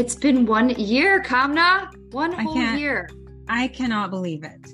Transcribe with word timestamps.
It's 0.00 0.14
been 0.14 0.46
one 0.46 0.70
year, 0.70 1.22
Kamna. 1.22 1.90
One 2.12 2.32
whole 2.32 2.56
year. 2.56 3.10
I 3.50 3.68
cannot 3.68 4.08
believe 4.08 4.44
it. 4.44 4.72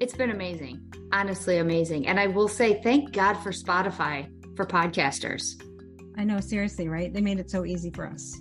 It's 0.00 0.16
been 0.16 0.30
amazing. 0.30 0.80
Honestly, 1.12 1.58
amazing. 1.58 2.06
And 2.06 2.18
I 2.18 2.28
will 2.28 2.48
say, 2.48 2.80
thank 2.82 3.12
God 3.12 3.34
for 3.34 3.50
Spotify 3.50 4.30
for 4.56 4.64
podcasters. 4.64 5.62
I 6.16 6.24
know, 6.24 6.40
seriously, 6.40 6.88
right? 6.88 7.12
They 7.12 7.20
made 7.20 7.38
it 7.38 7.50
so 7.50 7.66
easy 7.66 7.90
for 7.90 8.06
us. 8.06 8.40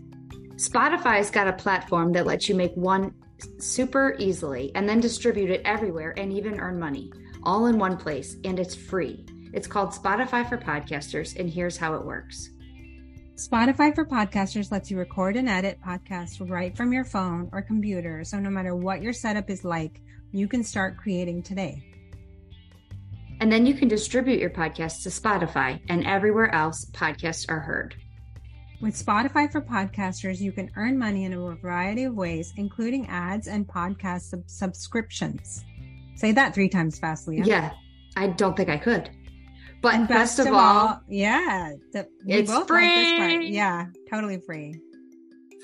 Spotify's 0.55 1.29
got 1.29 1.49
a 1.49 1.53
platform 1.53 2.13
that 2.13 2.25
lets 2.25 2.48
you 2.48 2.55
make 2.55 2.73
one 2.75 3.13
super 3.59 4.16
easily 4.17 4.71
and 4.73 4.88
then 4.88 5.02
distribute 5.02 5.49
it 5.49 5.61
everywhere 5.66 6.13
and 6.16 6.31
even 6.31 6.61
earn 6.61 6.79
money 6.79 7.11
all 7.43 7.66
in 7.66 7.77
one 7.77 7.98
place. 7.98 8.38
And 8.45 8.57
it's 8.57 8.73
free. 8.73 9.25
It's 9.52 9.67
called 9.67 9.89
Spotify 9.89 10.48
for 10.48 10.57
Podcasters. 10.57 11.38
And 11.38 11.49
here's 11.49 11.75
how 11.75 11.95
it 11.95 12.05
works. 12.05 12.52
Spotify 13.35 13.94
for 13.95 14.05
Podcasters 14.05 14.71
lets 14.71 14.91
you 14.91 14.98
record 14.98 15.35
and 15.35 15.49
edit 15.49 15.80
podcasts 15.85 16.48
right 16.48 16.76
from 16.76 16.94
your 16.94 17.05
phone 17.05 17.49
or 17.52 17.62
computer. 17.62 18.23
So 18.23 18.39
no 18.39 18.49
matter 18.49 18.76
what 18.76 19.02
your 19.02 19.13
setup 19.13 19.49
is 19.49 19.63
like, 19.63 20.02
you 20.31 20.48
can 20.48 20.63
start 20.63 20.98
creating 20.98 21.44
today. 21.44 21.84
And 23.39 23.52
then 23.52 23.66
you 23.66 23.73
can 23.73 23.88
distribute 23.88 24.39
your 24.39 24.52
podcast 24.52 25.02
to 25.03 25.09
Spotify 25.09 25.80
and 25.89 26.05
everywhere 26.05 26.53
else 26.53 26.86
podcasts 26.91 27.49
are 27.49 27.59
heard. 27.59 27.95
With 28.81 28.94
Spotify 28.94 29.52
for 29.52 29.61
Podcasters, 29.61 30.39
you 30.39 30.52
can 30.52 30.70
earn 30.75 30.98
money 30.98 31.25
in 31.25 31.34
a 31.34 31.55
variety 31.55 32.03
of 32.03 32.13
ways, 32.13 32.53
including 32.58 33.08
ads 33.08 33.48
and 33.48 33.67
podcast 33.67 34.22
sub- 34.22 34.50
subscriptions. 34.50 35.63
Say 36.16 36.31
that 36.34 36.53
three 36.53 36.70
times 36.70 37.00
fast, 37.00 37.27
Leah. 37.27 37.45
Yeah, 37.45 37.72
I 38.16 38.27
don't 38.27 38.55
think 38.55 38.70
I 38.70 38.77
could. 38.77 39.09
But 39.81 39.95
And 39.95 40.08
best, 40.08 40.38
of 40.40 40.48
all, 40.48 41.02
yeah, 41.09 41.73
the, 41.91 42.08
It's 42.27 42.52
both 42.52 42.70
like 42.70 43.17
free. 43.17 43.50
Yeah, 43.50 43.88
totally 44.09 44.39
free. 44.39 44.80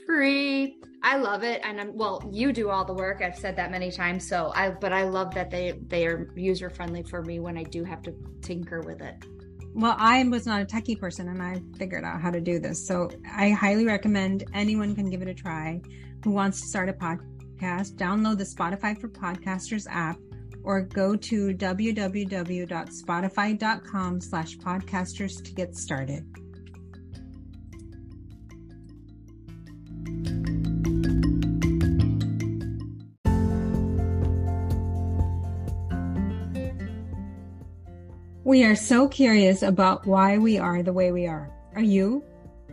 free. 0.05 0.77
I 1.03 1.17
love 1.17 1.43
it, 1.43 1.61
and 1.63 1.79
I'm 1.79 1.95
well. 1.95 2.27
You 2.31 2.51
do 2.51 2.69
all 2.69 2.83
the 2.83 2.93
work. 2.93 3.21
I've 3.21 3.37
said 3.37 3.55
that 3.57 3.69
many 3.69 3.91
times. 3.91 4.27
So 4.27 4.51
I, 4.55 4.71
but 4.71 4.91
I 4.91 5.03
love 5.03 5.33
that 5.35 5.51
they 5.51 5.79
they 5.87 6.07
are 6.07 6.33
user 6.35 6.69
friendly 6.71 7.03
for 7.03 7.21
me 7.21 7.39
when 7.39 7.57
I 7.57 7.63
do 7.63 7.83
have 7.83 8.01
to 8.03 8.15
tinker 8.41 8.81
with 8.81 9.01
it. 9.01 9.23
Well, 9.75 9.95
I 9.99 10.23
was 10.23 10.47
not 10.47 10.61
a 10.61 10.65
techie 10.65 10.99
person 10.99 11.27
and 11.29 11.39
I 11.39 11.61
figured 11.77 12.03
out 12.03 12.19
how 12.19 12.31
to 12.31 12.41
do 12.41 12.57
this. 12.57 12.87
So 12.87 13.11
I 13.31 13.51
highly 13.51 13.85
recommend 13.85 14.43
anyone 14.55 14.95
can 14.95 15.07
give 15.11 15.21
it 15.21 15.27
a 15.27 15.35
try 15.35 15.79
who 16.23 16.31
wants 16.31 16.61
to 16.61 16.67
start 16.67 16.89
a 16.89 16.93
podcast. 16.93 17.93
Download 17.93 18.39
the 18.39 18.43
Spotify 18.43 18.99
for 18.99 19.07
Podcasters 19.07 19.85
app 19.87 20.17
or 20.67 20.81
go 20.81 21.15
to 21.15 21.53
www.spotify.com 21.53 24.19
slash 24.19 24.57
podcasters 24.57 25.41
to 25.41 25.53
get 25.53 25.73
started. 25.73 26.27
We 38.43 38.65
are 38.65 38.75
so 38.75 39.07
curious 39.07 39.63
about 39.63 40.05
why 40.05 40.37
we 40.37 40.57
are 40.57 40.83
the 40.83 40.91
way 40.91 41.13
we 41.13 41.27
are. 41.27 41.49
Are 41.75 41.81
you? 41.81 42.25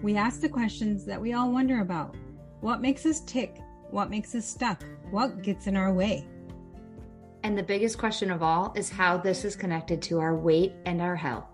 We 0.03 0.17
ask 0.17 0.41
the 0.41 0.49
questions 0.49 1.05
that 1.05 1.21
we 1.21 1.33
all 1.33 1.53
wonder 1.53 1.81
about. 1.81 2.17
What 2.61 2.81
makes 2.81 3.07
us 3.07 3.21
tick? 3.21 3.61
What 3.91 4.11
makes 4.11 4.35
us 4.35 4.45
stuck? 4.45 4.83
What 5.13 5.43
gets 5.43 5.69
in 5.69 5.77
our 5.77 5.93
way? 5.93 6.27
And 7.45 7.59
the 7.59 7.63
biggest 7.63 7.99
question 7.99 8.31
of 8.31 8.43
all 8.43 8.73
is 8.75 8.89
how 8.89 9.19
this 9.19 9.45
is 9.45 9.55
connected 9.55 10.01
to 10.03 10.19
our 10.19 10.35
weight 10.35 10.73
and 10.87 11.03
our 11.03 11.15
health. 11.15 11.45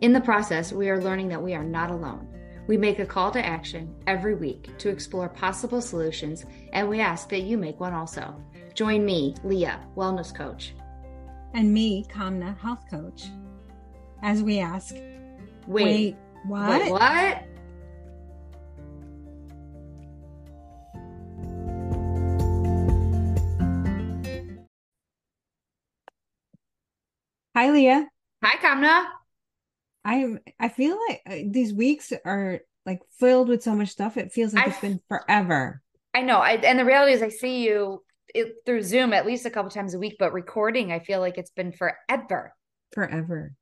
In 0.00 0.14
the 0.14 0.22
process, 0.22 0.72
we 0.72 0.88
are 0.88 1.02
learning 1.02 1.28
that 1.28 1.42
we 1.42 1.52
are 1.52 1.62
not 1.62 1.90
alone. 1.90 2.26
We 2.66 2.78
make 2.78 2.98
a 2.98 3.04
call 3.04 3.30
to 3.32 3.44
action 3.44 3.94
every 4.06 4.34
week 4.34 4.78
to 4.78 4.88
explore 4.88 5.28
possible 5.28 5.82
solutions, 5.82 6.46
and 6.72 6.88
we 6.88 7.00
ask 7.00 7.28
that 7.28 7.42
you 7.42 7.58
make 7.58 7.78
one 7.78 7.92
also. 7.92 8.34
Join 8.72 9.04
me, 9.04 9.34
Leah, 9.44 9.86
wellness 9.96 10.34
coach. 10.34 10.72
And 11.52 11.74
me, 11.74 12.06
Kamna, 12.10 12.58
health 12.58 12.84
coach, 12.90 13.26
as 14.22 14.42
we 14.42 14.60
ask, 14.60 14.94
Wait, 15.66 16.16
what? 16.46 16.70
wait, 16.70 16.90
what? 16.90 17.42
Hi, 27.58 27.72
Leah. 27.72 28.06
Hi, 28.44 28.56
Kamna. 28.58 29.06
I 30.04 30.36
I 30.60 30.68
feel 30.68 30.96
like 31.08 31.22
uh, 31.26 31.38
these 31.50 31.74
weeks 31.74 32.12
are 32.24 32.60
like 32.86 33.00
filled 33.18 33.48
with 33.48 33.64
so 33.64 33.74
much 33.74 33.88
stuff. 33.88 34.16
It 34.16 34.30
feels 34.30 34.54
like 34.54 34.64
I- 34.64 34.70
it's 34.70 34.80
been 34.80 35.00
forever. 35.08 35.82
I 36.14 36.22
know. 36.22 36.38
I, 36.38 36.52
and 36.52 36.78
the 36.78 36.84
reality 36.84 37.14
is, 37.14 37.20
I 37.20 37.30
see 37.30 37.64
you 37.64 38.04
it, 38.32 38.58
through 38.64 38.82
Zoom 38.82 39.12
at 39.12 39.26
least 39.26 39.44
a 39.44 39.50
couple 39.50 39.72
times 39.72 39.94
a 39.94 39.98
week, 39.98 40.14
but 40.20 40.32
recording, 40.32 40.92
I 40.92 41.00
feel 41.00 41.18
like 41.18 41.36
it's 41.36 41.50
been 41.50 41.72
forever. 41.72 42.54
Forever. 42.92 43.54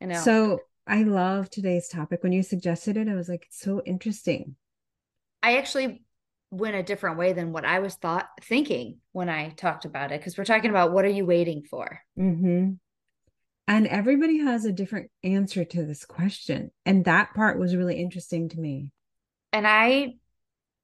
You 0.00 0.06
know. 0.06 0.22
So 0.22 0.60
I 0.86 1.02
love 1.02 1.50
today's 1.50 1.88
topic. 1.88 2.22
When 2.22 2.32
you 2.32 2.42
suggested 2.42 2.96
it, 2.96 3.10
I 3.10 3.14
was 3.14 3.28
like, 3.28 3.44
it's 3.44 3.60
so 3.60 3.82
interesting. 3.84 4.56
I 5.42 5.58
actually 5.58 6.02
went 6.50 6.76
a 6.76 6.82
different 6.82 7.18
way 7.18 7.34
than 7.34 7.52
what 7.52 7.66
I 7.66 7.80
was 7.80 7.96
thought 7.96 8.26
thinking 8.42 9.00
when 9.12 9.28
I 9.28 9.50
talked 9.50 9.84
about 9.84 10.12
it 10.12 10.20
because 10.20 10.38
we're 10.38 10.44
talking 10.44 10.70
about 10.70 10.92
what 10.92 11.04
are 11.04 11.08
you 11.08 11.26
waiting 11.26 11.62
for? 11.68 12.00
hmm 12.16 12.74
And 13.66 13.86
everybody 13.86 14.38
has 14.38 14.64
a 14.64 14.72
different 14.72 15.10
answer 15.22 15.64
to 15.64 15.84
this 15.84 16.04
question. 16.04 16.70
And 16.84 17.04
that 17.06 17.34
part 17.34 17.58
was 17.58 17.74
really 17.74 18.00
interesting 18.00 18.48
to 18.50 18.60
me. 18.60 18.90
And 19.52 19.66
I 19.66 20.14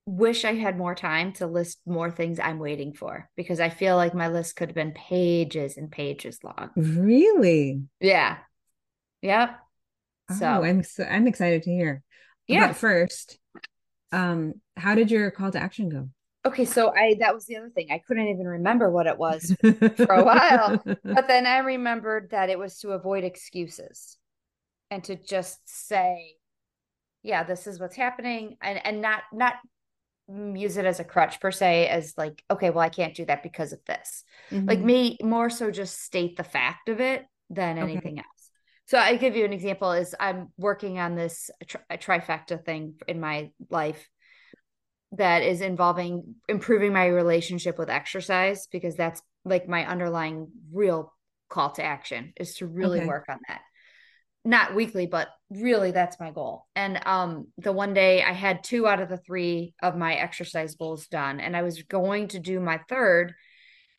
wish 0.06 0.44
I 0.44 0.54
had 0.54 0.78
more 0.78 0.94
time 0.94 1.32
to 1.34 1.46
list 1.46 1.80
more 1.86 2.10
things 2.10 2.40
I'm 2.40 2.58
waiting 2.58 2.94
for 2.94 3.28
because 3.36 3.60
I 3.60 3.68
feel 3.68 3.96
like 3.96 4.14
my 4.14 4.28
list 4.28 4.56
could 4.56 4.70
have 4.70 4.74
been 4.74 4.92
pages 4.92 5.76
and 5.76 5.90
pages 5.90 6.38
long. 6.42 6.70
Really? 6.74 7.82
Yeah. 8.00 8.38
Yep. 9.22 9.58
So 10.38 10.46
oh, 10.46 10.64
I'm 10.64 10.82
so 10.82 11.04
I'm 11.04 11.26
excited 11.26 11.64
to 11.64 11.70
hear. 11.70 12.02
yeah. 12.46 12.68
But 12.68 12.76
first, 12.76 13.38
um, 14.12 14.54
how 14.76 14.94
did 14.94 15.10
your 15.10 15.30
call 15.30 15.50
to 15.50 15.60
action 15.60 15.88
go? 15.88 16.08
Okay, 16.46 16.64
so 16.64 16.90
I 16.94 17.14
that 17.20 17.34
was 17.34 17.46
the 17.46 17.56
other 17.56 17.70
thing. 17.70 17.88
I 17.90 17.98
couldn't 17.98 18.28
even 18.28 18.46
remember 18.46 18.90
what 18.90 19.06
it 19.06 19.18
was 19.18 19.54
for 20.06 20.14
a 20.14 20.24
while. 20.24 20.78
But 21.14 21.28
then 21.28 21.46
I 21.46 21.58
remembered 21.58 22.30
that 22.30 22.50
it 22.50 22.58
was 22.58 22.78
to 22.78 22.92
avoid 22.92 23.24
excuses 23.24 24.16
and 24.90 25.04
to 25.04 25.16
just 25.16 25.60
say, 25.66 26.36
yeah, 27.22 27.44
this 27.44 27.66
is 27.66 27.80
what's 27.80 27.96
happening 27.96 28.56
and 28.62 28.84
and 28.84 29.02
not 29.02 29.22
not 29.32 29.54
use 30.28 30.76
it 30.76 30.86
as 30.86 31.00
a 31.00 31.04
crutch 31.04 31.40
per 31.40 31.50
se 31.50 31.88
as 31.88 32.14
like, 32.16 32.44
okay, 32.50 32.70
well, 32.70 32.80
I 32.80 32.88
can't 32.90 33.14
do 33.16 33.24
that 33.26 33.42
because 33.42 33.72
of 33.72 33.84
this. 33.86 34.24
Like 34.68 34.80
Mhm. 34.80 34.84
me 34.84 35.18
more 35.22 35.50
so 35.50 35.70
just 35.70 36.00
state 36.02 36.36
the 36.36 36.44
fact 36.44 36.88
of 36.88 37.00
it 37.00 37.26
than 37.50 37.78
Okay. 37.82 38.00
anything 38.00 38.18
else. 38.18 38.50
So 38.86 38.98
I 38.98 39.16
give 39.16 39.36
you 39.36 39.44
an 39.44 39.52
example 39.52 39.92
is 39.92 40.14
I'm 40.20 40.48
working 40.58 40.98
on 40.98 41.16
this 41.16 41.50
tri- 41.66 41.82
trifecta 42.20 42.64
thing 42.64 42.94
in 43.08 43.20
my 43.20 43.50
life 43.70 44.08
that 45.12 45.42
is 45.42 45.60
involving 45.60 46.36
improving 46.48 46.92
my 46.92 47.06
relationship 47.06 47.78
with 47.78 47.90
exercise 47.90 48.68
because 48.70 48.94
that's 48.96 49.22
like 49.44 49.68
my 49.68 49.86
underlying 49.86 50.48
real 50.72 51.12
call 51.48 51.70
to 51.72 51.82
action 51.82 52.32
is 52.36 52.54
to 52.56 52.66
really 52.66 52.98
Okay. 52.98 53.06
work 53.06 53.24
on 53.28 53.38
that. 53.48 53.60
Not 54.44 54.74
weekly 54.74 55.06
but 55.06 55.28
really 55.50 55.90
that's 55.90 56.20
my 56.20 56.30
goal. 56.30 56.66
And 56.76 57.00
um 57.06 57.48
the 57.58 57.72
one 57.72 57.92
day 57.92 58.22
i 58.22 58.32
had 58.32 58.62
two 58.64 58.86
out 58.86 59.00
of 59.00 59.08
the 59.08 59.18
three 59.18 59.74
of 59.82 59.96
my 59.96 60.14
exercise 60.14 60.74
goals 60.76 61.08
done 61.08 61.40
and 61.40 61.56
i 61.56 61.62
was 61.62 61.82
going 61.82 62.28
to 62.28 62.38
do 62.38 62.60
my 62.60 62.80
third 62.88 63.34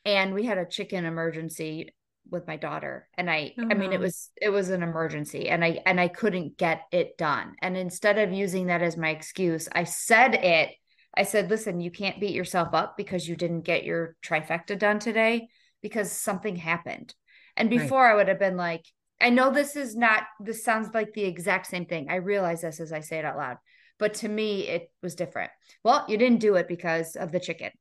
and 0.05 0.33
we 0.33 0.45
had 0.45 0.57
a 0.57 0.65
chicken 0.65 1.05
emergency 1.05 1.93
with 2.29 2.47
my 2.47 2.55
daughter. 2.57 3.07
And 3.17 3.29
i 3.29 3.57
Oh, 3.57 3.63
i 3.69 3.73
mean 3.73 3.91
it 3.93 3.99
was 3.99 4.29
it 4.41 4.49
was 4.49 4.69
an 4.69 4.81
emergency 4.83 5.49
and 5.49 5.63
i 5.63 5.79
and 5.85 5.99
i 5.99 6.07
couldn't 6.07 6.57
get 6.57 6.83
it 6.91 7.17
done. 7.17 7.55
And 7.61 7.75
instead 7.77 8.17
of 8.17 8.31
using 8.31 8.67
that 8.67 8.81
as 8.81 8.97
my 8.97 9.09
excuse 9.09 9.67
i 9.73 9.83
said 9.83 10.35
it 10.35 10.71
i 11.15 11.23
said 11.23 11.49
listen 11.49 11.79
you 11.81 11.91
can't 11.91 12.19
beat 12.19 12.33
yourself 12.35 12.69
up 12.73 12.95
because 12.97 13.27
you 13.27 13.35
didn't 13.35 13.61
get 13.61 13.83
your 13.83 14.15
trifecta 14.23 14.77
done 14.77 14.99
today 14.99 15.47
because 15.81 16.11
something 16.11 16.55
happened 16.55 17.13
and 17.57 17.69
Right. 17.69 17.79
before 17.81 18.05
i 18.05 18.15
would 18.15 18.27
have 18.27 18.39
been 18.39 18.57
like 18.57 18.85
i 19.19 19.29
know 19.29 19.51
this 19.51 19.75
is 19.75 19.95
not 19.95 20.23
this 20.39 20.63
sounds 20.63 20.93
like 20.93 21.13
the 21.13 21.23
exact 21.23 21.67
same 21.67 21.85
thing 21.85 22.07
i 22.09 22.15
realize 22.15 22.61
this 22.61 22.79
as 22.79 22.91
i 22.91 22.99
say 22.99 23.19
it 23.19 23.25
out 23.25 23.37
loud 23.37 23.57
but 23.97 24.13
to 24.15 24.29
me 24.29 24.67
it 24.67 24.91
was 25.01 25.15
different 25.15 25.51
well 25.83 26.05
you 26.07 26.17
didn't 26.17 26.39
do 26.39 26.55
it 26.55 26.67
because 26.67 27.15
of 27.15 27.31
the 27.31 27.39
chicken 27.39 27.71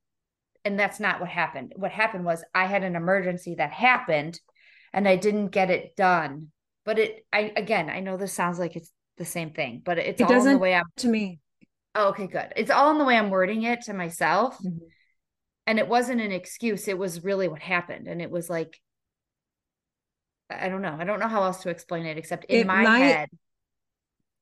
and 0.64 0.78
that's 0.78 1.00
not 1.00 1.20
what 1.20 1.30
happened. 1.30 1.72
What 1.76 1.90
happened 1.90 2.24
was 2.24 2.44
I 2.54 2.66
had 2.66 2.84
an 2.84 2.96
emergency 2.96 3.54
that 3.56 3.72
happened 3.72 4.40
and 4.92 5.08
I 5.08 5.16
didn't 5.16 5.48
get 5.48 5.70
it 5.70 5.96
done. 5.96 6.48
But 6.84 6.98
it 6.98 7.26
I 7.32 7.52
again, 7.56 7.90
I 7.90 8.00
know 8.00 8.16
this 8.16 8.32
sounds 8.32 8.58
like 8.58 8.76
it's 8.76 8.90
the 9.16 9.24
same 9.24 9.52
thing, 9.52 9.82
but 9.84 9.98
it's 9.98 10.20
It 10.20 10.24
all 10.24 10.32
in 10.32 10.36
the 10.36 10.36
doesn't 10.36 10.58
way 10.58 10.74
I'm 10.74 10.84
to 10.98 11.08
me. 11.08 11.40
Oh, 11.94 12.08
okay, 12.10 12.26
good. 12.26 12.52
It's 12.56 12.70
all 12.70 12.90
in 12.92 12.98
the 12.98 13.04
way 13.04 13.16
I'm 13.16 13.31
wording 13.31 13.62
it 13.64 13.82
to 13.82 13.92
myself. 13.92 14.58
Mhm. 14.58 14.81
And 15.66 15.78
it 15.78 15.88
wasn't 15.88 16.20
an 16.20 16.32
excuse, 16.32 16.88
it 16.88 16.98
was 16.98 17.22
really 17.22 17.46
what 17.48 17.62
happened. 17.62 18.08
And 18.08 18.20
it 18.20 18.31
was 18.31 18.50
like 18.50 18.81
I 20.52 20.69
don't 20.69 20.82
know. 20.82 20.96
I 20.98 21.04
don't 21.04 21.20
know 21.20 21.28
how 21.28 21.44
else 21.44 21.62
to 21.62 21.69
explain 21.70 22.06
it 22.06 22.19
except 22.19 22.44
in 22.46 22.60
It 22.62 22.66
my 22.66 22.82
might- 22.82 22.98
head. 22.98 23.28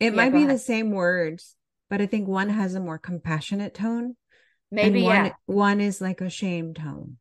It 0.01 0.05
Yeah, 0.07 0.11
might 0.17 0.33
be 0.33 0.47
the 0.47 0.57
same 0.59 0.91
words, 0.91 1.57
but 1.91 2.01
I 2.01 2.07
think 2.07 2.27
one 2.29 2.49
has 2.49 2.75
a 2.75 2.81
more 2.81 2.99
compassionate 2.99 3.75
tone 3.75 4.17
Maybe 4.71 5.03
one, 5.03 5.27
yeah. 5.27 5.33
one 5.47 5.81
is 5.83 6.01
like 6.01 6.21
a 6.23 6.31
shame 6.31 6.73
tone. 6.73 7.19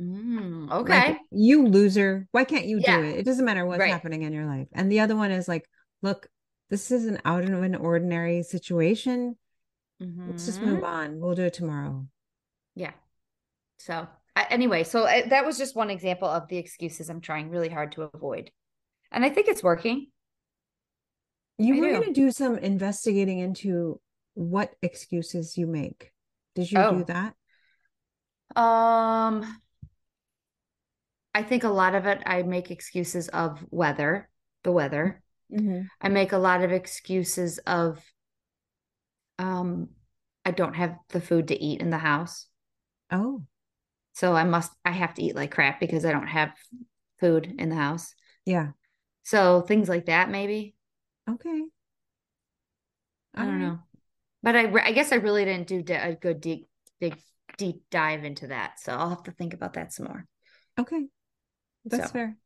Mm, 0.00 0.70
okay. 0.70 1.08
Like, 1.12 1.18
you 1.30 1.66
loser. 1.66 2.28
Why 2.30 2.44
can't 2.44 2.66
you 2.66 2.78
Yeah. 2.80 2.98
do 2.98 3.04
it? 3.04 3.18
It 3.18 3.24
doesn't 3.24 3.44
matter 3.44 3.64
what's 3.66 3.80
Right. 3.80 3.90
happening 3.92 4.22
in 4.22 4.32
your 4.32 4.46
life. 4.46 4.68
And 4.72 4.90
the 4.90 5.00
other 5.00 5.16
one 5.16 5.30
is 5.30 5.46
like, 5.48 5.68
look, 6.02 6.28
this 6.70 6.90
is 6.90 7.06
an 7.06 7.18
out 7.24 7.44
of 7.44 7.62
an 7.62 7.74
ordinary 7.74 8.42
situation. 8.42 9.36
Let's 10.00 10.46
just 10.46 10.60
move 10.60 10.82
on. 10.82 11.20
We'll 11.20 11.36
do 11.36 11.42
it 11.44 11.54
tomorrow. 11.54 12.06
Yeah. 12.74 12.92
So 13.78 14.08
I, 14.34 14.46
anyway, 14.50 14.82
so 14.82 15.04
I, 15.04 15.22
that 15.28 15.46
was 15.46 15.58
just 15.58 15.76
one 15.76 15.90
example 15.90 16.26
of 16.28 16.48
the 16.48 16.56
excuses 16.56 17.08
I'm 17.08 17.20
trying 17.20 17.50
really 17.50 17.68
hard 17.68 17.92
to 17.92 18.02
avoid, 18.02 18.50
and 19.12 19.24
I 19.24 19.28
think 19.28 19.46
it's 19.46 19.62
working. 19.62 20.08
You 21.58 21.76
I 21.76 21.80
were 21.80 22.00
going 22.00 22.12
to 22.14 22.20
do 22.20 22.32
some 22.32 22.56
investigating 22.58 23.38
into 23.38 24.00
what 24.34 24.74
excuses 24.82 25.56
you 25.56 25.66
make. 25.66 26.10
Did 26.54 26.72
you 26.72 26.78
Oh. 26.78 26.98
do 26.98 27.04
that? 27.04 27.34
Um, 28.60 29.60
I 31.34 31.42
think 31.42 31.62
a 31.64 31.68
lot 31.68 31.94
of 31.94 32.06
it 32.06 32.22
I 32.26 32.42
make 32.42 32.70
excuses 32.70 33.28
of 33.28 33.64
weather, 33.70 34.28
the 34.64 34.72
weather. 34.72 35.21
Mm-hmm. 35.52 35.82
I 36.00 36.08
make 36.08 36.32
a 36.32 36.38
lot 36.38 36.62
of 36.62 36.72
excuses 36.72 37.58
of 37.58 38.02
um 39.38 39.88
I 40.44 40.50
don't 40.50 40.74
have 40.74 40.96
the 41.10 41.20
food 41.20 41.48
to 41.48 41.62
eat 41.62 41.80
in 41.80 41.90
the 41.90 41.98
house. 41.98 42.46
Oh, 43.12 43.46
So 44.14 44.34
I 44.34 44.44
must 44.44 44.72
I 44.84 44.90
have 44.92 45.14
to 45.14 45.22
eat 45.22 45.34
like 45.36 45.50
crap 45.52 45.80
because 45.80 46.04
I 46.04 46.12
don't 46.12 46.26
have 46.26 46.52
food 47.20 47.54
in 47.58 47.68
the 47.68 47.76
house. 47.76 48.14
yeah. 48.46 48.72
So 49.24 49.62
things 49.62 49.88
like 49.88 50.06
that 50.06 50.30
maybe. 50.30 50.74
Okay. 51.28 51.62
I 53.34 53.44
don't 53.44 53.58
right. 53.58 53.60
know. 53.60 53.78
But 54.42 54.56
I 54.56 54.70
I 54.84 54.92
guess 54.92 55.12
I 55.12 55.16
really 55.16 55.44
didn't 55.44 55.68
do 55.68 55.84
a 55.88 56.14
good 56.14 56.40
deep 56.40 56.68
big 57.00 57.18
deep 57.58 57.82
dive 57.90 58.24
into 58.24 58.48
that. 58.48 58.80
So 58.80 58.92
I'll 58.92 59.10
have 59.10 59.24
to 59.24 59.32
think 59.32 59.54
about 59.54 59.74
that 59.74 59.92
some 59.92 60.06
more. 60.06 60.26
Okay. 60.78 61.08
That's 61.84 62.08
So, 62.08 62.12
fair. 62.12 62.36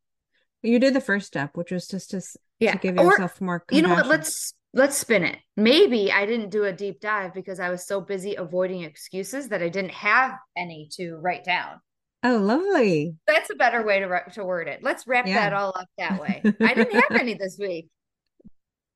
You 0.63 0.79
did 0.79 0.93
the 0.93 1.01
first 1.01 1.27
step, 1.27 1.55
which 1.55 1.71
was 1.71 1.87
just 1.87 2.11
to, 2.11 2.21
Yeah. 2.59 2.73
to 2.73 2.77
give 2.77 2.97
Or 2.97 3.05
yourself 3.05 3.39
more 3.41 3.63
you 3.71 3.81
know 3.81 3.93
what? 3.93 4.07
Let's 4.07 4.53
let's 4.73 4.97
spin 4.97 5.23
it. 5.23 5.37
Maybe 5.55 6.11
I 6.11 6.25
didn't 6.25 6.49
do 6.49 6.65
a 6.65 6.73
deep 6.73 6.99
dive 6.99 7.33
because 7.33 7.59
I 7.59 7.69
was 7.69 7.85
so 7.87 8.01
busy 8.01 8.35
avoiding 8.35 8.83
excuses 8.83 9.49
that 9.49 9.61
I 9.63 9.69
didn't 9.69 9.91
have 9.91 10.33
any 10.55 10.89
to 10.93 11.15
write 11.15 11.43
down. 11.43 11.79
Oh, 12.23 12.37
lovely. 12.37 13.15
That's 13.27 13.49
a 13.49 13.55
better 13.55 13.83
way 13.85 13.99
to 13.99 14.21
to 14.33 14.43
word 14.43 14.67
it. 14.67 14.81
Let's 14.83 15.05
wrap 15.07 15.27
Yeah. 15.27 15.35
that 15.49 15.53
all 15.53 15.69
up 15.75 15.87
that 15.97 16.19
way. 16.19 16.41
I 16.61 16.73
didn't 16.73 16.93
have 16.95 17.11
any 17.19 17.35
this 17.35 17.57
week. 17.59 17.87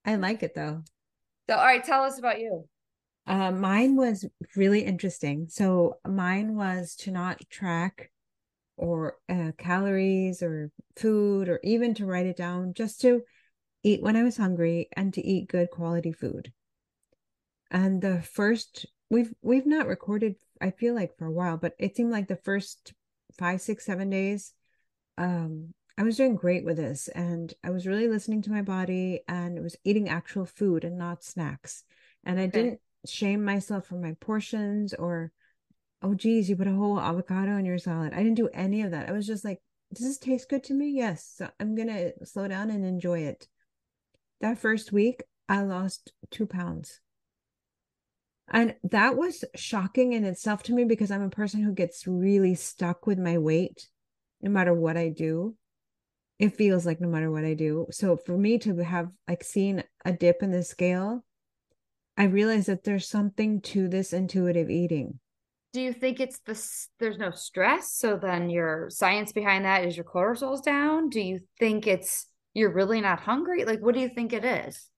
I 0.03 0.15
like 0.15 0.43
it 0.43 0.55
though. 0.55 0.83
So, 1.49 1.55
all 1.55 1.63
right, 1.65 1.83
tell 1.83 2.03
us 2.03 2.17
about 2.17 2.39
you. 2.39 2.67
Uh, 3.27 3.51
mine 3.51 3.95
was 3.95 4.25
really 4.55 4.81
interesting. 4.81 5.47
So 5.49 5.99
mine 6.07 6.55
was 6.55 6.95
to 7.01 7.11
not 7.11 7.41
track 7.49 8.11
or 8.81 9.17
uh, 9.29 9.53
calories 9.57 10.43
or 10.43 10.71
food 10.97 11.47
or 11.49 11.61
even 11.63 11.93
to 11.95 12.05
write 12.05 12.25
it 12.25 12.37
down, 12.37 12.73
just 12.73 12.99
to 13.01 13.23
eat 13.83 14.03
when 14.03 14.17
I 14.17 14.23
was 14.23 14.37
hungry 14.37 14.89
and 14.93 15.13
to 15.13 15.25
eat 15.25 15.47
good 15.49 15.71
quality 15.71 16.11
food. 16.11 16.51
And 17.69 18.01
the 18.01 18.21
first 18.21 18.85
we've 19.09 19.33
we've 19.41 19.65
not 19.65 19.87
recorded, 19.87 20.35
I 20.59 20.71
feel 20.71 20.93
like 20.95 21.17
for 21.17 21.25
a 21.25 21.31
while, 21.31 21.57
but 21.57 21.75
it 21.79 21.95
seemed 21.95 22.11
like 22.11 22.27
the 22.27 22.35
first 22.35 22.93
five, 23.37 23.61
six, 23.61 23.85
seven 23.85 24.09
days, 24.09 24.53
um, 25.17 25.73
I 25.97 26.03
was 26.03 26.17
doing 26.17 26.35
great 26.35 26.65
with 26.65 26.77
this 26.77 27.07
and 27.09 27.53
I 27.63 27.69
was 27.69 27.87
really 27.87 28.07
listening 28.07 28.41
to 28.43 28.51
my 28.51 28.61
body 28.61 29.21
and 29.27 29.57
it 29.57 29.61
was 29.61 29.77
eating 29.83 30.09
actual 30.09 30.45
food 30.45 30.83
and 30.83 30.97
not 30.97 31.23
snacks. 31.23 31.83
And 32.23 32.39
I 32.39 32.47
Okay. 32.47 32.51
didn't 32.53 32.79
shame 33.05 33.43
myself 33.43 33.87
for 33.87 33.95
my 33.95 34.15
portions 34.19 34.93
or 34.93 35.31
oh 36.01 36.13
geez, 36.13 36.49
you 36.49 36.55
put 36.55 36.67
a 36.67 36.73
whole 36.73 36.99
avocado 36.99 37.57
in 37.57 37.65
your 37.65 37.77
salad. 37.77 38.13
I 38.13 38.17
didn't 38.17 38.35
do 38.35 38.49
any 38.53 38.81
of 38.81 38.91
that. 38.91 39.09
I 39.09 39.11
was 39.11 39.27
just 39.27 39.45
like, 39.45 39.59
does 39.93 40.05
this 40.05 40.17
taste 40.17 40.49
good 40.49 40.63
to 40.65 40.73
me? 40.73 40.91
Yes. 40.91 41.33
So 41.37 41.49
I'm 41.59 41.75
gonna 41.75 42.11
slow 42.23 42.47
down 42.47 42.69
and 42.69 42.85
enjoy 42.85 43.19
it. 43.19 43.47
That 44.39 44.57
first 44.57 44.91
week, 44.91 45.23
I 45.47 45.61
lost 45.61 46.13
two 46.31 46.47
pounds. 46.47 46.99
And 48.49 48.75
that 48.83 49.15
was 49.15 49.45
shocking 49.55 50.13
in 50.13 50.25
itself 50.25 50.63
to 50.63 50.73
me 50.73 50.83
because 50.83 51.11
I'm 51.11 51.21
a 51.21 51.29
person 51.29 51.61
who 51.61 51.73
gets 51.73 52.05
really 52.05 52.55
stuck 52.55 53.07
with 53.07 53.17
my 53.17 53.37
weight 53.37 53.87
no 54.41 54.49
matter 54.49 54.73
what 54.73 54.97
I 54.97 55.09
do. 55.09 55.55
It 56.39 56.55
feels 56.55 56.85
like 56.85 56.99
no 56.99 57.07
matter 57.07 57.29
what 57.29 57.45
I 57.45 57.53
do. 57.53 57.87
So 57.91 58.17
for 58.17 58.37
me 58.37 58.57
to 58.59 58.77
have 58.77 59.09
like 59.27 59.43
seen 59.43 59.83
a 60.03 60.11
dip 60.11 60.41
in 60.41 60.51
the 60.51 60.63
scale, 60.63 61.23
I 62.17 62.23
realized 62.23 62.67
that 62.67 62.83
there's 62.83 63.07
something 63.07 63.61
to 63.61 63.87
this 63.87 64.11
intuitive 64.11 64.69
eating. 64.69 65.19
Do 65.73 65.81
you 65.81 65.93
think 65.93 66.19
it's 66.19 66.39
the 66.39 66.59
there's 66.99 67.17
no 67.17 67.31
stress? 67.31 67.93
So 67.93 68.17
then 68.17 68.49
your 68.49 68.89
science 68.89 69.31
behind 69.31 69.65
that 69.65 69.85
is 69.85 69.95
your 69.95 70.03
cortisol's 70.03 70.61
down? 70.61 71.09
Do 71.09 71.21
you 71.21 71.39
think 71.59 71.87
it's 71.87 72.27
you're 72.53 72.73
really 72.73 72.99
not 72.99 73.21
hungry? 73.21 73.63
Like, 73.63 73.79
what 73.79 73.93
do 73.95 74.01
you 74.01 74.09
think 74.09 74.33
it 74.33 74.43
is? 74.43 74.89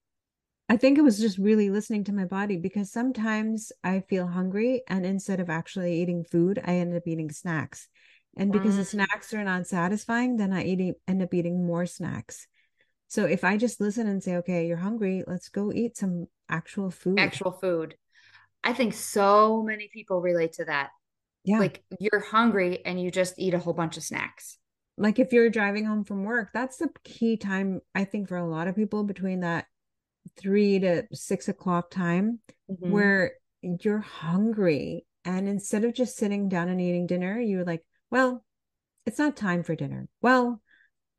I 0.69 0.77
think 0.77 0.97
it 0.97 1.03
was 1.03 1.19
just 1.19 1.37
really 1.37 1.69
listening 1.69 2.05
to 2.05 2.13
my 2.13 2.25
body 2.25 2.57
because 2.57 2.91
sometimes 2.91 3.71
I 3.83 3.99
feel 3.99 4.27
hungry 4.27 4.81
and 4.87 5.05
instead 5.05 5.39
of 5.39 5.49
actually 5.49 6.01
eating 6.01 6.23
food, 6.23 6.59
I 6.63 6.75
end 6.75 6.95
up 6.95 7.03
eating 7.05 7.29
snacks. 7.29 7.87
And 8.35 8.51
because 8.51 8.77
the 8.77 8.81
Mm. 8.81 8.87
snacks 8.87 9.33
are 9.33 9.43
not 9.43 9.67
satisfying, 9.67 10.37
then 10.37 10.51
I 10.51 10.63
eating 10.63 10.95
end 11.07 11.21
up 11.21 11.33
eating 11.33 11.67
more 11.67 11.85
snacks. 11.85 12.47
So 13.07 13.25
if 13.25 13.43
I 13.43 13.57
just 13.57 13.79
listen 13.79 14.07
and 14.07 14.23
say, 14.23 14.37
okay, 14.37 14.65
you're 14.65 14.77
hungry, 14.77 15.23
let's 15.27 15.49
go 15.49 15.71
eat 15.71 15.97
some 15.97 16.27
actual 16.49 16.89
food. 16.89 17.19
Actual 17.19 17.51
food. 17.51 17.95
I 18.63 18.73
think 18.73 18.93
so 18.93 19.61
many 19.63 19.89
people 19.91 20.21
relate 20.21 20.53
to 20.53 20.65
that. 20.65 20.89
yeah. 21.43 21.59
Like, 21.59 21.83
you're 21.99 22.21
hungry 22.21 22.85
and 22.85 23.01
you 23.01 23.11
just 23.11 23.35
eat 23.37 23.53
a 23.53 23.59
whole 23.59 23.73
bunch 23.73 23.97
of 23.97 24.03
snacks. 24.03 24.57
Like 24.97 25.17
if 25.19 25.33
you're 25.33 25.49
driving 25.49 25.85
home 25.85 26.03
from 26.03 26.23
work, 26.23 26.49
that's 26.53 26.77
the 26.77 26.89
key 27.03 27.35
time, 27.35 27.81
I 27.95 28.03
think, 28.05 28.29
for 28.29 28.37
a 28.37 28.47
lot 28.47 28.67
of 28.67 28.75
people 28.75 29.03
between 29.03 29.39
that 29.41 29.65
three 30.37 30.79
to 30.79 31.03
six 31.11 31.47
o'clock 31.49 31.89
time 31.91 32.39
Mhm. 32.71 32.89
where 32.89 33.33
you're 33.61 33.99
hungry 33.99 35.05
and 35.25 35.47
instead 35.49 35.83
of 35.83 35.93
just 35.93 36.15
sitting 36.15 36.47
down 36.47 36.69
and 36.69 36.79
eating 36.81 37.07
dinner 37.07 37.39
you're 37.39 37.63
like 37.65 37.83
well 38.09 38.43
it's 39.05 39.19
not 39.19 39.35
time 39.37 39.63
for 39.63 39.75
dinner 39.75 40.07
well 40.21 40.61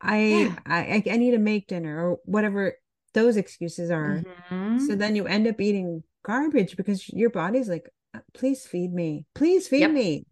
i 0.01 0.17
Yeah. 0.17 0.59
I, 0.65 1.03
I 1.09 1.17
need 1.17 1.31
to 1.31 1.37
make 1.39 1.67
dinner 1.67 2.09
or 2.11 2.17
whatever 2.25 2.73
those 3.13 3.37
excuses 3.37 3.89
are 3.91 4.23
Mhm. 4.51 4.81
so 4.81 4.95
then 4.95 5.15
you 5.15 5.25
end 5.27 5.47
up 5.47 5.59
eating 5.61 6.03
garbage 6.25 6.75
because 6.75 7.07
your 7.09 7.29
body's 7.29 7.69
like 7.69 7.87
"Uh, 8.13 8.19
please 8.33 8.65
feed 8.65 8.91
me. 8.91 9.25
Please 9.35 9.67
feed 9.67 9.81
Yep. 9.81 9.91
me. 9.91 10.25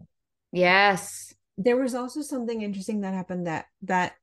Yes. 0.51 1.33
there 1.57 1.77
was 1.77 1.93
also 1.93 2.21
something 2.21 2.61
interesting 2.63 3.01
that 3.01 3.13
happened 3.13 3.45
that 3.45 3.65
that 3.83 4.13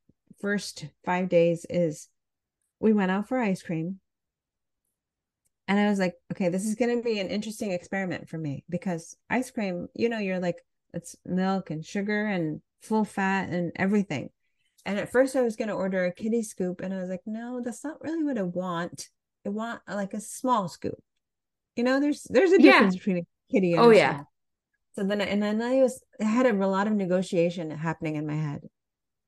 first 0.41 0.87
five 1.05 1.29
days 1.29 1.65
is 1.71 2.09
we 2.81 2.93
went 2.93 3.11
out 3.13 3.29
for 3.29 3.39
ice 3.39 3.63
cream. 3.63 4.01
And 5.69 5.79
i 5.79 5.89
was 5.89 6.01
like 6.01 6.15
okay 6.33 6.49
this 6.49 6.67
is 6.67 6.75
going 6.75 6.97
to 6.97 7.05
be 7.05 7.21
an 7.21 7.29
interesting 7.29 7.71
experiment 7.71 8.29
for 8.29 8.39
me 8.39 8.65
because 8.69 9.17
ice 9.29 9.51
cream 9.53 9.87
you 9.95 10.09
know 10.09 10.19
you're 10.19 10.41
like 10.41 10.59
it's 10.93 11.15
milk 11.25 11.71
and 11.71 11.87
sugar 11.87 12.27
and 12.27 12.61
full 12.83 13.05
fat 13.05 13.51
and 13.51 13.71
everything. 13.77 14.31
And 14.85 14.99
at 14.99 15.13
first 15.13 15.37
i 15.37 15.43
was 15.43 15.55
going 15.55 15.69
to 15.69 15.75
order 15.85 16.05
a 16.07 16.13
kitty 16.13 16.43
scoop 16.43 16.81
and 16.81 16.93
i 16.93 16.99
was 16.99 17.11
like 17.11 17.23
no 17.27 17.61
that's 17.65 17.85
not 17.85 18.01
really 18.03 18.25
what 18.25 18.39
i 18.39 18.43
want. 18.43 19.09
I 19.47 19.51
want 19.51 19.81
like 19.87 20.15
a 20.15 20.21
small 20.21 20.67
scoop 20.69 20.99
you 21.77 21.85
know 21.85 22.01
there's 22.01 22.27
there's 22.31 22.53
a 22.53 22.59
Yeah. 22.59 22.73
difference 22.73 22.97
between 22.97 23.19
a 23.19 23.27
kitty 23.53 23.75
and 23.75 23.85
Oh, 23.85 23.91
a 23.91 23.95
yeah. 23.95 24.25
So 24.97 25.05
then, 25.05 25.21
and 25.21 25.43
then 25.43 25.63
I 25.63 25.77
was 25.77 26.03
I 26.21 26.25
had 26.25 26.47
a 26.47 26.67
lot 26.67 26.87
of 26.87 26.95
negotiation 26.95 27.71
happening 27.71 28.17
in 28.17 28.27
my 28.27 28.35
head. 28.35 28.63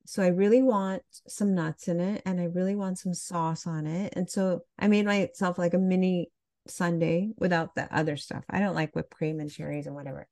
So 0.05 0.23
I 0.23 0.29
really 0.29 0.63
want 0.63 1.03
some 1.29 1.55
nuts 1.55 1.89
in 1.89 2.01
it, 2.01 2.23
and 2.27 2.41
I 2.41 2.45
really 2.45 2.75
want 2.75 2.99
some 2.99 3.15
sauce 3.15 3.67
on 3.67 3.87
it. 3.87 4.13
And 4.17 4.29
so 4.29 4.63
I 4.79 4.89
made 4.89 5.07
myself 5.07 5.59
like 5.59 5.75
a 5.75 5.79
mini 5.79 6.31
sundae 6.67 7.31
without 7.39 7.75
the 7.75 7.93
other 7.95 8.17
stuff. 8.17 8.45
I 8.51 8.59
don't 8.59 8.75
like 8.75 8.95
whipped 8.95 9.15
cream 9.15 9.41
and 9.41 9.51
cherries 9.51 9.87
and 9.87 9.95
whatever. 9.95 10.27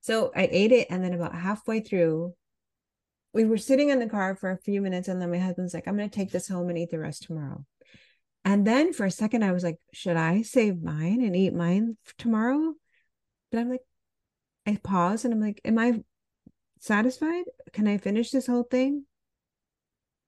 So 0.00 0.30
I 0.34 0.48
ate 0.50 0.72
it, 0.72 0.86
and 0.90 1.02
then 1.02 1.14
about 1.14 1.34
halfway 1.34 1.80
through, 1.80 2.34
we 3.32 3.44
were 3.44 3.58
sitting 3.58 3.88
in 3.88 3.98
the 3.98 4.08
car 4.08 4.36
for 4.36 4.50
a 4.50 4.58
few 4.58 4.80
minutes, 4.80 5.08
and 5.08 5.20
then 5.20 5.30
my 5.30 5.38
husband's 5.38 5.74
like, 5.74 5.88
"I'm 5.88 5.96
going 5.96 6.08
to 6.08 6.14
take 6.14 6.30
this 6.30 6.48
home 6.48 6.68
and 6.68 6.78
eat 6.78 6.90
the 6.90 6.98
rest 6.98 7.24
tomorrow." 7.24 7.64
And 8.44 8.66
then 8.66 8.92
for 8.92 9.06
a 9.06 9.10
second, 9.10 9.44
I 9.44 9.52
was 9.52 9.62
like, 9.62 9.78
"Should 9.92 10.16
I 10.16 10.42
save 10.42 10.82
mine 10.82 11.22
and 11.22 11.36
eat 11.36 11.54
mine 11.54 11.96
tomorrow?" 12.18 12.74
But 13.50 13.60
I'm 13.60 13.70
like, 13.70 13.82
I 14.66 14.78
pause 14.82 15.24
and 15.24 15.34
I'm 15.34 15.40
like, 15.40 15.60
am 15.64 15.78
I 15.78 16.02
satisfied? 16.78 17.44
Can 17.72 17.88
I 17.88 17.98
finish 17.98 18.30
this 18.30 18.46
whole 18.46 18.62
thing? 18.62 19.04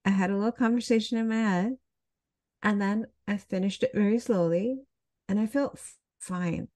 I 0.04 0.10
had 0.10 0.30
a 0.30 0.36
little 0.36 0.52
conversation 0.52 1.18
in 1.18 1.28
my 1.28 1.36
head 1.36 1.76
and 2.62 2.80
then 2.80 3.06
I 3.26 3.36
finished 3.36 3.82
it 3.82 3.92
very 3.94 4.18
slowly 4.18 4.78
and 5.28 5.38
I 5.38 5.46
felt 5.46 5.80
fine. 6.18 6.68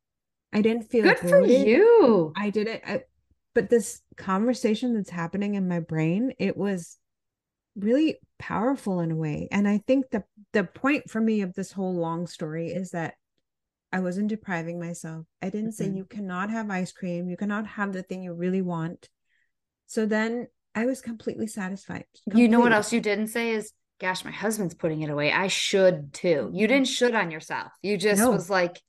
I 0.52 0.62
didn't 0.62 0.90
feel 0.90 1.04
Good 1.04 1.18
for 1.18 1.44
you. 1.44 2.32
I 2.36 2.50
didn't, 2.50 2.82
I, 2.86 3.02
but 3.54 3.68
this 3.68 4.00
conversation 4.16 4.94
that's 4.94 5.10
happening 5.10 5.54
in 5.54 5.68
my 5.68 5.80
brain, 5.80 6.32
it 6.38 6.56
was 6.56 6.97
really 7.78 8.18
powerful 8.38 9.00
in 9.00 9.10
a 9.10 9.16
way. 9.16 9.48
And 9.50 9.68
I 9.68 9.78
think 9.86 10.10
the 10.10 10.24
the 10.52 10.64
point 10.64 11.10
for 11.10 11.20
me 11.20 11.42
of 11.42 11.54
this 11.54 11.72
whole 11.72 11.94
long 11.94 12.26
story 12.26 12.68
is 12.68 12.90
that 12.90 13.14
I 13.92 14.00
wasn't 14.00 14.28
depriving 14.28 14.78
myself. 14.78 15.26
I 15.40 15.50
didn't 15.50 15.70
mm-hmm. 15.70 15.92
say 15.92 15.96
you 15.96 16.04
cannot 16.04 16.50
have 16.50 16.70
ice 16.70 16.92
cream, 16.92 17.28
you 17.28 17.36
cannot 17.36 17.66
have 17.66 17.92
the 17.92 18.02
thing 18.02 18.22
you 18.22 18.34
really 18.34 18.62
want. 18.62 19.08
So 19.86 20.06
then 20.06 20.48
I 20.74 20.86
was 20.86 21.00
completely 21.00 21.46
satisfied. 21.46 22.04
Completely. 22.24 22.42
You 22.42 22.48
know 22.48 22.60
what 22.60 22.72
else 22.72 22.92
you 22.92 23.00
didn't 23.00 23.28
say 23.28 23.50
is, 23.50 23.72
gosh, 24.00 24.24
my 24.24 24.30
husband's 24.30 24.74
putting 24.74 25.02
it 25.02 25.10
away. 25.10 25.32
I 25.32 25.48
should 25.48 26.12
too. 26.12 26.50
You 26.52 26.66
didn't 26.66 26.88
should 26.88 27.14
on 27.14 27.30
yourself. 27.30 27.72
You 27.82 27.96
just 27.96 28.20
no. 28.20 28.30
was 28.30 28.50
like, 28.50 28.80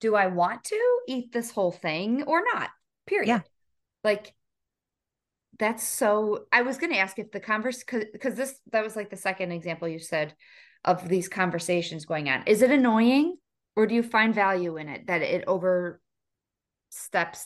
do 0.00 0.14
I 0.14 0.28
want 0.28 0.64
to 0.64 1.00
eat 1.08 1.32
this 1.32 1.50
whole 1.50 1.72
thing 1.72 2.22
or 2.22 2.42
not? 2.54 2.70
Period. 3.06 3.28
Yeah. 3.28 3.40
Like 4.04 4.32
that's 5.58 5.86
so 5.86 6.44
I 6.52 6.62
was 6.62 6.78
going 6.78 6.92
to 6.92 6.98
ask 6.98 7.18
if 7.18 7.30
the 7.30 7.40
converse 7.40 7.82
cuz 7.82 8.04
this 8.34 8.60
that 8.72 8.84
was 8.84 8.96
like 8.96 9.10
the 9.10 9.16
second 9.16 9.52
example 9.52 9.88
you 9.88 9.98
said 9.98 10.34
of 10.84 11.08
these 11.08 11.28
conversations 11.28 12.04
going 12.04 12.28
on. 12.28 12.42
Is 12.46 12.62
it 12.62 12.70
annoying 12.70 13.36
or 13.74 13.86
do 13.86 13.94
you 13.94 14.02
find 14.02 14.34
value 14.34 14.76
in 14.76 14.88
it 14.88 15.06
that 15.06 15.22
it 15.22 15.44
oversteps 15.46 16.00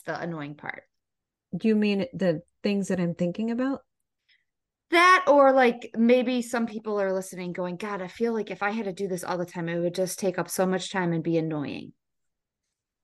the 0.05 0.19
annoying 0.19 0.55
part? 0.55 0.83
Do 1.55 1.67
you 1.67 1.75
mean 1.75 2.05
the 2.13 2.41
things 2.63 2.87
that 2.89 2.99
I'm 2.99 3.15
thinking 3.15 3.51
about? 3.51 3.81
That 4.91 5.25
or 5.27 5.53
like 5.53 5.91
maybe 5.97 6.41
some 6.41 6.67
people 6.67 6.99
are 6.99 7.13
listening 7.13 7.53
going, 7.53 7.77
God, 7.77 8.01
I 8.01 8.07
feel 8.07 8.33
like 8.33 8.51
if 8.51 8.61
I 8.61 8.71
had 8.71 8.85
to 8.85 8.93
do 8.93 9.07
this 9.07 9.23
all 9.23 9.37
the 9.37 9.45
time, 9.45 9.69
it 9.69 9.79
would 9.79 9.95
just 9.95 10.19
take 10.19 10.37
up 10.37 10.49
so 10.49 10.65
much 10.65 10.91
time 10.91 11.13
and 11.13 11.23
be 11.23 11.37
annoying. 11.37 11.93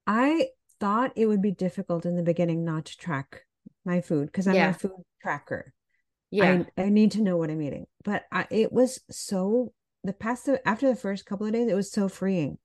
I 0.05 0.49
thought 0.79 1.13
it 1.15 1.25
would 1.27 1.41
be 1.41 1.51
difficult 1.51 2.05
in 2.05 2.15
the 2.15 2.23
beginning 2.23 2.63
not 2.63 2.85
to 2.85 2.97
track 2.97 3.46
my 3.87 4.01
food 4.01 4.27
because 4.27 4.47
I'm 4.47 4.53
yeah. 4.53 4.69
a 4.69 4.73
food 4.73 5.03
tracker. 5.21 5.73
Yeah. 6.29 6.63
I, 6.77 6.83
I 6.83 6.89
need 6.89 7.13
to 7.13 7.21
know 7.21 7.37
what 7.37 7.49
I'm 7.49 7.61
eating. 7.61 7.87
But 8.03 8.25
I, 8.31 8.45
it 8.51 8.71
was 8.71 8.99
so 9.09 9.73
the 10.03 10.13
past 10.13 10.47
after 10.65 10.87
the 10.87 10.95
first 10.95 11.25
couple 11.25 11.47
of 11.47 11.53
days, 11.53 11.67
it 11.67 11.75
was 11.75 11.91
so 11.91 12.07
freeing. 12.07 12.59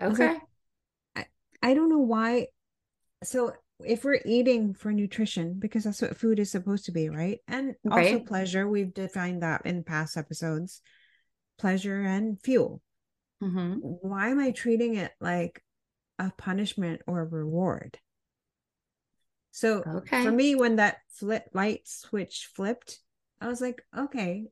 Okay. 0.00 0.24
I, 0.24 0.28
like, 0.28 1.30
I, 1.62 1.70
I 1.70 1.74
don't 1.74 1.90
know 1.90 1.98
why. 1.98 2.46
So 3.24 3.52
if 3.84 4.04
we're 4.04 4.20
eating 4.24 4.72
for 4.72 4.92
nutrition, 4.92 5.58
because 5.58 5.84
that's 5.84 6.00
what 6.00 6.16
food 6.16 6.38
is 6.38 6.50
supposed 6.50 6.86
to 6.86 6.92
be, 6.92 7.10
right? 7.10 7.40
And 7.46 7.74
right. 7.84 8.14
also 8.14 8.24
pleasure, 8.24 8.66
we've 8.66 8.94
defined 8.94 9.42
that 9.42 9.66
in 9.66 9.84
past 9.84 10.16
episodes. 10.16 10.80
Pleasure 11.58 12.00
and 12.00 12.40
fuel. 12.42 12.80
Mm-hmm. 13.42 13.74
Why 13.80 14.30
am 14.30 14.38
I 14.38 14.52
treating 14.52 14.94
it 14.94 15.12
like 15.20 15.62
a 16.18 16.32
punishment 16.36 17.02
or 17.06 17.20
a 17.20 17.26
reward. 17.26 17.98
So 19.56 19.82
okay. 19.86 20.22
for 20.22 20.30
me, 20.30 20.54
when 20.54 20.76
that 20.76 20.98
flip 21.08 21.48
light 21.54 21.88
switch 21.88 22.50
flipped, 22.54 23.00
I 23.40 23.48
was 23.48 23.62
like, 23.62 23.80
okay, 23.96 24.44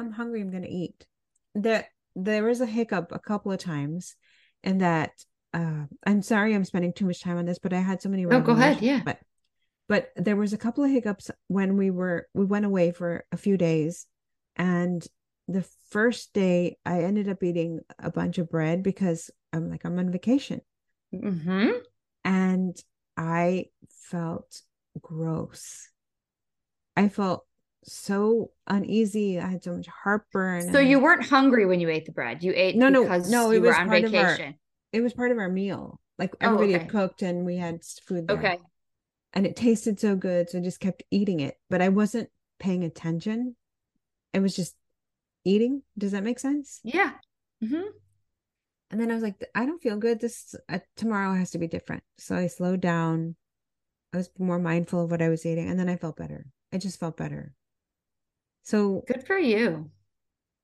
I'm 0.00 0.10
hungry. 0.10 0.40
I'm 0.40 0.50
gonna 0.50 0.66
eat. 0.68 1.06
There, 1.54 1.86
there 2.16 2.42
was 2.42 2.60
a 2.60 2.66
hiccup 2.66 3.12
a 3.12 3.20
couple 3.20 3.52
of 3.52 3.60
times, 3.60 4.16
and 4.64 4.80
that 4.80 5.12
uh, 5.54 5.84
I'm 6.04 6.22
sorry 6.22 6.56
I'm 6.56 6.64
spending 6.64 6.92
too 6.92 7.06
much 7.06 7.22
time 7.22 7.36
on 7.38 7.44
this, 7.44 7.60
but 7.60 7.72
I 7.72 7.78
had 7.78 8.02
so 8.02 8.08
many. 8.08 8.26
Oh, 8.26 8.40
go 8.40 8.50
ahead. 8.50 8.82
Yeah. 8.82 9.02
But 9.04 9.20
but 9.88 10.10
there 10.16 10.34
was 10.34 10.52
a 10.52 10.58
couple 10.58 10.82
of 10.82 10.90
hiccups 10.90 11.30
when 11.46 11.76
we 11.76 11.92
were 11.92 12.26
we 12.34 12.44
went 12.44 12.64
away 12.64 12.90
for 12.90 13.24
a 13.30 13.36
few 13.36 13.56
days, 13.56 14.08
and 14.56 15.06
the 15.46 15.64
first 15.90 16.32
day 16.32 16.78
I 16.84 17.04
ended 17.04 17.28
up 17.28 17.44
eating 17.44 17.78
a 18.00 18.10
bunch 18.10 18.38
of 18.38 18.50
bread 18.50 18.82
because 18.82 19.30
I'm 19.52 19.70
like 19.70 19.84
I'm 19.84 20.00
on 20.00 20.10
vacation. 20.10 20.62
Mm-hmm. 21.14 21.78
And 22.24 22.76
I 23.16 23.66
felt 23.88 24.62
gross. 25.00 25.88
I 26.96 27.08
felt 27.08 27.46
so 27.84 28.50
uneasy. 28.66 29.40
I 29.40 29.48
had 29.48 29.64
so 29.64 29.74
much 29.76 29.86
heartburn. 29.86 30.72
So 30.72 30.78
you 30.78 31.00
weren't 31.00 31.26
hungry 31.26 31.66
when 31.66 31.80
you 31.80 31.88
ate 31.88 32.06
the 32.06 32.12
bread. 32.12 32.42
You 32.42 32.52
ate 32.54 32.76
no, 32.76 32.88
no, 32.88 33.04
no. 33.04 33.50
It 33.50 33.60
was 33.60 33.74
on 33.76 33.90
vacation. 33.90 34.46
Our, 34.46 34.54
it 34.92 35.00
was 35.00 35.12
part 35.12 35.32
of 35.32 35.38
our 35.38 35.48
meal. 35.48 36.00
Like 36.18 36.34
oh, 36.34 36.46
everybody 36.46 36.72
oh, 36.72 36.76
okay. 36.76 36.84
had 36.84 36.92
cooked 36.92 37.22
and 37.22 37.44
we 37.44 37.56
had 37.56 37.82
food 38.06 38.28
there. 38.28 38.38
Okay. 38.38 38.58
And 39.32 39.46
it 39.46 39.56
tasted 39.56 39.98
so 39.98 40.14
good, 40.14 40.50
so 40.50 40.58
I 40.58 40.60
just 40.60 40.80
kept 40.80 41.02
eating 41.10 41.40
it. 41.40 41.56
But 41.70 41.80
I 41.80 41.88
wasn't 41.88 42.28
paying 42.58 42.84
attention. 42.84 43.56
I 44.34 44.40
was 44.40 44.54
just 44.54 44.76
eating. 45.44 45.82
Does 45.96 46.12
that 46.12 46.22
make 46.22 46.38
sense? 46.38 46.80
Yeah. 46.84 47.12
Mm-hmm. 47.64 47.88
And 48.92 49.00
then 49.00 49.10
I 49.10 49.14
was 49.14 49.22
like, 49.22 49.42
I 49.54 49.64
don't 49.64 49.82
feel 49.82 49.96
good. 49.96 50.20
This 50.20 50.54
uh, 50.68 50.78
tomorrow 50.98 51.34
has 51.34 51.50
to 51.52 51.58
be 51.58 51.66
different. 51.66 52.02
So 52.18 52.36
I 52.36 52.46
slowed 52.46 52.82
down. 52.82 53.34
I 54.12 54.18
was 54.18 54.30
more 54.38 54.58
mindful 54.58 55.04
of 55.04 55.10
what 55.10 55.22
I 55.22 55.30
was 55.30 55.46
eating, 55.46 55.70
and 55.70 55.80
then 55.80 55.88
I 55.88 55.96
felt 55.96 56.18
better. 56.18 56.44
I 56.74 56.76
just 56.76 57.00
felt 57.00 57.16
better. 57.16 57.54
So 58.64 59.02
good 59.08 59.26
for 59.26 59.38
you. 59.38 59.90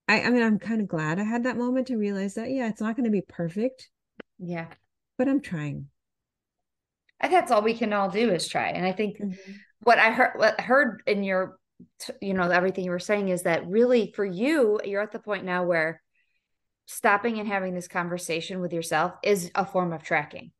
I, 0.06 0.22
I 0.22 0.30
mean, 0.30 0.42
I'm 0.42 0.58
kind 0.58 0.82
of 0.82 0.88
glad 0.88 1.18
I 1.18 1.24
had 1.24 1.44
that 1.44 1.56
moment 1.56 1.86
to 1.86 1.96
realize 1.96 2.34
that, 2.34 2.50
yeah, 2.50 2.68
it's 2.68 2.82
not 2.82 2.96
going 2.96 3.04
to 3.04 3.10
be 3.10 3.22
perfect. 3.22 3.88
Yeah. 4.38 4.66
But 5.16 5.28
I'm 5.28 5.40
trying. 5.40 5.86
I 7.20 7.28
think 7.28 7.40
that's 7.40 7.50
all 7.50 7.62
we 7.62 7.74
can 7.74 7.92
all 7.94 8.10
do 8.10 8.30
is 8.30 8.46
try. 8.46 8.68
And 8.68 8.86
I 8.86 8.92
think 8.92 9.18
mm-hmm. 9.18 9.52
what 9.80 9.98
I 9.98 10.12
heard, 10.12 10.32
what 10.36 10.54
I 10.58 10.62
heard 10.62 11.02
in 11.06 11.24
your, 11.24 11.58
you 12.20 12.34
know, 12.34 12.48
everything 12.48 12.84
you 12.84 12.90
were 12.90 12.98
saying 12.98 13.30
is 13.30 13.42
that 13.42 13.66
really 13.66 14.12
for 14.14 14.24
you, 14.24 14.80
you're 14.84 15.02
at 15.02 15.12
the 15.12 15.18
point 15.18 15.44
now 15.44 15.64
where 15.64 16.02
stopping 16.88 17.38
and 17.38 17.46
having 17.46 17.74
this 17.74 17.86
conversation 17.86 18.60
with 18.60 18.72
yourself 18.72 19.12
is 19.22 19.50
a 19.54 19.66
form 19.66 19.92
of 19.92 20.02
tracking. 20.02 20.50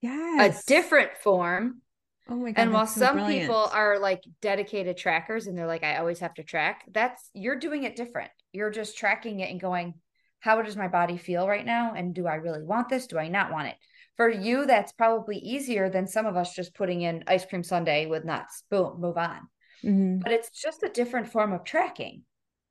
Yes. 0.00 0.62
A 0.62 0.66
different 0.66 1.10
form. 1.20 1.82
Oh 2.28 2.36
my 2.36 2.52
god. 2.52 2.62
And 2.62 2.72
while 2.72 2.86
so 2.86 3.00
some 3.00 3.16
brilliant. 3.16 3.42
people 3.42 3.68
are 3.72 3.98
like 3.98 4.22
dedicated 4.40 4.96
trackers 4.96 5.48
and 5.48 5.58
they're 5.58 5.66
like, 5.66 5.82
I 5.82 5.96
always 5.96 6.20
have 6.20 6.34
to 6.34 6.44
track, 6.44 6.84
that's 6.92 7.28
you're 7.34 7.58
doing 7.58 7.82
it 7.82 7.96
different. 7.96 8.30
You're 8.52 8.70
just 8.70 8.96
tracking 8.96 9.40
it 9.40 9.50
and 9.50 9.60
going, 9.60 9.94
how 10.38 10.62
does 10.62 10.76
my 10.76 10.86
body 10.86 11.16
feel 11.16 11.48
right 11.48 11.66
now? 11.66 11.92
And 11.96 12.14
do 12.14 12.28
I 12.28 12.36
really 12.36 12.62
want 12.62 12.88
this? 12.88 13.08
Do 13.08 13.18
I 13.18 13.26
not 13.26 13.50
want 13.50 13.66
it? 13.68 13.74
For 14.16 14.30
you, 14.30 14.64
that's 14.64 14.92
probably 14.92 15.38
easier 15.38 15.90
than 15.90 16.06
some 16.06 16.26
of 16.26 16.36
us 16.36 16.54
just 16.54 16.74
putting 16.74 17.02
in 17.02 17.24
ice 17.26 17.44
cream 17.44 17.64
sundae 17.64 18.06
with 18.06 18.24
nuts. 18.24 18.62
Boom, 18.70 19.00
move 19.00 19.16
on. 19.16 19.40
Mm-hmm. 19.84 20.20
But 20.20 20.30
it's 20.30 20.50
just 20.50 20.84
a 20.84 20.88
different 20.88 21.32
form 21.32 21.52
of 21.52 21.64
tracking. 21.64 22.22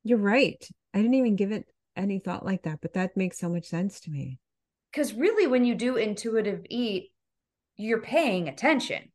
You're 0.05 0.19
right. 0.19 0.65
I 0.93 0.99
didn't 0.99 1.15
even 1.15 1.35
give 1.35 1.51
it 1.51 1.65
any 1.97 2.19
thought 2.19 2.45
like 2.45 2.63
that, 2.63 2.79
but 2.81 2.93
that 2.93 3.17
makes 3.17 3.39
so 3.39 3.49
much 3.49 3.65
sense 3.65 3.99
to 4.01 4.11
me. 4.11 4.39
Because 4.91 5.13
really, 5.13 5.47
when 5.47 5.65
you 5.65 5.75
do 5.75 5.97
intuitive 5.97 6.65
eat, 6.69 7.11
you're 7.75 8.01
paying 8.01 8.47
attention. 8.47 9.11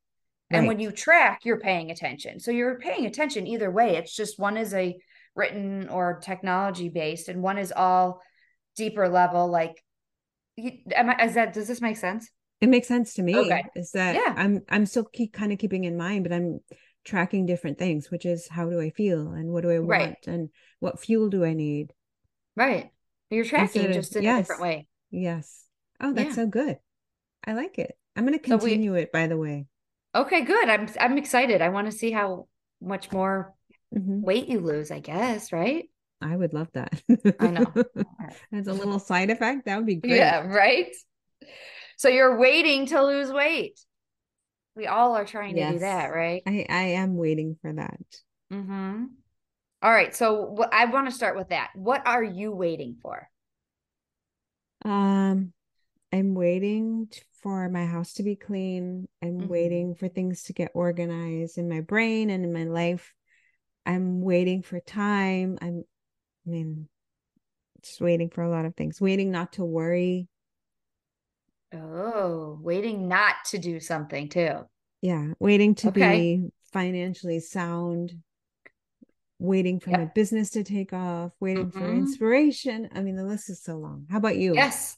Right. 0.51 0.59
And 0.59 0.69
when 0.69 0.81
you 0.81 0.93
track, 0.93 1.41
you're 1.45 1.61
paying 1.61 1.91
attention. 1.91 2.41
So 2.41 2.51
you're 2.51 2.79
paying 2.79 3.07
attention 3.07 3.47
either 3.47 3.71
way. 3.71 3.97
It's 3.97 4.15
just 4.15 4.39
one 4.39 4.57
is 4.57 4.75
a 4.75 4.97
written 5.35 5.89
or 5.89 6.21
technology 6.23 6.89
based, 6.89 7.29
and 7.29 7.43
one 7.43 7.59
is 7.59 7.73
all 7.73 8.21
deeper 8.77 9.09
level. 9.09 9.49
Like, 9.49 9.83
am 10.95 11.11
I, 11.11 11.25
is 11.25 11.35
that, 11.35 11.55
does 11.55 11.69
this 11.69 11.81
make 11.81 11.97
sense? 11.97 12.29
It 12.61 12.69
makes 12.69 12.87
sense 12.87 13.15
to 13.15 13.23
me. 13.23 13.37
Okay. 13.37 13.65
Is 13.75 13.93
that 13.93 14.15
yeah. 14.15 14.35
I'm, 14.37 14.61
I'm 14.69 14.87
still 14.87 15.05
keep 15.05 15.33
kind 15.33 15.53
of 15.53 15.59
keeping 15.59 15.85
in 15.85 15.97
mind, 15.97 16.23
but 16.23 16.33
I'm 16.33 16.61
tracking 17.05 17.47
different 17.47 17.79
things, 17.79 18.11
which 18.11 18.25
is 18.27 18.47
how 18.49 18.69
do 18.69 18.81
I 18.81 18.91
feel 18.91 19.33
and 19.33 19.51
what 19.51 19.63
do 19.63 19.71
I 19.71 19.79
want 19.79 19.91
right. 19.91 20.27
and 20.27 20.51
what 20.79 21.01
fuel 21.01 21.29
do 21.29 21.45
I 21.45 21.55
need? 21.55 21.93
Right. 22.57 22.91
You're 23.31 23.45
tracking 23.45 23.87
of, 23.87 23.93
just 23.93 24.15
in 24.17 24.23
yes. 24.23 24.39
a 24.39 24.43
different 24.43 24.63
way. 24.63 24.89
Yes. 25.11 25.65
Oh, 26.01 26.13
that's 26.13 26.31
yeah. 26.31 26.35
so 26.35 26.47
good. 26.47 26.79
I 27.47 27.55
like 27.55 27.79
it. 27.79 27.97
I'm 28.15 28.27
going 28.27 28.39
to 28.39 28.45
continue 28.45 28.91
so 28.91 28.95
we, 28.95 29.01
it 29.01 29.13
by 29.13 29.27
the 29.27 29.37
way. 29.37 29.67
Okay, 30.15 30.43
good. 30.43 30.69
I'm 30.69 30.89
I'm 31.01 31.17
excited. 31.17 31.63
I 31.63 31.71
want 31.71 31.91
to 31.91 31.97
see 31.97 32.11
how 32.11 32.49
much 32.81 33.11
more 33.11 33.55
mm-hmm. 33.95 34.21
weight 34.21 34.49
you 34.49 34.61
lose, 34.61 34.91
I 34.91 35.01
guess, 35.01 35.53
right? 35.53 35.89
I 36.21 36.37
would 36.37 36.53
love 36.53 36.69
that. 36.75 37.03
I 37.41 37.47
know. 37.49 37.73
As 38.53 38.67
a 38.67 38.73
little 38.73 38.99
side 38.99 39.31
effect, 39.31 39.67
that 39.67 39.77
would 39.77 39.87
be 39.87 39.97
great. 39.97 40.17
Yeah, 40.17 40.47
right? 40.47 40.95
So 41.97 42.09
you're 42.09 42.39
waiting 42.39 42.87
to 42.87 43.03
lose 43.03 43.33
weight. 43.33 43.81
We 44.77 44.87
all 44.87 45.15
are 45.15 45.25
trying 45.25 45.57
yes. 45.57 45.69
to 45.69 45.73
do 45.75 45.79
that, 45.81 46.07
right? 46.13 46.43
I 46.47 46.67
I 46.69 46.83
am 46.83 47.17
waiting 47.17 47.57
for 47.61 47.73
that. 47.73 48.01
Mhm. 48.53 49.09
All 49.83 49.91
right. 49.91 50.15
So 50.15 50.57
I 50.71 50.85
want 50.85 51.09
to 51.09 51.15
start 51.15 51.37
with 51.37 51.49
that. 51.49 51.71
What 51.75 52.07
are 52.07 52.23
you 52.23 52.53
waiting 52.53 52.97
for? 53.03 53.29
Um, 54.85 55.53
I'm 56.13 56.35
waiting 56.35 57.09
for 57.43 57.69
my 57.69 57.85
house 57.85 58.15
to 58.15 58.23
be 58.23 58.37
clean. 58.37 59.09
I'm 59.21 59.41
mm-hmm. 59.41 59.49
waiting 59.49 59.95
for 59.97 60.07
things 60.07 60.45
to 60.45 60.53
get 60.53 60.71
organized 60.75 61.59
in 61.59 61.69
my 61.69 61.81
brain 61.81 62.31
and 62.31 62.45
in 62.45 62.53
my 62.53 62.65
life. 62.65 63.13
I'm 63.85 64.21
waiting 64.21 64.63
for 64.63 64.79
time. 64.79 65.59
I'm, 65.61 65.83
I 66.47 66.51
mean, 66.51 66.89
just 67.83 68.01
waiting 68.01 68.31
for 68.31 68.43
a 68.43 68.51
lot 68.51 68.65
of 68.65 68.77
things. 68.77 69.01
Waiting 69.01 69.33
not 69.33 69.55
to 69.55 69.65
worry. 69.65 70.29
Oh, 71.75 72.59
waiting 72.63 73.09
not 73.09 73.35
to 73.47 73.59
do 73.59 73.81
something 73.81 74.29
too. 74.29 74.61
Yeah, 75.01 75.33
waiting 75.41 75.75
to 75.77 75.89
okay. 75.89 76.37
be 76.37 76.53
financially 76.73 77.41
sound 77.41 78.15
waiting 79.43 79.81
for 79.81 79.91
yep. 79.91 79.99
my 79.99 80.05
business 80.07 80.51
to 80.51 80.65
take 80.65 80.93
off, 80.93 81.33
waiting 81.41 81.67
mm-hmm. 81.67 81.79
for 81.79 81.93
inspiration. 81.93 82.89
I 82.95 83.01
mean, 83.01 83.17
the 83.17 83.25
list 83.25 83.51
is 83.51 83.63
so 83.63 83.77
long. 83.77 84.07
How 84.11 84.19
about 84.19 84.37
you? 84.37 84.55
Yes. 84.55 84.97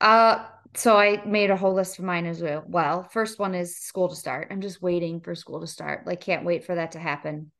Uh, 0.00 0.44
so 0.74 0.96
I 0.96 1.24
made 1.24 1.50
a 1.50 1.56
whole 1.56 1.74
list 1.74 1.98
of 1.98 2.04
mine 2.04 2.26
as 2.26 2.40
well. 2.42 2.64
Well, 2.66 3.08
First 3.10 3.38
one 3.38 3.54
is 3.54 3.76
school 3.76 4.08
to 4.08 4.14
start. 4.14 4.48
I'm 4.50 4.60
just 4.60 4.80
waiting 4.80 5.20
for 5.20 5.34
school 5.34 5.60
to 5.60 5.66
start. 5.66 6.06
Like, 6.06 6.20
can't 6.20 6.44
wait 6.44 6.64
for 6.64 6.74
that 6.74 6.92
to 6.92 6.98
happen. 6.98 7.50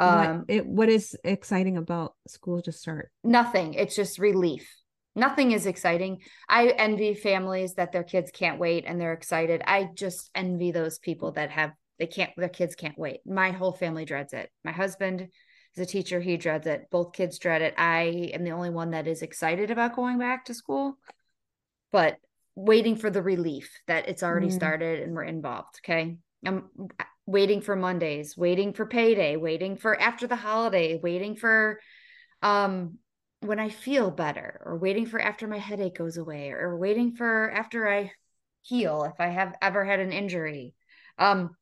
Um, 0.00 0.38
what, 0.38 0.44
it, 0.48 0.66
what 0.66 0.88
is 0.88 1.16
exciting 1.24 1.76
about 1.76 2.14
school 2.26 2.60
to 2.62 2.72
start? 2.72 3.10
Nothing. 3.22 3.74
It's 3.74 3.94
just 3.94 4.18
relief. 4.18 4.68
Nothing 5.14 5.52
is 5.52 5.64
exciting. 5.64 6.18
I 6.48 6.68
envy 6.68 7.14
families 7.14 7.74
that 7.74 7.92
their 7.92 8.04
kids 8.04 8.30
can't 8.30 8.60
wait 8.60 8.84
and 8.86 9.00
they're 9.00 9.14
excited. 9.14 9.62
I 9.66 9.88
just 9.94 10.30
envy 10.34 10.72
those 10.72 10.98
people 10.98 11.32
that 11.32 11.50
have 11.50 11.72
they 11.98 12.06
can't 12.06 12.30
their 12.36 12.50
kids 12.50 12.74
can't 12.74 12.98
wait. 12.98 13.20
My 13.24 13.52
whole 13.52 13.72
family 13.72 14.04
dreads 14.04 14.34
it. 14.34 14.50
My 14.62 14.72
husband 14.72 15.28
is 15.76 15.82
a 15.82 15.86
teacher, 15.86 16.20
he 16.20 16.36
dreads 16.36 16.66
it. 16.66 16.88
Both 16.90 17.12
kids 17.12 17.38
dread 17.38 17.62
it. 17.62 17.74
I 17.76 18.30
am 18.32 18.44
the 18.44 18.52
only 18.52 18.70
one 18.70 18.90
that 18.90 19.06
is 19.06 19.22
excited 19.22 19.70
about 19.70 19.96
going 19.96 20.18
back 20.18 20.46
to 20.46 20.54
school. 20.54 20.98
But 21.92 22.18
waiting 22.54 22.96
for 22.96 23.10
the 23.10 23.22
relief 23.22 23.70
that 23.86 24.08
it's 24.08 24.22
already 24.22 24.48
mm. 24.48 24.52
started 24.52 25.02
and 25.02 25.14
we're 25.14 25.24
involved, 25.24 25.80
okay? 25.84 26.16
I'm 26.44 26.70
waiting 27.26 27.60
for 27.60 27.76
Mondays, 27.76 28.36
waiting 28.36 28.72
for 28.72 28.86
payday, 28.86 29.36
waiting 29.36 29.76
for 29.76 30.00
after 30.00 30.26
the 30.26 30.36
holiday, 30.36 30.98
waiting 31.02 31.36
for 31.36 31.80
um 32.42 32.98
when 33.40 33.58
I 33.58 33.68
feel 33.68 34.10
better 34.10 34.60
or 34.64 34.78
waiting 34.78 35.06
for 35.06 35.20
after 35.20 35.46
my 35.46 35.58
headache 35.58 35.96
goes 35.96 36.16
away 36.16 36.50
or 36.50 36.76
waiting 36.76 37.14
for 37.14 37.50
after 37.50 37.88
I 37.88 38.12
heal 38.62 39.04
if 39.04 39.20
I 39.20 39.28
have 39.28 39.54
ever 39.60 39.84
had 39.84 40.00
an 40.00 40.12
injury. 40.12 40.74
Um 41.18 41.56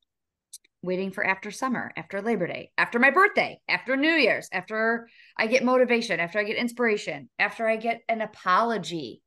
waiting 0.84 1.10
for 1.10 1.24
after 1.24 1.50
summer, 1.50 1.92
after 1.96 2.20
Labor 2.20 2.46
Day, 2.46 2.70
after 2.78 2.98
my 2.98 3.10
birthday, 3.10 3.60
after 3.68 3.96
New 3.96 4.12
Year's, 4.12 4.48
after 4.52 5.08
I 5.38 5.46
get 5.46 5.64
motivation, 5.64 6.20
after 6.20 6.38
I 6.38 6.44
get 6.44 6.56
inspiration, 6.56 7.28
after 7.38 7.66
I 7.66 7.76
get 7.76 8.02
an 8.08 8.20
apology. 8.20 9.22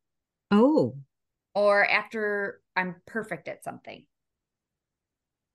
Oh. 0.52 0.96
Or 1.56 1.86
after 1.86 2.62
I'm 2.76 2.96
perfect 3.06 3.48
at 3.48 3.64
something. 3.64 4.06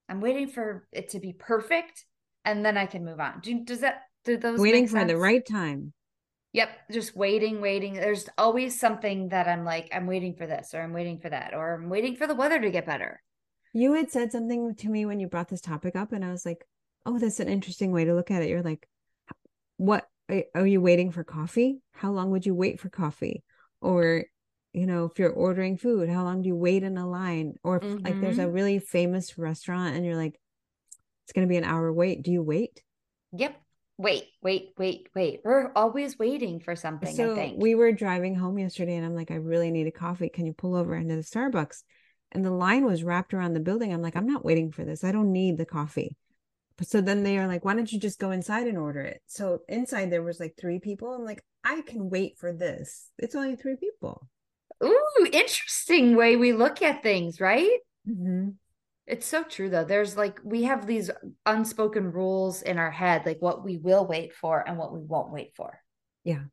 I'm 0.08 0.20
waiting 0.20 0.48
for 0.48 0.86
it 0.92 1.10
to 1.10 1.20
be 1.20 1.32
perfect 1.32 2.04
and 2.44 2.64
then 2.64 2.76
I 2.76 2.86
can 2.86 3.04
move 3.04 3.20
on. 3.20 3.40
Do, 3.40 3.64
does 3.64 3.80
that 3.80 4.02
do 4.24 4.36
those 4.36 4.58
waiting 4.58 4.88
for 4.88 5.04
the 5.04 5.16
right 5.16 5.46
time? 5.46 5.92
Yep, 6.52 6.68
just 6.90 7.16
waiting, 7.16 7.62
waiting. 7.62 7.94
There's 7.94 8.28
always 8.36 8.78
something 8.78 9.30
that 9.30 9.48
I'm 9.48 9.64
like, 9.64 9.88
I'm 9.90 10.06
waiting 10.06 10.34
for 10.34 10.46
this, 10.46 10.74
or 10.74 10.82
I'm 10.82 10.92
waiting 10.92 11.18
for 11.18 11.30
that, 11.30 11.54
or 11.54 11.74
I'm 11.74 11.88
waiting 11.88 12.16
for 12.16 12.26
the 12.26 12.34
weather 12.34 12.60
to 12.60 12.70
get 12.70 12.84
better. 12.84 13.22
You 13.72 13.94
had 13.94 14.10
said 14.10 14.32
something 14.32 14.74
to 14.76 14.88
me 14.88 15.06
when 15.06 15.20
you 15.20 15.28
brought 15.28 15.48
this 15.48 15.60
topic 15.60 15.96
up, 15.96 16.12
and 16.12 16.24
I 16.24 16.30
was 16.30 16.44
like, 16.44 16.66
oh, 17.06 17.18
that's 17.18 17.40
an 17.40 17.48
interesting 17.48 17.92
way 17.92 18.04
to 18.04 18.14
look 18.14 18.30
at 18.30 18.42
it. 18.42 18.48
You're 18.48 18.62
like, 18.62 18.88
what 19.76 20.06
are 20.54 20.66
you 20.66 20.80
waiting 20.80 21.10
for 21.10 21.24
coffee? 21.24 21.80
How 21.92 22.12
long 22.12 22.30
would 22.30 22.46
you 22.46 22.54
wait 22.54 22.80
for 22.80 22.88
coffee? 22.88 23.42
Or, 23.80 24.24
you 24.72 24.86
know, 24.86 25.06
if 25.06 25.18
you're 25.18 25.32
ordering 25.32 25.76
food, 25.76 26.08
how 26.08 26.22
long 26.22 26.42
do 26.42 26.48
you 26.48 26.56
wait 26.56 26.82
in 26.82 26.96
a 26.96 27.08
line? 27.08 27.54
Or 27.64 27.78
if, 27.78 27.82
mm-hmm. 27.82 28.04
like 28.04 28.20
there's 28.20 28.38
a 28.38 28.42
mm-hmm. 28.42 28.52
really 28.52 28.78
famous 28.78 29.36
restaurant 29.36 29.96
and 29.96 30.06
you're 30.06 30.16
like, 30.16 30.38
it's 31.24 31.32
going 31.32 31.46
to 31.46 31.50
be 31.50 31.56
an 31.56 31.64
hour 31.64 31.92
wait. 31.92 32.22
Do 32.22 32.30
you 32.30 32.42
wait? 32.42 32.82
Yep 33.32 33.56
wait, 34.02 34.24
wait, 34.42 34.72
wait, 34.76 35.08
wait. 35.14 35.40
We're 35.44 35.72
always 35.74 36.18
waiting 36.18 36.60
for 36.60 36.74
something. 36.74 37.14
So 37.14 37.32
I 37.32 37.34
think 37.34 37.62
we 37.62 37.74
were 37.74 37.92
driving 37.92 38.34
home 38.34 38.58
yesterday, 38.58 38.96
and 38.96 39.06
I'm 39.06 39.14
like, 39.14 39.30
I 39.30 39.36
really 39.36 39.70
need 39.70 39.86
a 39.86 39.92
coffee. 39.92 40.28
Can 40.28 40.46
you 40.46 40.52
pull 40.52 40.74
over 40.74 40.94
into 40.94 41.16
the 41.16 41.22
Starbucks? 41.22 41.82
And 42.32 42.44
the 42.44 42.50
line 42.50 42.84
was 42.84 43.04
wrapped 43.04 43.34
around 43.34 43.52
the 43.52 43.60
building. 43.60 43.92
I'm 43.92 44.02
like, 44.02 44.16
I'm 44.16 44.26
not 44.26 44.44
waiting 44.44 44.72
for 44.72 44.84
this. 44.84 45.04
I 45.04 45.12
don't 45.12 45.32
need 45.32 45.58
the 45.58 45.66
coffee. 45.66 46.16
So 46.80 47.00
then 47.00 47.22
they 47.22 47.38
are 47.38 47.46
like, 47.46 47.64
why 47.64 47.74
don't 47.74 47.92
you 47.92 48.00
just 48.00 48.18
go 48.18 48.30
inside 48.30 48.66
and 48.66 48.78
order 48.78 49.02
it? 49.02 49.20
So 49.26 49.60
inside 49.68 50.10
there 50.10 50.22
was 50.22 50.40
like 50.40 50.54
three 50.58 50.80
people. 50.80 51.12
I'm 51.12 51.24
like, 51.24 51.44
I 51.62 51.82
can 51.82 52.10
wait 52.10 52.38
for 52.38 52.52
this. 52.52 53.10
It's 53.18 53.34
only 53.34 53.54
three 53.54 53.76
people. 53.76 54.26
Ooh, 54.82 55.26
interesting 55.32 56.16
way 56.16 56.36
we 56.36 56.52
look 56.52 56.82
at 56.82 57.02
things, 57.02 57.40
right? 57.40 57.78
Mm-hmm. 58.08 58.50
It's 59.06 59.26
so 59.26 59.44
true 59.44 59.68
though. 59.68 59.84
There's 59.84 60.16
like 60.16 60.40
we 60.42 60.64
have 60.64 60.86
these 60.86 61.10
unspoken 61.44 62.10
rules 62.10 62.62
in 62.62 62.78
our 62.78 62.90
head, 62.90 63.26
like 63.26 63.38
what 63.40 63.64
we 63.64 63.76
will 63.76 64.06
wait 64.06 64.34
for 64.34 64.66
and 64.66 64.78
what 64.78 64.92
we 64.92 65.00
won't 65.00 65.32
wait 65.32 65.54
for. 65.54 65.78
Yeah. 66.24 66.44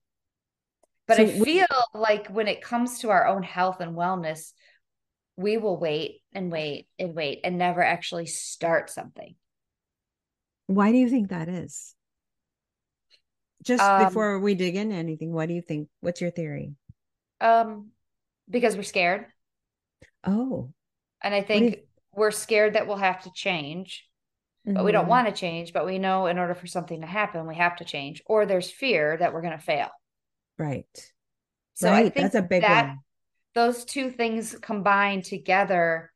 But 1.07 1.17
so 1.17 1.23
I 1.23 1.27
feel 1.27 1.65
we- 1.93 1.99
like 1.99 2.27
when 2.27 2.47
it 2.47 2.61
comes 2.61 2.99
to 2.99 3.09
our 3.09 3.27
own 3.27 3.43
health 3.43 3.79
and 3.79 3.95
wellness, 3.95 4.51
we 5.39 5.57
will 5.57 5.77
wait 5.77 6.21
and 6.33 6.51
wait 6.51 6.87
and 6.99 7.15
wait 7.15 7.39
and 7.45 7.57
never 7.57 7.81
actually 7.81 8.25
start 8.25 8.89
something. 8.89 9.35
Why 10.67 10.91
do 10.91 10.97
you 10.97 11.09
think 11.09 11.29
that 11.29 11.47
is? 11.47 11.95
Just 13.63 13.81
um, 13.81 14.03
before 14.03 14.39
we 14.39 14.53
dig 14.53 14.75
into 14.75 14.95
anything, 14.95 15.31
what 15.31 15.47
do 15.47 15.53
you 15.53 15.61
think? 15.61 15.87
What's 16.01 16.19
your 16.19 16.31
theory? 16.31 16.73
Um, 17.39 17.91
because 18.49 18.75
we're 18.75 18.83
scared. 18.83 19.27
Oh. 20.25 20.71
And 21.23 21.33
I 21.33 21.41
think 21.41 21.79
we're 22.13 22.31
scared 22.31 22.73
that 22.73 22.85
we'll 22.85 22.97
have 22.97 23.23
to 23.23 23.31
change 23.33 24.09
mm-hmm. 24.67 24.75
but 24.75 24.83
we 24.83 24.91
don't 24.91 25.03
mm-hmm. 25.03 25.09
want 25.09 25.27
to 25.27 25.33
change 25.33 25.71
but 25.73 25.85
we 25.85 25.99
know 25.99 26.25
in 26.25 26.37
order 26.37 26.53
for 26.53 26.67
something 26.67 27.01
to 27.01 27.07
happen 27.07 27.47
we 27.47 27.55
have 27.55 27.77
to 27.77 27.85
change 27.85 28.21
or 28.25 28.45
there's 28.45 28.69
fear 28.69 29.15
that 29.17 29.33
we're 29.33 29.41
going 29.41 29.57
to 29.57 29.63
fail 29.63 29.89
right 30.57 31.11
so 31.75 31.89
right. 31.89 32.05
i 32.05 32.09
think 32.09 32.15
that's 32.15 32.35
a 32.35 32.41
big 32.41 32.61
that 32.61 32.87
one. 32.87 32.99
Those 33.55 33.85
two 33.85 34.11
things 34.11 34.55
combined 34.61 35.23
together 35.23 36.11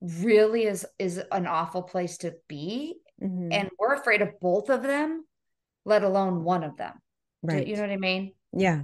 really 0.00 0.64
is 0.64 0.86
is 0.98 1.20
an 1.30 1.46
awful 1.46 1.82
place 1.82 2.18
to 2.18 2.34
be 2.48 2.94
mm-hmm. 3.22 3.52
and 3.52 3.70
we're 3.78 3.94
afraid 3.94 4.22
of 4.22 4.40
both 4.40 4.70
of 4.70 4.82
them 4.82 5.24
let 5.84 6.02
alone 6.02 6.42
one 6.42 6.64
of 6.64 6.76
them 6.76 6.94
right 7.42 7.66
you 7.66 7.76
know 7.76 7.82
what 7.82 7.90
i 7.90 7.96
mean 7.96 8.32
yeah 8.52 8.82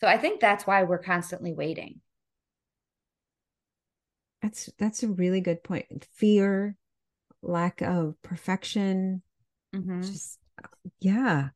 so 0.00 0.06
i 0.06 0.16
think 0.16 0.40
that's 0.40 0.66
why 0.66 0.84
we're 0.84 0.98
constantly 0.98 1.52
waiting 1.52 2.00
that's 4.42 4.68
that's 4.76 5.02
a 5.04 5.08
really 5.08 5.40
good 5.40 5.62
point. 5.62 6.08
Fear, 6.14 6.76
lack 7.42 7.80
of 7.80 8.20
perfection. 8.22 9.22
Mm-hmm. 9.74 10.02
Just 10.02 10.38
yeah. 11.00 11.50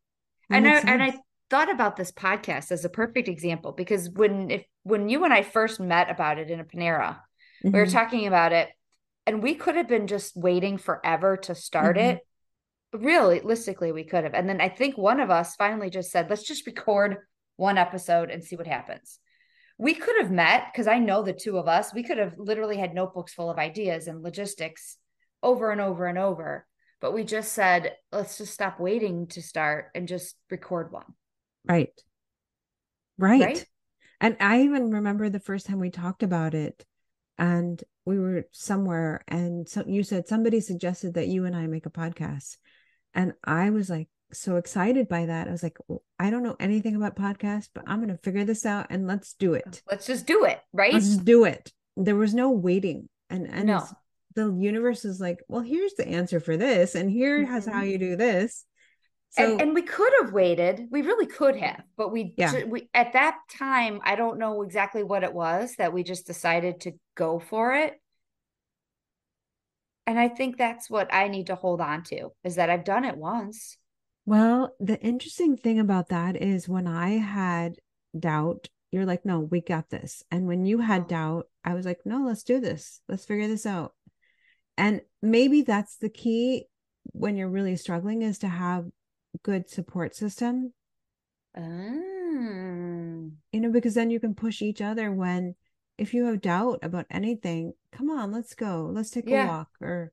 And 0.48 0.68
I, 0.68 0.78
and 0.78 1.02
I 1.02 1.18
thought 1.50 1.70
about 1.70 1.96
this 1.96 2.12
podcast 2.12 2.72
as 2.72 2.84
a 2.84 2.88
perfect 2.88 3.28
example 3.28 3.72
because 3.72 4.10
when 4.10 4.50
if 4.50 4.64
when 4.82 5.08
you 5.08 5.24
and 5.24 5.32
I 5.32 5.42
first 5.42 5.80
met 5.80 6.10
about 6.10 6.38
it 6.38 6.50
in 6.50 6.60
a 6.60 6.64
Panera, 6.64 7.16
mm-hmm. 7.16 7.70
we 7.72 7.78
were 7.78 7.86
mm-hmm. 7.86 7.92
talking 7.92 8.26
about 8.26 8.52
it 8.52 8.68
and 9.26 9.42
we 9.42 9.54
could 9.54 9.76
have 9.76 9.88
been 9.88 10.06
just 10.06 10.36
waiting 10.36 10.78
forever 10.78 11.36
to 11.36 11.54
start 11.54 11.96
mm-hmm. 11.96 12.16
it. 12.16 12.20
Really, 12.92 13.40
realistically, 13.40 13.92
we 13.92 14.04
could 14.04 14.24
have. 14.24 14.34
And 14.34 14.48
then 14.48 14.60
I 14.60 14.68
think 14.68 14.96
one 14.96 15.20
of 15.20 15.30
us 15.30 15.56
finally 15.56 15.90
just 15.90 16.10
said, 16.10 16.30
let's 16.30 16.44
just 16.44 16.66
record 16.66 17.18
one 17.56 17.78
episode 17.78 18.30
and 18.30 18.42
see 18.42 18.56
what 18.56 18.66
happens 18.66 19.18
we 19.78 19.94
could 19.94 20.16
have 20.20 20.30
met 20.30 20.68
because 20.72 20.86
I 20.86 20.98
know 20.98 21.22
the 21.22 21.32
two 21.32 21.58
of 21.58 21.68
us, 21.68 21.92
we 21.92 22.02
could 22.02 22.18
have 22.18 22.34
literally 22.38 22.76
had 22.76 22.94
notebooks 22.94 23.34
full 23.34 23.50
of 23.50 23.58
ideas 23.58 24.06
and 24.06 24.22
logistics 24.22 24.96
over 25.42 25.70
and 25.70 25.80
over 25.80 26.06
and 26.06 26.18
over. 26.18 26.66
But 27.00 27.12
we 27.12 27.24
just 27.24 27.52
said, 27.52 27.92
let's 28.10 28.38
just 28.38 28.54
stop 28.54 28.80
waiting 28.80 29.26
to 29.28 29.42
start 29.42 29.90
and 29.94 30.08
just 30.08 30.34
record 30.50 30.92
one. 30.92 31.04
Right. 31.68 32.00
Right. 33.18 33.40
right? 33.40 33.66
And 34.20 34.36
I 34.40 34.62
even 34.62 34.90
remember 34.90 35.28
the 35.28 35.40
first 35.40 35.66
time 35.66 35.78
we 35.78 35.90
talked 35.90 36.22
about 36.22 36.54
it 36.54 36.84
and 37.38 37.82
we 38.04 38.18
were 38.18 38.46
somewhere 38.52 39.22
and 39.28 39.68
so 39.68 39.84
you 39.86 40.02
said 40.02 40.26
somebody 40.26 40.60
suggested 40.60 41.14
that 41.14 41.28
you 41.28 41.44
and 41.44 41.54
I 41.54 41.66
make 41.66 41.86
a 41.86 41.90
podcast. 41.90 42.56
And 43.14 43.32
I 43.44 43.70
was 43.70 43.88
like, 43.88 44.08
so 44.32 44.56
excited 44.56 45.08
by 45.08 45.26
that. 45.26 45.48
I 45.48 45.50
was 45.50 45.62
like, 45.62 45.78
well, 45.86 46.02
I 46.18 46.30
don't 46.30 46.42
know 46.42 46.56
anything 46.58 46.96
about 46.96 47.16
podcasts, 47.16 47.68
but 47.72 47.84
I'm 47.86 47.98
going 47.98 48.14
to 48.14 48.22
figure 48.22 48.44
this 48.44 48.66
out 48.66 48.86
and 48.90 49.06
let's 49.06 49.34
do 49.34 49.54
it. 49.54 49.82
Let's 49.90 50.06
just 50.06 50.26
do 50.26 50.44
it, 50.44 50.60
right? 50.72 50.92
Let's 50.92 51.16
do 51.16 51.44
it. 51.44 51.72
There 51.96 52.16
was 52.16 52.34
no 52.34 52.50
waiting. 52.50 53.08
And 53.30 53.46
and 53.46 53.66
no. 53.66 53.86
the 54.34 54.52
universe 54.52 55.04
is 55.04 55.20
like, 55.20 55.40
well, 55.48 55.62
here's 55.62 55.94
the 55.94 56.06
answer 56.06 56.40
for 56.40 56.56
this 56.56 56.94
and 56.94 57.10
here 57.10 57.44
mm-hmm. 57.44 57.70
how 57.70 57.82
you 57.82 57.98
do 57.98 58.16
this. 58.16 58.64
So, 59.36 59.52
and, 59.52 59.60
and, 59.60 59.74
we 59.74 59.82
could 59.82 60.12
have 60.22 60.32
waited. 60.32 60.88
We 60.90 61.02
really 61.02 61.26
could 61.26 61.56
have, 61.56 61.82
but 61.96 62.10
we, 62.10 62.32
yeah. 62.38 62.64
we 62.64 62.88
at 62.94 63.12
that 63.12 63.36
time, 63.50 64.00
I 64.02 64.16
don't 64.16 64.38
know 64.38 64.62
exactly 64.62 65.02
what 65.02 65.24
it 65.24 65.34
was 65.34 65.74
that 65.76 65.92
we 65.92 66.04
just 66.04 66.26
decided 66.26 66.80
to 66.82 66.92
go 67.14 67.38
for 67.38 67.74
it. 67.74 68.00
And 70.06 70.18
I 70.18 70.28
think 70.28 70.56
that's 70.56 70.88
what 70.88 71.12
I 71.12 71.28
need 71.28 71.48
to 71.48 71.54
hold 71.54 71.80
on 71.80 72.02
to 72.04 72.30
is 72.44 72.54
that 72.54 72.70
I've 72.70 72.84
done 72.84 73.04
it 73.04 73.16
once. 73.16 73.76
Well, 74.24 74.74
the 74.80 74.98
interesting 75.00 75.56
thing 75.56 75.80
about 75.80 76.08
that 76.08 76.40
is 76.40 76.68
when 76.68 76.86
I 76.86 77.10
had 77.18 77.76
doubt, 78.18 78.68
you're 78.90 79.06
like, 79.06 79.26
no, 79.26 79.40
we 79.40 79.60
got 79.60 79.90
this. 79.90 80.22
And 80.30 80.46
when 80.46 80.64
you 80.64 80.78
had 80.78 81.02
mm-hmm. 81.02 81.10
doubt, 81.10 81.48
I 81.64 81.74
was 81.74 81.84
like, 81.84 82.00
no, 82.04 82.24
let's 82.24 82.42
do 82.42 82.60
this. 82.60 83.00
Let's 83.08 83.24
figure 83.24 83.48
this 83.48 83.66
out. 83.66 83.92
And 84.78 85.00
maybe 85.22 85.62
that's 85.62 85.98
the 85.98 86.08
key 86.08 86.66
when 87.12 87.36
you're 87.36 87.48
really 87.48 87.76
struggling 87.76 88.22
is 88.22 88.38
to 88.38 88.48
have 88.48 88.86
good 89.42 89.68
support 89.68 90.14
system. 90.14 90.72
Mm. 91.56 93.32
You 93.52 93.60
know, 93.60 93.70
because 93.70 93.94
then 93.94 94.10
you 94.10 94.20
can 94.20 94.34
push 94.34 94.62
each 94.62 94.82
other 94.82 95.12
when 95.12 95.54
if 95.98 96.12
you 96.12 96.26
have 96.26 96.42
doubt 96.42 96.80
about 96.82 97.06
anything, 97.10 97.72
come 97.92 98.10
on, 98.10 98.32
let's 98.32 98.54
go. 98.54 98.90
Let's 98.92 99.10
take 99.10 99.28
yeah. 99.28 99.44
a 99.44 99.48
walk 99.48 99.68
or 99.80 100.12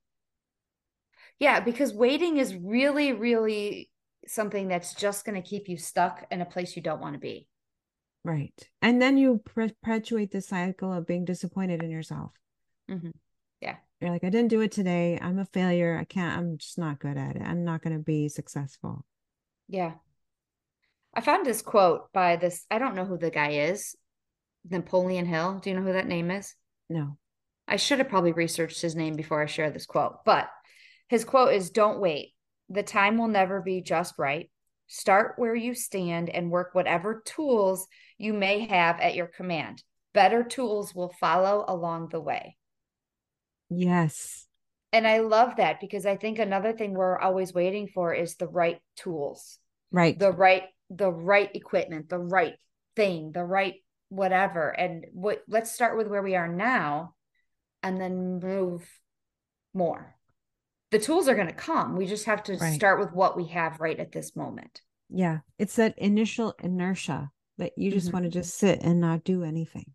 yeah, 1.39 1.59
because 1.59 1.93
waiting 1.93 2.37
is 2.37 2.55
really, 2.55 3.11
really 3.11 3.89
something 4.27 4.67
that's 4.67 4.93
just 4.93 5.25
going 5.25 5.41
to 5.41 5.47
keep 5.47 5.67
you 5.67 5.77
stuck 5.77 6.25
in 6.31 6.41
a 6.41 6.45
place 6.45 6.75
you 6.75 6.81
don't 6.81 7.01
want 7.01 7.15
to 7.15 7.19
be. 7.19 7.47
Right. 8.23 8.53
And 8.81 9.01
then 9.01 9.17
you 9.17 9.41
perpetuate 9.43 10.31
the 10.31 10.41
cycle 10.41 10.93
of 10.93 11.05
being 11.05 11.25
disappointed 11.25 11.83
in 11.83 11.89
yourself. 11.89 12.31
Mm-hmm. 12.89 13.09
Yeah. 13.59 13.75
You're 14.03 14.11
like, 14.11 14.25
I 14.25 14.29
didn't 14.29 14.49
do 14.49 14.59
it 14.59 14.73
today. 14.73 15.17
I'm 15.21 15.39
a 15.39 15.45
failure. 15.45 15.97
I 15.97 16.03
can't, 16.03 16.37
I'm 16.37 16.57
just 16.57 16.77
not 16.77 16.99
good 16.99 17.15
at 17.15 17.37
it. 17.37 17.41
I'm 17.41 17.63
not 17.63 17.81
going 17.81 17.95
to 17.95 18.03
be 18.03 18.27
successful. 18.27 19.05
Yeah. 19.69 19.93
I 21.13 21.21
found 21.21 21.45
this 21.45 21.61
quote 21.61 22.11
by 22.11 22.35
this, 22.35 22.65
I 22.69 22.79
don't 22.79 22.95
know 22.95 23.05
who 23.05 23.17
the 23.17 23.29
guy 23.29 23.51
is. 23.51 23.95
Napoleon 24.69 25.25
Hill. 25.25 25.61
Do 25.63 25.69
you 25.69 25.77
know 25.77 25.83
who 25.83 25.93
that 25.93 26.05
name 26.07 26.31
is? 26.31 26.53
No. 26.89 27.17
I 27.65 27.77
should 27.77 27.99
have 27.99 28.09
probably 28.09 28.33
researched 28.33 28.81
his 28.81 28.93
name 28.93 29.15
before 29.15 29.41
I 29.41 29.45
share 29.45 29.71
this 29.71 29.85
quote, 29.85 30.25
but 30.25 30.49
his 31.07 31.23
quote 31.23 31.53
is 31.53 31.69
Don't 31.69 32.01
wait. 32.01 32.33
The 32.67 32.83
time 32.83 33.17
will 33.17 33.29
never 33.29 33.61
be 33.61 33.79
just 33.79 34.15
right. 34.17 34.51
Start 34.87 35.35
where 35.37 35.55
you 35.55 35.73
stand 35.73 36.29
and 36.29 36.51
work 36.51 36.75
whatever 36.75 37.23
tools 37.25 37.87
you 38.17 38.33
may 38.33 38.65
have 38.65 38.99
at 38.99 39.15
your 39.15 39.27
command. 39.27 39.81
Better 40.13 40.43
tools 40.43 40.93
will 40.93 41.13
follow 41.21 41.63
along 41.65 42.09
the 42.09 42.19
way. 42.19 42.57
Yes. 43.77 44.47
And 44.91 45.07
I 45.07 45.19
love 45.19 45.55
that 45.57 45.79
because 45.81 46.05
I 46.05 46.17
think 46.17 46.37
another 46.37 46.71
thing 46.71 46.93
we're 46.93 47.17
always 47.17 47.53
waiting 47.53 47.87
for 47.87 48.13
is 48.13 48.35
the 48.35 48.47
right 48.47 48.79
tools. 48.95 49.57
Right. 49.91 50.17
The 50.17 50.31
right 50.31 50.63
the 50.89 51.11
right 51.11 51.49
equipment, 51.55 52.09
the 52.09 52.19
right 52.19 52.55
thing, 52.95 53.31
the 53.31 53.43
right 53.43 53.75
whatever. 54.09 54.69
And 54.69 55.07
what 55.13 55.43
let's 55.47 55.71
start 55.71 55.97
with 55.97 56.07
where 56.07 56.21
we 56.21 56.35
are 56.35 56.47
now 56.47 57.15
and 57.81 57.99
then 57.99 58.39
move 58.39 58.87
more. 59.73 60.15
The 60.91 60.99
tools 60.99 61.27
are 61.27 61.35
going 61.35 61.47
to 61.47 61.53
come. 61.53 61.95
We 61.95 62.05
just 62.05 62.25
have 62.25 62.43
to 62.43 62.55
right. 62.55 62.75
start 62.75 62.99
with 62.99 63.11
what 63.11 63.35
we 63.35 63.45
have 63.45 63.79
right 63.79 63.99
at 63.99 64.11
this 64.11 64.35
moment. 64.35 64.81
Yeah. 65.09 65.39
It's 65.57 65.75
that 65.77 65.97
initial 65.97 66.53
inertia 66.61 67.31
that 67.57 67.73
you 67.77 67.91
just 67.91 68.07
mm-hmm. 68.07 68.17
want 68.17 68.25
to 68.25 68.29
just 68.29 68.55
sit 68.55 68.81
and 68.83 69.01
not 69.01 69.23
do 69.23 69.43
anything. 69.43 69.85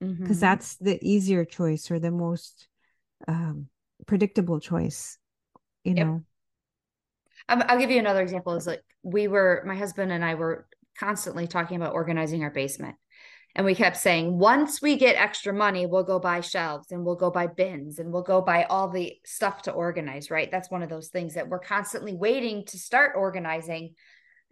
Because 0.00 0.18
mm-hmm. 0.18 0.32
that's 0.32 0.76
the 0.76 0.98
easier 1.00 1.44
choice 1.44 1.90
or 1.90 1.98
the 1.98 2.10
most 2.10 2.68
um, 3.26 3.68
predictable 4.06 4.60
choice, 4.60 5.18
you 5.84 5.94
yep. 5.94 6.06
know. 6.06 6.22
I'll 7.48 7.78
give 7.78 7.90
you 7.90 7.98
another 7.98 8.22
example. 8.22 8.54
Is 8.54 8.66
like 8.66 8.82
we 9.02 9.28
were, 9.28 9.62
my 9.66 9.76
husband 9.76 10.12
and 10.12 10.24
I 10.24 10.34
were 10.34 10.68
constantly 10.98 11.46
talking 11.46 11.76
about 11.76 11.94
organizing 11.94 12.42
our 12.42 12.50
basement. 12.50 12.96
And 13.54 13.64
we 13.64 13.74
kept 13.74 13.96
saying, 13.96 14.38
once 14.38 14.82
we 14.82 14.96
get 14.96 15.16
extra 15.16 15.52
money, 15.52 15.86
we'll 15.86 16.04
go 16.04 16.18
buy 16.18 16.42
shelves 16.42 16.92
and 16.92 17.04
we'll 17.04 17.16
go 17.16 17.30
buy 17.30 17.46
bins 17.46 17.98
and 17.98 18.12
we'll 18.12 18.22
go 18.22 18.40
buy 18.40 18.64
all 18.64 18.88
the 18.88 19.14
stuff 19.24 19.62
to 19.62 19.72
organize, 19.72 20.30
right? 20.30 20.50
That's 20.50 20.70
one 20.70 20.82
of 20.82 20.90
those 20.90 21.08
things 21.08 21.34
that 21.34 21.48
we're 21.48 21.58
constantly 21.58 22.14
waiting 22.14 22.66
to 22.66 22.78
start 22.78 23.12
organizing 23.16 23.94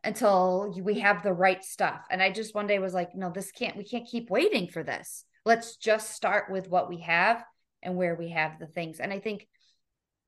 until 0.03 0.75
we 0.83 1.01
have 1.01 1.23
the 1.23 1.33
right 1.33 1.63
stuff. 1.63 2.01
And 2.11 2.23
I 2.23 2.31
just 2.33 2.55
one 2.55 2.67
day 2.67 2.79
was 2.79 2.95
like, 2.95 3.15
no, 3.15 3.31
this 3.31 3.53
can't, 3.53 3.77
we 3.77 3.85
can't 3.85 4.09
keep 4.09 4.31
waiting 4.31 4.69
for 4.69 4.83
this. 4.83 5.25
Let's 5.45 5.77
just 5.77 6.11
start 6.11 6.51
with 6.51 6.69
what 6.69 6.89
we 6.89 7.01
have 7.03 7.45
and 7.83 7.97
where 7.97 8.15
we 8.15 8.31
have 8.31 8.59
the 8.59 8.67
things. 8.67 9.01
And 9.01 9.13
I 9.13 9.21
think 9.21 9.47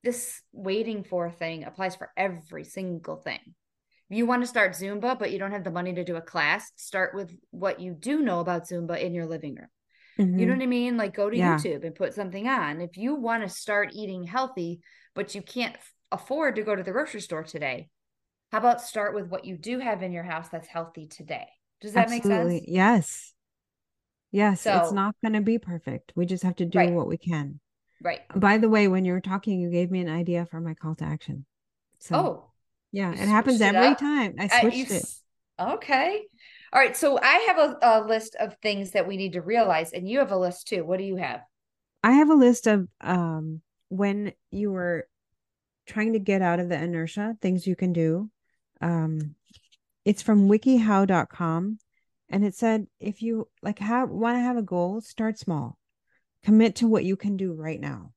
this 0.05 0.41
waiting 0.53 1.05
for 1.05 1.31
thing 1.31 1.65
applies 1.65 1.97
for 1.97 2.11
every 2.17 2.65
single 2.65 3.17
thing. 3.17 3.41
If 4.11 4.17
you 4.17 4.27
want 4.27 4.43
to 4.43 4.47
start 4.47 4.73
Zumba, 4.73 5.19
but 5.19 5.33
you 5.33 5.39
don't 5.39 5.51
have 5.51 5.65
the 5.65 5.71
money 5.71 5.93
to 5.95 6.05
do 6.05 6.17
a 6.17 6.23
class, 6.23 6.71
start 6.77 7.15
with 7.15 7.37
what 7.51 7.81
you 7.81 7.95
do 7.95 8.23
know 8.23 8.41
about 8.41 8.67
Zumba 8.67 8.99
in 8.99 9.13
your 9.13 9.27
living 9.27 9.57
room. 9.57 9.69
Mm-hmm. 10.19 10.39
You 10.39 10.47
know 10.47 10.55
what 10.55 10.63
I 10.63 10.67
mean? 10.67 10.97
Like 10.97 11.15
go 11.15 11.29
to 11.29 11.37
yeah. 11.37 11.57
YouTube 11.57 11.85
and 11.85 11.95
put 11.95 12.15
something 12.15 12.49
on. 12.49 12.81
If 12.81 12.97
you 12.97 13.15
want 13.15 13.43
to 13.43 13.49
start 13.49 13.91
eating 13.93 14.25
healthy, 14.25 14.81
but 15.15 15.35
you 15.35 15.43
can't 15.43 15.77
afford 16.11 16.57
to 16.57 16.63
go 16.63 16.75
to 16.75 16.83
the 16.83 16.91
grocery 16.91 17.21
store 17.21 17.45
today, 17.45 17.89
how 18.51 18.59
about 18.59 18.81
start 18.81 19.15
with 19.15 19.29
what 19.29 19.45
you 19.45 19.57
do 19.59 19.79
have 19.79 20.03
in 20.03 20.13
your 20.13 20.23
house 20.23 20.49
that's 20.49 20.69
healthy 20.69 21.07
today? 21.07 21.47
Does 21.81 21.93
that 21.93 22.11
Absolutely. 22.11 22.55
make 22.55 22.63
sense? 22.63 22.69
Yes. 22.69 23.35
Yes, 24.31 24.63
so, 24.63 24.79
it's 24.79 24.93
not 24.93 25.15
going 25.23 25.33
to 25.33 25.41
be 25.41 25.59
perfect. 25.59 26.13
We 26.15 26.27
just 26.27 26.43
have 26.43 26.57
to 26.57 26.67
do 26.67 26.79
right. 26.79 26.93
what 26.93 27.07
we 27.07 27.17
can. 27.17 27.61
Right. 28.03 28.21
By 28.35 28.59
the 28.59 28.69
way, 28.69 28.87
when 28.89 29.05
you 29.05 29.13
were 29.13 29.21
talking, 29.21 29.61
you 29.61 29.71
gave 29.71 29.91
me 29.91 30.01
an 30.01 30.09
idea 30.09 30.47
for 30.47 30.61
my 30.61 30.75
call 30.75 30.95
to 30.97 31.05
action. 31.05 31.47
So, 31.99 32.17
oh, 32.17 32.51
yeah, 32.93 33.13
it 33.13 33.29
happens 33.29 33.61
every 33.61 33.95
time. 33.95 34.35
I 34.39 34.61
switched 34.61 34.91
it. 34.91 35.05
Okay. 35.59 36.23
All 36.73 36.81
right. 36.81 36.97
So 36.97 37.19
I 37.21 37.47
have 37.49 37.59
a, 37.59 37.79
a 37.83 38.07
list 38.07 38.37
of 38.39 38.57
things 38.63 38.93
that 38.93 39.09
we 39.09 39.17
need 39.17 39.33
to 39.33 39.41
realize, 39.41 39.93
and 39.93 40.09
you 40.09 40.21
have 40.21 40.31
a 40.31 40.39
list 40.39 40.69
too. 40.69 40.85
What 40.85 40.99
do 40.99 41.05
you 41.05 41.17
have? 41.17 41.41
I 42.05 42.13
have 42.13 42.31
a 42.31 42.35
list 42.35 42.67
of 42.67 42.87
um 43.01 43.63
when 43.89 44.33
you 44.51 44.71
were 44.71 45.09
trying 45.87 46.13
to 46.13 46.19
get 46.19 46.43
out 46.43 46.61
of 46.61 46.69
the 46.69 46.81
inertia, 46.81 47.37
things 47.41 47.67
you 47.67 47.75
can 47.75 47.93
do. 47.93 48.31
Um, 48.81 49.35
it's 50.05 50.23
from 50.23 50.49
wikihow.com 50.49 51.79
and 52.29 52.45
it 52.45 52.55
said 52.55 52.87
if 53.01 53.23
you 53.23 53.49
like 53.63 53.79
have 53.79 54.11
want 54.11 54.37
to 54.37 54.41
have 54.41 54.57
a 54.57 54.63
goal 54.63 55.01
start 55.01 55.39
small. 55.39 55.79
Commit 56.45 56.77
to 56.77 56.87
what 56.87 57.05
you 57.05 57.17
can 57.17 57.37
do 57.37 57.53
right 57.53 57.81
now. 57.81 58.13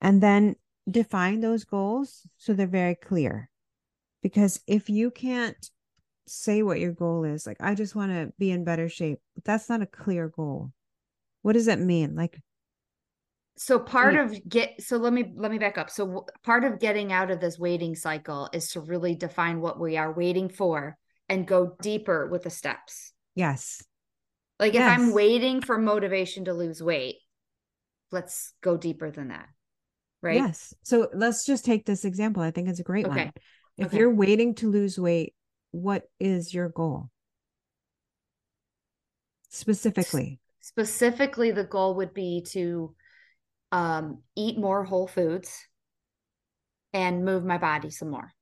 And 0.00 0.22
then 0.22 0.56
define 0.90 1.40
those 1.40 1.64
goals 1.64 2.26
so 2.36 2.52
they're 2.52 2.66
very 2.66 2.96
clear. 2.96 3.50
Because 4.22 4.60
if 4.66 4.90
you 4.90 5.10
can't 5.10 5.70
say 6.26 6.62
what 6.62 6.78
your 6.78 6.92
goal 6.92 7.24
is 7.24 7.44
like 7.44 7.56
i 7.58 7.74
just 7.74 7.96
want 7.96 8.12
to 8.12 8.32
be 8.38 8.52
in 8.52 8.62
better 8.62 8.88
shape 8.88 9.18
that's 9.44 9.68
not 9.68 9.82
a 9.82 9.86
clear 9.86 10.28
goal. 10.28 10.72
What 11.42 11.54
does 11.54 11.66
that 11.66 11.80
mean? 11.80 12.14
Like 12.14 12.38
so 13.56 13.78
part 13.78 14.16
of 14.16 14.48
get 14.48 14.82
so 14.82 14.96
let 14.96 15.12
me 15.12 15.32
let 15.36 15.50
me 15.50 15.58
back 15.58 15.76
up. 15.76 15.90
So 15.90 16.26
part 16.42 16.64
of 16.64 16.78
getting 16.78 17.12
out 17.12 17.30
of 17.30 17.40
this 17.40 17.58
waiting 17.58 17.94
cycle 17.94 18.48
is 18.52 18.70
to 18.72 18.80
really 18.80 19.14
define 19.14 19.60
what 19.60 19.78
we 19.78 19.96
are 19.96 20.12
waiting 20.12 20.48
for 20.48 20.96
and 21.30 21.46
go 21.46 21.76
deeper 21.80 22.26
with 22.26 22.42
the 22.42 22.50
steps. 22.50 23.12
Yes. 23.34 23.82
Like 24.58 24.74
if. 24.74 24.82
I'm 24.82 25.14
waiting 25.14 25.62
for 25.62 25.78
motivation 25.78 26.44
to 26.46 26.52
lose 26.52 26.82
weight, 26.82 27.16
let's 28.10 28.52
go 28.60 28.76
deeper 28.76 29.10
than 29.10 29.28
that. 29.28 29.48
Right? 30.20 30.36
Yes. 30.36 30.74
So 30.82 31.08
let's 31.14 31.46
just 31.46 31.64
take 31.64 31.86
this 31.86 32.04
example. 32.04 32.42
I 32.42 32.50
think 32.50 32.68
it's 32.68 32.80
a 32.80 32.84
great 32.84 33.06
okay. 33.06 33.24
one. 33.24 33.32
If 33.78 33.86
okay. 33.86 33.98
you're 33.98 34.14
waiting 34.14 34.56
to 34.56 34.70
lose 34.70 34.98
weight, 34.98 35.34
what 35.70 36.02
is 36.18 36.52
your 36.52 36.68
goal? 36.68 37.08
Specifically. 39.48 40.40
Specifically, 40.60 41.52
the 41.52 41.64
goal 41.64 41.94
would 41.94 42.12
be 42.12 42.44
to 42.48 42.94
um, 43.72 44.18
eat 44.36 44.58
more 44.58 44.84
whole 44.84 45.06
foods 45.06 45.56
and 46.92 47.24
move 47.24 47.44
my 47.44 47.56
body 47.56 47.90
some 47.90 48.10
more. 48.10 48.32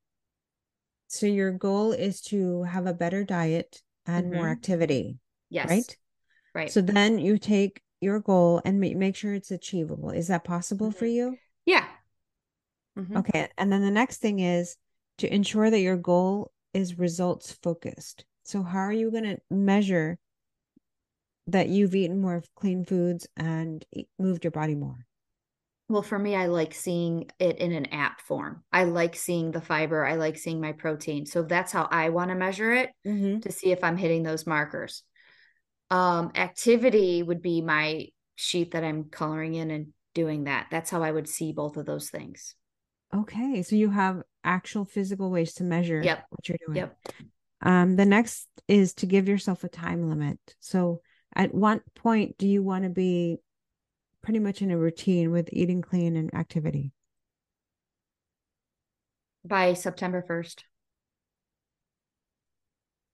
So 1.08 1.26
your 1.26 1.52
goal 1.52 1.92
is 1.92 2.20
to 2.22 2.62
have 2.64 2.86
a 2.86 2.94
better 2.94 3.24
diet 3.24 3.82
and 4.06 4.26
mm-hmm. 4.26 4.36
more 4.36 4.48
activity. 4.48 5.18
Yes. 5.50 5.68
Right? 5.68 5.96
Right. 6.54 6.70
So 6.70 6.80
then 6.80 7.18
you 7.18 7.38
take 7.38 7.82
your 8.00 8.20
goal 8.20 8.62
and 8.64 8.78
make 8.78 9.16
sure 9.16 9.34
it's 9.34 9.50
achievable. 9.50 10.10
Is 10.10 10.28
that 10.28 10.44
possible 10.44 10.88
mm-hmm. 10.88 10.98
for 10.98 11.06
you? 11.06 11.38
Yeah. 11.66 11.86
Mm-hmm. 12.98 13.16
Okay. 13.16 13.48
And 13.56 13.72
then 13.72 13.82
the 13.82 13.90
next 13.90 14.18
thing 14.18 14.40
is 14.40 14.76
to 15.18 15.32
ensure 15.32 15.70
that 15.70 15.80
your 15.80 15.96
goal 15.96 16.52
is 16.74 16.98
results 16.98 17.52
focused. 17.62 18.24
So 18.44 18.62
how 18.62 18.80
are 18.80 18.92
you 18.92 19.10
going 19.10 19.24
to 19.24 19.38
measure 19.50 20.18
that 21.46 21.68
you've 21.68 21.94
eaten 21.94 22.20
more 22.20 22.42
clean 22.54 22.84
foods 22.84 23.26
and 23.36 23.84
moved 24.18 24.44
your 24.44 24.50
body 24.50 24.74
more? 24.74 25.06
Well, 25.88 26.02
for 26.02 26.18
me, 26.18 26.36
I 26.36 26.46
like 26.46 26.74
seeing 26.74 27.30
it 27.38 27.58
in 27.58 27.72
an 27.72 27.86
app 27.86 28.20
form. 28.20 28.62
I 28.70 28.84
like 28.84 29.16
seeing 29.16 29.52
the 29.52 29.60
fiber. 29.62 30.04
I 30.04 30.16
like 30.16 30.36
seeing 30.36 30.60
my 30.60 30.72
protein. 30.72 31.24
So 31.24 31.42
that's 31.42 31.72
how 31.72 31.88
I 31.90 32.10
want 32.10 32.30
to 32.30 32.34
measure 32.34 32.72
it 32.72 32.90
mm-hmm. 33.06 33.40
to 33.40 33.52
see 33.52 33.72
if 33.72 33.82
I'm 33.82 33.96
hitting 33.96 34.22
those 34.22 34.46
markers. 34.46 35.02
Um, 35.90 36.32
activity 36.34 37.22
would 37.22 37.40
be 37.40 37.62
my 37.62 38.08
sheet 38.36 38.72
that 38.72 38.84
I'm 38.84 39.04
coloring 39.04 39.54
in 39.54 39.70
and 39.70 39.88
doing 40.14 40.44
that. 40.44 40.66
That's 40.70 40.90
how 40.90 41.02
I 41.02 41.10
would 41.10 41.28
see 41.28 41.52
both 41.52 41.78
of 41.78 41.86
those 41.86 42.10
things. 42.10 42.54
Okay. 43.14 43.62
So 43.62 43.74
you 43.74 43.88
have 43.88 44.22
actual 44.44 44.84
physical 44.84 45.30
ways 45.30 45.54
to 45.54 45.64
measure 45.64 46.02
yep. 46.02 46.26
what 46.28 46.48
you're 46.48 46.58
doing. 46.66 46.76
Yep. 46.76 46.98
Um, 47.62 47.96
the 47.96 48.04
next 48.04 48.46
is 48.68 48.92
to 48.94 49.06
give 49.06 49.26
yourself 49.26 49.64
a 49.64 49.68
time 49.68 50.08
limit. 50.08 50.38
So 50.60 51.00
at 51.34 51.54
what 51.54 51.82
point 51.94 52.36
do 52.36 52.46
you 52.46 52.62
want 52.62 52.84
to 52.84 52.90
be 52.90 53.38
pretty 54.22 54.38
much 54.38 54.62
in 54.62 54.70
a 54.70 54.78
routine 54.78 55.30
with 55.30 55.48
eating 55.52 55.82
clean 55.82 56.16
and 56.16 56.32
activity? 56.34 56.92
By 59.44 59.74
September 59.74 60.24
1st. 60.28 60.62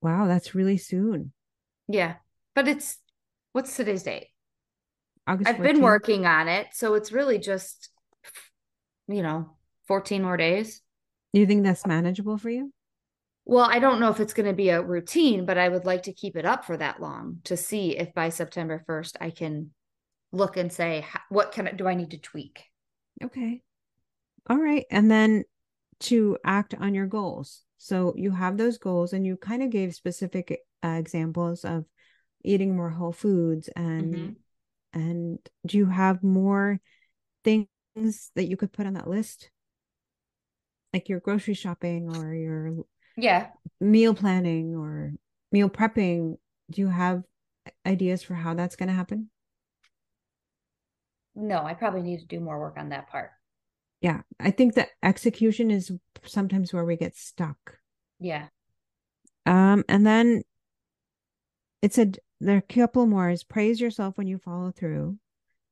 Wow, 0.03 0.27
that's 0.27 0.55
really 0.55 0.77
soon. 0.77 1.33
Yeah. 1.89 2.15
But 2.55 2.69
it's 2.69 2.99
what's 3.53 3.77
today's 3.77 4.03
date? 4.03 4.29
August 5.27 5.49
I've 5.49 5.57
14th? 5.57 5.63
been 5.63 5.81
working 5.81 6.27
on 6.27 6.49
it, 6.49 6.69
so 6.73 6.95
it's 6.95 7.13
really 7.13 7.39
just 7.39 7.91
you 9.09 9.23
know, 9.23 9.51
14 9.87 10.23
more 10.23 10.37
days. 10.37 10.81
Do 11.33 11.41
you 11.41 11.47
think 11.47 11.65
that's 11.65 11.87
manageable 11.87 12.39
for 12.39 12.51
you? 12.51 12.73
Well, 13.45 13.69
I 13.69 13.79
don't 13.79 14.01
know 14.01 14.09
if 14.09 14.21
it's 14.21 14.33
going 14.33 14.47
to 14.47 14.55
be 14.55 14.71
a 14.71 14.81
routine, 14.81 15.45
but 15.45 15.59
I 15.59 15.69
would 15.69 15.85
like 15.85 16.05
to 16.05 16.13
keep 16.13 16.37
it 16.37 16.47
up 16.47 16.65
for 16.65 16.77
that 16.77 17.01
long 17.01 17.41
to 17.45 17.57
see 17.57 17.97
if 17.97 18.15
by 18.15 18.31
September 18.31 18.83
1st 18.89 19.17
I 19.21 19.31
can 19.31 19.71
look 20.35 20.57
and 20.57 20.73
say 20.73 21.07
what 21.29 21.53
can 21.53 21.69
I, 21.69 21.73
do 21.73 21.87
I 21.87 21.95
need 21.95 22.11
to 22.11 22.19
tweak? 22.19 22.65
Okay. 23.23 23.63
All 24.49 24.59
right. 24.59 24.85
And 24.91 25.11
then 25.11 25.45
to 26.01 26.37
act 26.45 26.75
on 26.75 26.95
your 26.95 27.07
goals. 27.07 27.63
So 27.79 28.15
you 28.17 28.31
have 28.33 28.57
those 28.57 28.79
goals 28.79 29.13
and 29.13 29.27
you 29.27 29.37
kind 29.37 29.63
of 29.63 29.71
gave 29.71 29.95
specific 29.95 30.61
uh, 30.85 30.89
examples 30.89 31.65
of 31.65 31.85
eating 32.43 32.77
more 32.77 32.91
whole 32.91 33.13
foods 33.13 33.69
and 33.75 34.15
mm-hmm. 34.15 35.01
and 35.01 35.39
do 35.67 35.79
you 35.79 35.87
have 35.87 36.23
more 36.23 36.81
things 37.43 37.67
that 38.35 38.45
you 38.45 38.57
could 38.57 38.73
put 38.73 38.87
on 38.87 38.95
that 38.95 39.09
list? 39.09 39.51
Like 40.93 41.09
your 41.09 41.21
grocery 41.21 41.55
shopping 41.55 42.15
or 42.17 42.35
your 42.35 42.85
yeah, 43.17 43.49
meal 43.81 44.15
planning 44.15 44.75
or 44.75 45.13
meal 45.53 45.69
prepping. 45.69 46.37
Do 46.71 46.81
you 46.81 46.89
have 46.89 47.23
ideas 47.87 48.23
for 48.23 48.35
how 48.35 48.55
that's 48.55 48.77
going 48.77 48.89
to 48.89 48.95
happen? 48.95 49.31
No, 51.35 51.65
I 51.65 51.75
probably 51.75 52.03
need 52.03 52.21
to 52.21 52.27
do 52.27 52.41
more 52.41 52.59
work 52.61 52.77
on 52.77 52.91
that 52.91 53.09
part. 53.09 53.31
Yeah. 54.01 54.21
I 54.39 54.51
think 54.51 54.75
that 54.75 54.91
execution 55.03 55.71
is 55.71 55.91
sometimes 56.25 56.73
where 56.73 56.85
we 56.85 56.97
get 56.97 57.17
stuck. 57.17 57.79
Yeah. 58.21 58.49
Um, 59.47 59.85
and 59.89 60.07
then 60.07 60.43
it 61.83 61.93
said 61.93 62.19
there 62.41 62.57
are 62.57 62.59
a 62.59 62.63
couple 62.63 63.07
more 63.07 63.31
is 63.31 63.45
praise 63.45 63.81
yourself 63.81 64.19
when 64.19 64.27
you 64.27 64.39
follow 64.39 64.71
through. 64.71 65.19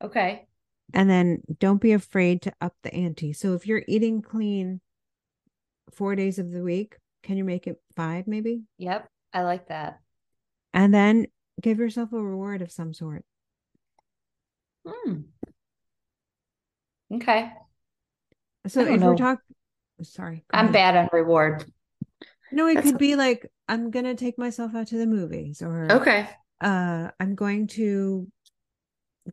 Okay. 0.03 0.47
And 0.95 1.09
then 1.09 1.43
don't 1.59 1.81
be 1.81 1.93
afraid 1.93 2.43
to 2.43 2.53
up 2.61 2.75
the 2.83 2.93
ante. 2.93 3.33
So 3.33 3.55
if 3.55 3.67
you're 3.67 3.85
eating 3.87 4.23
clean 4.23 4.81
four 5.93 6.17
days 6.17 6.39
of 6.39 6.51
the 6.51 6.63
week, 6.63 6.97
can 7.23 7.37
you 7.37 7.45
make 7.45 7.67
it 7.67 7.81
five 7.95 8.27
maybe? 8.27 8.63
Yep. 8.79 9.09
I 9.33 9.43
like 9.43 9.69
that. 9.69 10.01
And 10.75 10.93
then 10.93 11.27
give 11.61 11.79
yourself 11.79 12.13
a 12.13 12.21
reward 12.21 12.63
of 12.63 12.73
some 12.73 12.93
sort. 12.93 13.25
Hmm. 14.87 15.21
Okay. 17.13 17.51
So 18.67 18.83
if 18.87 19.01
we're 19.01 19.17
talking, 19.17 19.57
sorry, 20.03 20.45
I'm 20.53 20.67
ahead. 20.67 20.73
bad 20.73 20.97
on 20.97 21.09
reward. 21.13 21.65
No, 22.53 22.69
it 22.69 22.75
That's 22.75 22.87
could 22.87 22.99
be 22.99 23.17
like 23.17 23.51
I'm 23.69 23.91
gonna 23.91 24.15
take 24.15 24.39
myself 24.39 24.75
out 24.75 24.89
to 24.89 24.99
the 24.99 25.07
movies, 25.07 25.63
or 25.63 25.91
okay, 25.91 26.29
uh, 26.61 27.09
I'm 27.19 27.35
going 27.35 27.67
to 27.69 28.29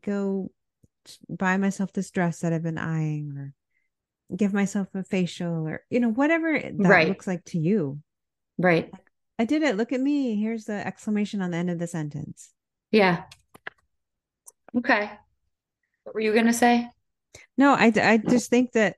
go 0.04 0.52
buy 1.30 1.58
myself 1.58 1.94
this 1.94 2.12
dress 2.12 2.40
that 2.40 2.54
I've 2.54 2.64
been 2.64 2.78
eyeing, 2.78 3.34
or 3.38 3.54
give 4.36 4.54
myself 4.54 4.88
a 4.96 5.04
facial, 5.04 5.68
or 5.68 5.84
you 5.90 6.00
know 6.00 6.10
whatever 6.10 6.60
that 6.60 6.74
right. 6.78 7.08
looks 7.08 7.28
like 7.28 7.46
to 7.46 7.60
you. 7.60 8.00
Right. 8.58 8.92
I 9.38 9.46
did 9.46 9.64
it. 9.64 9.78
Look 9.78 9.94
at 9.94 10.02
me. 10.02 10.36
Here's 10.36 10.66
the 10.66 10.86
exclamation 10.86 11.42
on 11.42 11.52
the 11.52 11.58
end 11.58 11.70
of 11.70 11.80
the 11.80 11.88
sentence. 11.88 12.52
Yeah. 12.92 13.24
Okay. 14.76 15.12
What 16.04 16.16
were 16.16 16.22
you 16.22 16.34
gonna 16.34 16.52
say? 16.52 16.90
No, 17.60 17.74
I 17.74 17.92
I 17.96 18.18
just 18.18 18.50
think 18.50 18.72
that 18.72 18.96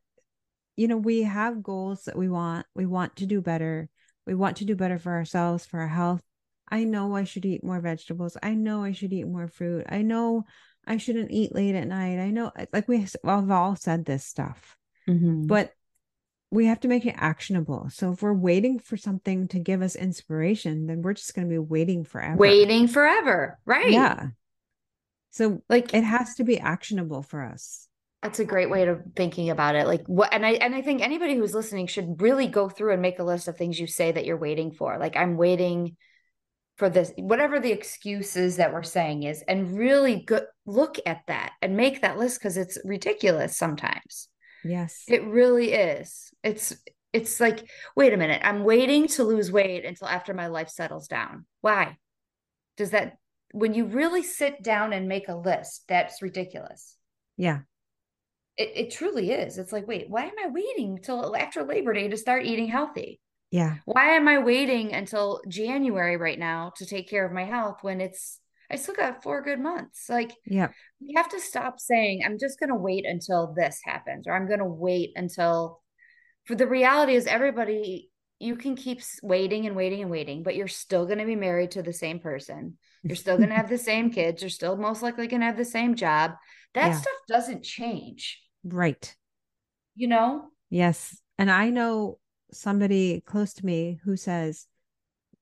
you 0.78 0.88
know 0.88 0.98
we 0.98 1.24
have 1.24 1.62
goals 1.64 2.06
that 2.06 2.18
we 2.18 2.30
want. 2.30 2.66
We 2.76 2.86
want 2.86 3.18
to 3.18 3.26
do 3.26 3.42
better 3.42 3.90
we 4.26 4.36
want 4.36 4.58
to 4.58 4.66
do 4.66 4.76
better 4.76 5.00
for 5.00 5.12
ourselves, 5.12 5.66
for 5.66 5.80
our 5.80 5.88
health. 5.88 6.22
I 6.70 6.84
know 6.84 7.16
I 7.16 7.26
should 7.26 7.46
eat 7.46 7.64
more 7.64 7.82
vegetables. 7.82 8.38
I 8.42 8.54
know 8.54 8.84
I 8.84 8.94
should 8.94 9.12
eat 9.12 9.28
more 9.28 9.48
fruit. 9.48 9.86
I 9.90 10.04
know 10.04 10.46
I 10.88 10.98
shouldn't 10.98 11.32
eat 11.32 11.54
late 11.54 11.76
at 11.76 11.88
night. 11.88 12.20
I 12.20 12.32
know, 12.32 12.52
like 12.72 12.88
we, 12.88 13.06
have 13.26 13.52
all 13.52 13.76
said 13.76 14.06
this 14.06 14.24
stuff, 14.24 14.78
mm-hmm. 15.08 15.48
but 15.48 15.74
we 16.50 16.68
have 16.68 16.80
to 16.82 16.88
make 16.88 17.06
it 17.06 17.16
actionable. 17.18 17.90
So 17.92 18.14
if 18.14 18.22
we're 18.22 18.34
waiting 18.34 18.80
for 18.80 18.96
something 18.96 19.48
to 19.50 19.60
give 19.60 19.82
us 19.82 19.96
inspiration, 19.96 20.88
then 20.88 21.02
we're 21.02 21.14
just 21.14 21.34
going 21.34 21.48
to 21.48 21.54
be 21.54 21.60
waiting 21.60 22.04
forever. 22.04 22.38
Waiting 22.38 22.88
forever. 22.88 23.60
Right. 23.66 23.92
Yeah. 23.92 24.28
So 25.32 25.62
like 25.70 25.94
it 25.94 26.04
has 26.04 26.36
to 26.36 26.44
be 26.44 26.60
actionable 26.60 27.22
for 27.22 27.42
us. 27.42 27.88
That's 28.22 28.40
a 28.40 28.46
great 28.46 28.70
way 28.70 28.88
of 28.88 29.02
thinking 29.16 29.50
about 29.50 29.76
it. 29.76 29.88
Like 29.88 30.04
what 30.06 30.32
and 30.34 30.46
I 30.46 30.52
and 30.52 30.76
I 30.76 30.82
think 30.82 31.02
anybody 31.02 31.36
who's 31.36 31.56
listening 31.56 31.88
should 31.88 32.22
really 32.22 32.48
go 32.48 32.70
through 32.70 32.94
and 32.94 33.02
make 33.02 33.18
a 33.18 33.24
list 33.24 33.48
of 33.48 33.58
things 33.58 33.80
you 33.80 33.88
say 33.88 34.12
that 34.12 34.26
you're 34.26 34.38
waiting 34.38 34.72
for. 34.72 34.98
Like 35.00 35.16
I'm 35.16 35.38
waiting 35.38 35.98
for 36.78 36.88
this 36.88 37.12
whatever 37.18 37.60
the 37.60 37.72
excuses 37.72 38.58
that 38.58 38.74
we're 38.74 38.84
saying 38.84 39.24
is 39.24 39.44
and 39.48 39.78
really 39.78 40.24
go, 40.24 40.42
look 40.66 40.98
at 41.06 41.22
that 41.28 41.54
and 41.62 41.76
make 41.76 42.02
that 42.02 42.20
list 42.20 42.42
cuz 42.42 42.58
it's 42.58 42.78
ridiculous 42.86 43.58
sometimes. 43.58 44.30
Yes. 44.64 45.04
It 45.08 45.24
really 45.24 45.74
is. 45.74 46.32
It's 46.44 46.76
it's 47.14 47.40
like 47.40 47.68
wait 47.96 48.14
a 48.14 48.18
minute, 48.18 48.42
I'm 48.44 48.64
waiting 48.64 49.08
to 49.10 49.24
lose 49.24 49.52
weight 49.52 49.84
until 49.84 50.08
after 50.08 50.36
my 50.36 50.46
life 50.46 50.70
settles 50.70 51.08
down. 51.08 51.48
Why? 51.62 51.98
Does 52.78 52.92
that 52.92 53.18
when 53.52 53.74
you 53.74 53.86
really 53.86 54.22
sit 54.22 54.62
down 54.62 54.94
and 54.94 55.08
make 55.08 55.28
a 55.28 55.36
list, 55.36 55.86
that's 55.88 56.22
ridiculous. 56.22 56.96
Yeah. 57.36 57.62
It, 58.58 58.72
it 58.76 58.92
truly 58.92 59.32
is. 59.32 59.58
It's 59.58 59.72
like, 59.72 59.88
wait, 59.88 60.10
why 60.10 60.24
am 60.24 60.36
I 60.44 60.50
waiting 60.50 61.00
till 61.02 61.36
after 61.36 61.64
Labor 61.64 61.94
Day 61.94 62.08
to 62.10 62.18
start 62.18 62.46
eating 62.46 62.68
healthy? 62.68 63.20
Yeah. 63.50 63.78
Why 63.86 64.12
am 64.12 64.28
I 64.28 64.40
waiting 64.40 64.94
until 64.94 65.42
January 65.48 66.18
right 66.18 66.40
now 66.40 66.72
to 66.78 66.86
take 66.86 67.10
care 67.10 67.26
of 67.26 67.34
my 67.34 67.44
health 67.44 67.80
when 67.82 68.00
it's 68.00 68.42
I 68.72 68.78
still 68.78 68.96
got 68.96 69.22
four 69.22 69.42
good 69.42 69.60
months. 69.60 70.10
Like, 70.10 70.32
yeah, 70.46 70.70
we 71.02 71.14
have 71.18 71.30
to 71.30 71.42
stop 71.42 71.80
saying, 71.80 72.24
I'm 72.26 72.40
just 72.40 72.58
going 72.58 72.70
to 72.70 72.76
wait 72.76 73.06
until 73.06 73.54
this 73.54 73.82
happens, 73.84 74.28
or 74.28 74.34
I'm 74.34 74.48
going 74.48 74.60
to 74.60 74.66
wait 74.66 75.12
until. 75.16 75.82
For 76.46 76.56
the 76.56 76.68
reality 76.68 77.14
is, 77.14 77.28
everybody, 77.28 78.10
you 78.40 78.56
can 78.56 78.76
keep 78.76 79.02
waiting 79.22 79.68
and 79.68 79.76
waiting 79.76 80.02
and 80.02 80.10
waiting, 80.10 80.42
but 80.42 80.56
you're 80.56 80.68
still 80.68 81.06
going 81.06 81.20
to 81.20 81.26
be 81.26 81.36
married 81.36 81.72
to 81.72 81.84
the 81.84 81.94
same 81.94 82.20
person. 82.20 82.78
You're 83.04 83.16
still 83.16 83.38
going 83.38 83.50
to 83.50 83.56
have 83.56 83.70
the 83.70 83.78
same 83.92 84.10
kids. 84.10 84.42
You're 84.42 84.50
still 84.50 84.76
most 84.76 85.04
likely 85.04 85.28
going 85.28 85.42
to 85.42 85.46
have 85.46 85.58
the 85.58 85.66
same 85.66 85.96
job. 85.96 86.32
That 86.74 86.88
yeah. 86.88 86.98
stuff 86.98 87.14
doesn't 87.28 87.64
change. 87.64 88.42
Right. 88.64 89.16
You 89.96 90.08
know? 90.08 90.46
Yes. 90.70 91.20
And 91.38 91.52
I 91.52 91.70
know 91.70 92.20
somebody 92.54 93.22
close 93.22 93.54
to 93.54 93.66
me 93.66 94.00
who 94.04 94.16
says 94.16 94.68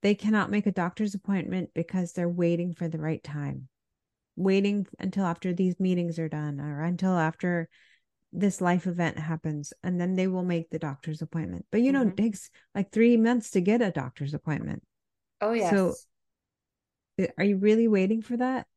they 0.02 0.16
cannot 0.16 0.52
make 0.52 0.66
a 0.66 0.72
doctor's 0.72 1.16
appointment 1.16 1.72
because 1.76 2.14
they're 2.14 2.30
waiting 2.30 2.74
for 2.74 2.88
the 2.88 3.00
right 3.00 3.24
time, 3.24 3.68
waiting 4.36 4.88
until 5.00 5.26
after 5.26 5.54
these 5.54 5.80
meetings 5.80 6.18
are 6.18 6.30
done 6.30 6.60
or 6.60 6.84
until 6.84 7.18
after 7.18 7.70
this 8.32 8.62
life 8.62 8.86
event 8.86 9.18
happens 9.18 9.74
and 9.84 10.00
then 10.00 10.16
they 10.16 10.28
will 10.28 10.44
make 10.44 10.70
the 10.70 10.80
doctor's 10.80 11.22
appointment. 11.22 11.66
But 11.72 11.82
you 11.82 11.92
know, 11.92 12.02
mm-hmm. 12.02 12.10
it 12.10 12.18
takes 12.18 12.50
like 12.74 12.92
three 12.92 13.18
months 13.18 13.52
to 13.52 13.62
get 13.62 13.82
a 13.82 13.92
doctor's 13.92 14.34
appointment. 14.34 14.84
Oh, 15.42 15.54
yes. 15.54 15.72
So 15.72 15.94
are 17.38 17.44
you 17.44 17.58
really 17.58 17.88
waiting 17.88 18.22
for 18.22 18.38
that? 18.38 18.68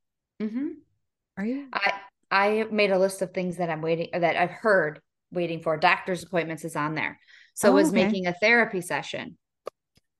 Mm-hmm. 0.41 0.69
Are 1.37 1.45
you? 1.45 1.69
I 1.73 1.93
I 2.33 2.65
made 2.71 2.91
a 2.91 2.99
list 2.99 3.21
of 3.21 3.33
things 3.33 3.59
that 3.59 3.69
I'm 3.69 3.83
waiting 3.83 4.09
that 4.19 4.37
I've 4.37 4.51
heard 4.51 5.01
waiting 5.31 5.61
for. 5.61 5.77
Doctor's 5.77 6.25
appointments 6.25 6.65
is 6.65 6.75
on 6.75 6.95
there. 6.95 7.21
So 7.55 7.71
oh, 7.71 7.75
was 7.75 7.89
okay. 7.89 8.05
making 8.05 8.27
a 8.27 8.33
therapy 8.33 8.81
session. 8.81 9.37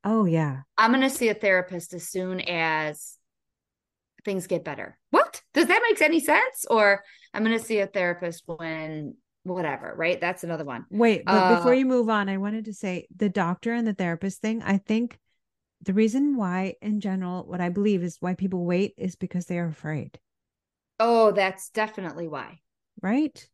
Oh 0.05 0.27
yeah. 0.27 0.61
I'm 0.77 0.91
going 0.91 1.03
to 1.03 1.11
see 1.11 1.31
a 1.31 1.35
therapist 1.35 1.95
as 1.95 2.09
soon 2.09 2.41
as 2.41 3.17
things 4.25 4.47
get 4.47 4.63
better. 4.63 4.99
What? 5.11 5.41
Does 5.55 5.69
that 5.69 5.83
make 5.89 6.01
any 6.03 6.21
sense? 6.21 6.67
Or 6.69 7.03
I'm 7.33 7.45
going 7.45 7.59
to 7.59 7.65
see 7.65 7.79
a 7.79 7.87
therapist 7.87 8.43
when 8.47 9.17
whatever, 9.45 9.95
right? 9.97 10.21
That's 10.21 10.45
another 10.45 10.65
one. 10.65 10.85
Wait, 10.91 11.25
but 11.25 11.33
uh, 11.33 11.57
before 11.57 11.75
you 11.75 11.87
move 11.87 12.11
on, 12.11 12.29
I 12.29 12.37
wanted 12.37 12.67
to 12.67 12.75
say 12.75 13.07
the 13.17 13.29
doctor 13.31 13.73
and 13.73 13.87
the 13.87 13.95
therapist 13.95 14.41
thing, 14.41 14.63
I 14.63 14.79
think 14.79 15.19
the 15.81 15.95
reason 15.95 16.37
why 16.37 16.75
in 16.83 17.01
general 17.01 17.45
what 17.45 17.61
I 17.61 17.71
believe 17.71 18.03
is 18.03 18.19
why 18.21 18.35
people 18.35 18.65
wait 18.65 18.95
is 18.99 19.17
because 19.17 19.47
they 19.47 19.59
are 19.59 19.67
afraid. 19.67 20.19
Oh, 21.05 21.33
that's 21.33 21.69
definitely 21.71 22.29
why. 22.29 22.61
Right? 23.03 23.45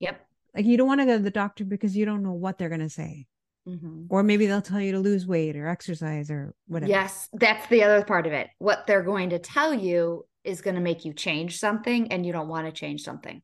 Yep. 0.00 0.24
Like 0.56 0.64
you 0.64 0.78
don't 0.78 0.86
want 0.86 1.02
to 1.02 1.06
go 1.06 1.18
to 1.18 1.22
the 1.22 1.30
doctor 1.30 1.66
because 1.66 1.94
you 1.94 2.06
don't 2.06 2.22
know 2.22 2.32
what 2.32 2.56
they're 2.56 2.70
going 2.70 2.80
to 2.80 2.88
say. 2.88 3.26
Mm-hmm. 3.68 4.04
Or 4.08 4.22
maybe 4.22 4.46
they'll 4.46 4.62
tell 4.62 4.80
you 4.80 4.92
to 4.92 4.98
lose 4.98 5.26
weight 5.26 5.54
or 5.54 5.68
exercise 5.68 6.30
or 6.30 6.54
whatever. 6.66 6.90
Yes, 6.90 7.28
that's 7.34 7.66
the 7.68 7.82
other 7.82 8.02
part 8.02 8.26
of 8.26 8.32
it. 8.32 8.48
What 8.58 8.86
they're 8.86 9.02
going 9.02 9.30
to 9.30 9.38
tell 9.38 9.74
you 9.74 10.24
is 10.44 10.62
going 10.62 10.76
to 10.76 10.80
make 10.80 11.04
you 11.04 11.12
change 11.12 11.58
something 11.58 12.10
and 12.10 12.24
you 12.24 12.32
don't 12.32 12.48
want 12.48 12.66
to 12.66 12.72
change 12.72 13.02
something. 13.02 13.42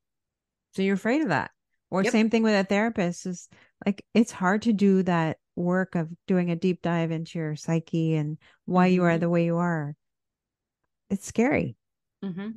So 0.74 0.80
you're 0.80 0.94
afraid 0.94 1.20
of 1.20 1.28
that. 1.28 1.50
Or 1.90 2.02
yep. 2.02 2.12
same 2.12 2.30
thing 2.30 2.42
with 2.42 2.54
a 2.54 2.64
therapist 2.64 3.26
is 3.26 3.46
like 3.84 4.02
it's 4.14 4.32
hard 4.32 4.62
to 4.62 4.72
do 4.72 5.02
that 5.02 5.36
work 5.54 5.96
of 5.96 6.08
doing 6.26 6.50
a 6.50 6.56
deep 6.56 6.80
dive 6.80 7.10
into 7.10 7.38
your 7.38 7.56
psyche 7.56 8.14
and 8.14 8.38
why 8.64 8.88
mm-hmm. 8.88 8.94
you 8.94 9.04
are 9.04 9.10
mm-hmm. 9.10 9.20
the 9.20 9.28
way 9.28 9.44
you 9.44 9.58
are. 9.58 9.94
It's 11.10 11.26
scary. 11.26 11.76
Mm-hmm. 12.24 12.48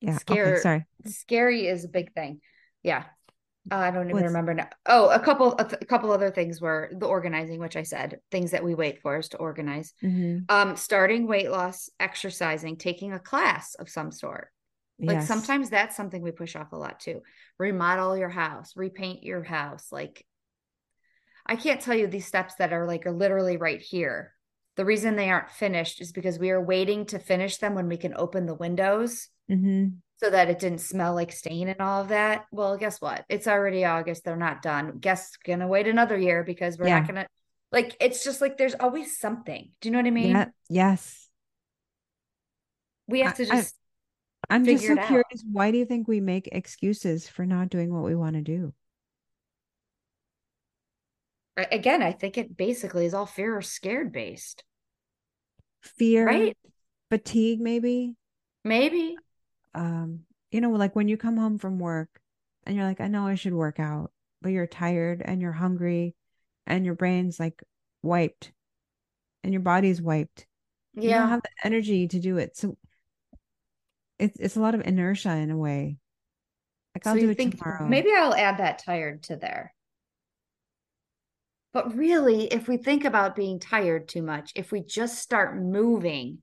Yeah. 0.00 0.16
Scary. 0.18 0.52
Okay, 0.52 0.60
sorry. 0.60 0.86
Scary 1.06 1.66
is 1.66 1.84
a 1.84 1.88
big 1.88 2.12
thing. 2.14 2.40
Yeah. 2.82 3.04
Uh, 3.70 3.76
I 3.76 3.90
don't 3.90 4.06
even 4.06 4.14
What's... 4.14 4.26
remember 4.26 4.54
now. 4.54 4.68
Oh, 4.86 5.10
a 5.10 5.20
couple, 5.20 5.54
a, 5.58 5.64
th- 5.64 5.82
a, 5.82 5.84
couple 5.84 6.10
other 6.10 6.30
things 6.30 6.60
were 6.60 6.90
the 6.96 7.06
organizing, 7.06 7.60
which 7.60 7.76
I 7.76 7.82
said 7.82 8.18
things 8.30 8.52
that 8.52 8.64
we 8.64 8.74
wait 8.74 9.02
for 9.02 9.18
is 9.18 9.28
to 9.30 9.36
organize. 9.36 9.92
Mm-hmm. 10.02 10.44
Um, 10.48 10.76
starting 10.76 11.26
weight 11.26 11.50
loss, 11.50 11.90
exercising, 12.00 12.76
taking 12.76 13.12
a 13.12 13.18
class 13.18 13.74
of 13.74 13.88
some 13.90 14.12
sort. 14.12 14.48
Like 14.98 15.18
yes. 15.18 15.28
sometimes 15.28 15.70
that's 15.70 15.96
something 15.96 16.20
we 16.20 16.30
push 16.30 16.56
off 16.56 16.72
a 16.72 16.76
lot 16.76 17.00
too. 17.00 17.22
Remodel 17.58 18.16
your 18.16 18.28
house, 18.28 18.72
repaint 18.76 19.22
your 19.22 19.42
house. 19.42 19.86
Like 19.90 20.24
I 21.46 21.56
can't 21.56 21.80
tell 21.80 21.94
you 21.94 22.06
these 22.06 22.26
steps 22.26 22.54
that 22.58 22.72
are 22.72 22.86
like 22.86 23.06
are 23.06 23.12
literally 23.12 23.56
right 23.56 23.80
here. 23.80 24.34
The 24.76 24.84
reason 24.84 25.16
they 25.16 25.30
aren't 25.30 25.50
finished 25.50 26.00
is 26.00 26.12
because 26.12 26.38
we 26.38 26.50
are 26.50 26.62
waiting 26.62 27.04
to 27.06 27.18
finish 27.18 27.58
them 27.58 27.74
when 27.74 27.88
we 27.88 27.96
can 27.96 28.14
open 28.16 28.46
the 28.46 28.54
windows 28.54 29.28
mm-hmm. 29.50 29.88
so 30.16 30.30
that 30.30 30.48
it 30.48 30.58
didn't 30.58 30.80
smell 30.80 31.14
like 31.14 31.32
stain 31.32 31.68
and 31.68 31.80
all 31.80 32.02
of 32.02 32.08
that. 32.08 32.46
Well, 32.52 32.76
guess 32.76 33.00
what? 33.00 33.24
It's 33.28 33.46
already 33.46 33.84
August. 33.84 34.24
They're 34.24 34.36
not 34.36 34.62
done. 34.62 34.98
Guess 34.98 35.36
gonna 35.44 35.68
wait 35.68 35.86
another 35.86 36.16
year 36.16 36.44
because 36.44 36.78
we're 36.78 36.86
yeah. 36.86 37.00
not 37.00 37.06
gonna 37.08 37.26
like 37.72 37.96
it's 38.00 38.24
just 38.24 38.40
like 38.40 38.56
there's 38.56 38.74
always 38.74 39.18
something. 39.18 39.70
Do 39.80 39.88
you 39.88 39.92
know 39.92 39.98
what 39.98 40.06
I 40.06 40.10
mean? 40.10 40.30
Yeah. 40.30 40.46
Yes. 40.68 41.28
We 43.06 43.20
have 43.20 43.34
to 43.36 43.44
just 43.44 43.74
I, 44.48 44.54
I'm 44.54 44.64
just 44.64 44.86
so 44.86 44.96
curious. 44.96 45.44
Why 45.50 45.72
do 45.72 45.78
you 45.78 45.84
think 45.84 46.08
we 46.08 46.20
make 46.20 46.48
excuses 46.52 47.28
for 47.28 47.44
not 47.44 47.68
doing 47.68 47.92
what 47.92 48.04
we 48.04 48.14
want 48.14 48.36
to 48.36 48.42
do? 48.42 48.72
Again, 51.70 52.02
I 52.02 52.12
think 52.12 52.38
it 52.38 52.56
basically 52.56 53.06
is 53.06 53.14
all 53.14 53.26
fear 53.26 53.56
or 53.56 53.62
scared 53.62 54.12
based. 54.12 54.64
Fear, 55.82 56.26
right? 56.26 56.56
Fatigue, 57.10 57.60
maybe 57.60 58.14
Maybe. 58.64 59.16
Um, 59.74 60.20
you 60.50 60.60
know, 60.60 60.70
like 60.70 60.96
when 60.96 61.08
you 61.08 61.16
come 61.16 61.36
home 61.36 61.58
from 61.58 61.78
work 61.78 62.20
and 62.64 62.76
you're 62.76 62.84
like, 62.84 63.00
I 63.00 63.08
know 63.08 63.26
I 63.26 63.34
should 63.34 63.54
work 63.54 63.80
out, 63.80 64.10
but 64.42 64.50
you're 64.50 64.66
tired 64.66 65.22
and 65.24 65.40
you're 65.40 65.52
hungry 65.52 66.14
and 66.66 66.84
your 66.84 66.94
brain's 66.94 67.40
like 67.40 67.62
wiped 68.02 68.52
and 69.42 69.52
your 69.52 69.62
body's 69.62 70.02
wiped. 70.02 70.46
Yeah. 70.94 71.02
You 71.02 71.14
don't 71.14 71.28
have 71.28 71.42
the 71.42 71.66
energy 71.66 72.08
to 72.08 72.18
do 72.18 72.38
it. 72.38 72.56
So 72.56 72.76
it's 74.18 74.38
it's 74.38 74.56
a 74.56 74.60
lot 74.60 74.74
of 74.74 74.86
inertia 74.86 75.34
in 75.36 75.50
a 75.50 75.56
way. 75.56 75.98
Like 76.94 77.06
I'll 77.06 77.18
do 77.18 77.30
it 77.30 77.36
think, 77.36 77.58
tomorrow. 77.58 77.86
Maybe 77.86 78.10
I'll 78.14 78.34
add 78.34 78.58
that 78.58 78.82
tired 78.84 79.22
to 79.24 79.36
there. 79.36 79.72
But 81.72 81.96
really, 81.96 82.46
if 82.46 82.66
we 82.66 82.76
think 82.76 83.04
about 83.04 83.36
being 83.36 83.60
tired 83.60 84.08
too 84.08 84.22
much, 84.22 84.52
if 84.56 84.72
we 84.72 84.80
just 84.82 85.18
start 85.18 85.60
moving, 85.60 86.38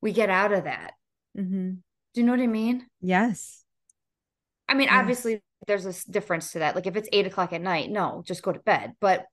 we 0.00 0.12
get 0.12 0.30
out 0.30 0.52
of 0.52 0.64
that. 0.64 0.92
Mm-hmm. 1.36 1.70
Do 2.14 2.20
you 2.20 2.24
know 2.24 2.32
what 2.32 2.40
I 2.40 2.46
mean? 2.46 2.86
Yes. 3.00 3.64
I 4.68 4.74
mean, 4.74 4.88
yes. 4.88 4.96
obviously, 4.96 5.42
there's 5.66 5.86
a 5.86 6.10
difference 6.10 6.52
to 6.52 6.60
that. 6.60 6.74
Like 6.74 6.86
if 6.86 6.96
it's 6.96 7.08
eight 7.12 7.26
o'clock 7.26 7.52
at 7.52 7.60
night, 7.60 7.90
no, 7.90 8.22
just 8.24 8.42
go 8.42 8.52
to 8.52 8.60
bed. 8.60 8.92
But 9.00 9.26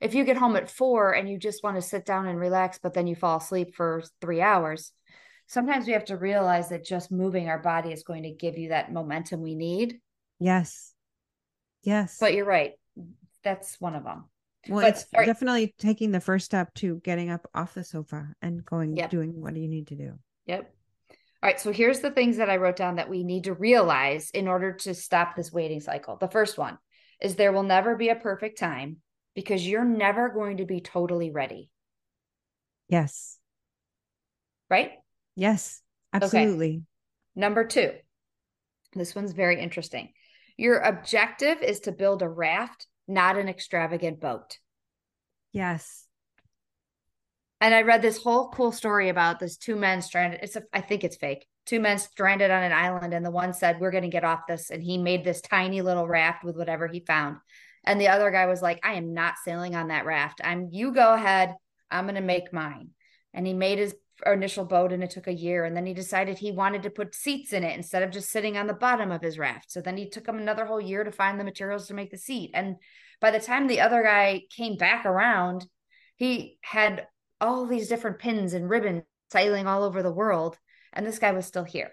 if 0.00 0.14
you 0.14 0.24
get 0.24 0.36
home 0.36 0.56
at 0.56 0.70
four 0.70 1.12
and 1.12 1.28
you 1.28 1.38
just 1.38 1.62
want 1.62 1.76
to 1.76 1.82
sit 1.82 2.04
down 2.04 2.26
and 2.26 2.38
relax, 2.38 2.78
but 2.82 2.92
then 2.92 3.06
you 3.06 3.14
fall 3.14 3.38
asleep 3.38 3.74
for 3.74 4.02
three 4.20 4.40
hours, 4.40 4.92
sometimes 5.46 5.86
we 5.86 5.92
have 5.92 6.06
to 6.06 6.16
realize 6.16 6.68
that 6.68 6.84
just 6.84 7.12
moving 7.12 7.48
our 7.48 7.58
body 7.58 7.92
is 7.92 8.02
going 8.02 8.24
to 8.24 8.30
give 8.30 8.58
you 8.58 8.70
that 8.70 8.92
momentum 8.92 9.40
we 9.40 9.54
need. 9.54 10.00
Yes. 10.38 10.92
Yes. 11.82 12.16
But 12.20 12.34
you're 12.34 12.44
right. 12.44 12.72
That's 13.44 13.80
one 13.80 13.94
of 13.94 14.04
them. 14.04 14.24
Well, 14.68 14.82
but, 14.82 14.90
it's 14.90 15.04
definitely 15.04 15.74
taking 15.78 16.12
the 16.12 16.20
first 16.20 16.44
step 16.44 16.72
to 16.74 17.00
getting 17.04 17.30
up 17.30 17.48
off 17.54 17.74
the 17.74 17.84
sofa 17.84 18.28
and 18.40 18.64
going 18.64 18.96
yep. 18.96 19.10
doing 19.10 19.40
what 19.40 19.54
do 19.54 19.60
you 19.60 19.68
need 19.68 19.88
to 19.88 19.96
do. 19.96 20.18
Yep. 20.46 20.72
All 21.42 21.48
right, 21.48 21.60
so 21.60 21.72
here's 21.72 21.98
the 21.98 22.12
things 22.12 22.36
that 22.36 22.48
I 22.48 22.56
wrote 22.56 22.76
down 22.76 22.96
that 22.96 23.10
we 23.10 23.24
need 23.24 23.44
to 23.44 23.54
realize 23.54 24.30
in 24.30 24.46
order 24.46 24.74
to 24.74 24.94
stop 24.94 25.34
this 25.34 25.52
waiting 25.52 25.80
cycle. 25.80 26.16
The 26.16 26.28
first 26.28 26.56
one 26.56 26.78
is 27.20 27.34
there 27.34 27.52
will 27.52 27.64
never 27.64 27.96
be 27.96 28.10
a 28.10 28.14
perfect 28.14 28.58
time 28.58 28.98
because 29.34 29.66
you're 29.66 29.84
never 29.84 30.28
going 30.28 30.58
to 30.58 30.64
be 30.64 30.80
totally 30.80 31.30
ready. 31.30 31.68
Yes. 32.88 33.38
Right? 34.70 34.92
Yes, 35.34 35.82
absolutely. 36.12 36.68
Okay. 36.68 36.82
Number 37.34 37.64
2. 37.64 37.92
This 38.94 39.14
one's 39.14 39.32
very 39.32 39.60
interesting. 39.60 40.12
Your 40.56 40.78
objective 40.78 41.62
is 41.62 41.80
to 41.80 41.92
build 41.92 42.22
a 42.22 42.28
raft 42.28 42.86
not 43.12 43.36
an 43.36 43.48
extravagant 43.48 44.20
boat. 44.20 44.58
Yes. 45.52 46.06
And 47.60 47.74
I 47.74 47.82
read 47.82 48.02
this 48.02 48.20
whole 48.20 48.48
cool 48.48 48.72
story 48.72 49.08
about 49.08 49.38
this 49.38 49.56
two 49.56 49.76
men 49.76 50.02
stranded. 50.02 50.40
It's 50.42 50.56
a, 50.56 50.64
I 50.72 50.80
think 50.80 51.04
it's 51.04 51.16
fake. 51.16 51.46
Two 51.64 51.78
men 51.78 51.98
stranded 51.98 52.50
on 52.50 52.64
an 52.64 52.72
island, 52.72 53.14
and 53.14 53.24
the 53.24 53.30
one 53.30 53.54
said, 53.54 53.78
"We're 53.78 53.92
going 53.92 54.02
to 54.02 54.08
get 54.08 54.24
off 54.24 54.48
this," 54.48 54.70
and 54.70 54.82
he 54.82 54.98
made 54.98 55.22
this 55.22 55.40
tiny 55.40 55.80
little 55.80 56.08
raft 56.08 56.42
with 56.42 56.56
whatever 56.56 56.88
he 56.88 56.98
found. 57.00 57.36
And 57.84 58.00
the 58.00 58.08
other 58.08 58.32
guy 58.32 58.46
was 58.46 58.62
like, 58.62 58.80
"I 58.82 58.94
am 58.94 59.14
not 59.14 59.34
sailing 59.44 59.76
on 59.76 59.88
that 59.88 60.04
raft. 60.04 60.40
I'm. 60.42 60.70
You 60.72 60.92
go 60.92 61.14
ahead. 61.14 61.54
I'm 61.88 62.06
going 62.06 62.16
to 62.16 62.20
make 62.20 62.52
mine." 62.52 62.90
And 63.32 63.46
he 63.46 63.54
made 63.54 63.78
his 63.78 63.94
initial 64.26 64.64
boat 64.64 64.92
and 64.92 65.02
it 65.02 65.10
took 65.10 65.26
a 65.26 65.32
year 65.32 65.64
and 65.64 65.76
then 65.76 65.86
he 65.86 65.94
decided 65.94 66.38
he 66.38 66.52
wanted 66.52 66.82
to 66.82 66.90
put 66.90 67.14
seats 67.14 67.52
in 67.52 67.64
it 67.64 67.76
instead 67.76 68.02
of 68.02 68.10
just 68.10 68.30
sitting 68.30 68.56
on 68.56 68.66
the 68.66 68.74
bottom 68.74 69.10
of 69.10 69.22
his 69.22 69.38
raft. 69.38 69.72
So 69.72 69.80
then 69.80 69.96
he 69.96 70.08
took 70.08 70.26
him 70.26 70.38
another 70.38 70.64
whole 70.64 70.80
year 70.80 71.02
to 71.02 71.10
find 71.10 71.40
the 71.40 71.44
materials 71.44 71.88
to 71.88 71.94
make 71.94 72.10
the 72.10 72.18
seat. 72.18 72.50
And 72.54 72.76
by 73.20 73.30
the 73.30 73.40
time 73.40 73.66
the 73.66 73.80
other 73.80 74.02
guy 74.02 74.42
came 74.54 74.76
back 74.76 75.06
around 75.06 75.66
he 76.16 76.58
had 76.62 77.06
all 77.40 77.66
these 77.66 77.88
different 77.88 78.18
pins 78.18 78.52
and 78.52 78.70
ribbons 78.70 79.02
sailing 79.32 79.66
all 79.66 79.82
over 79.82 80.02
the 80.02 80.12
world 80.12 80.56
and 80.92 81.06
this 81.06 81.18
guy 81.18 81.32
was 81.32 81.46
still 81.46 81.64
here. 81.64 81.90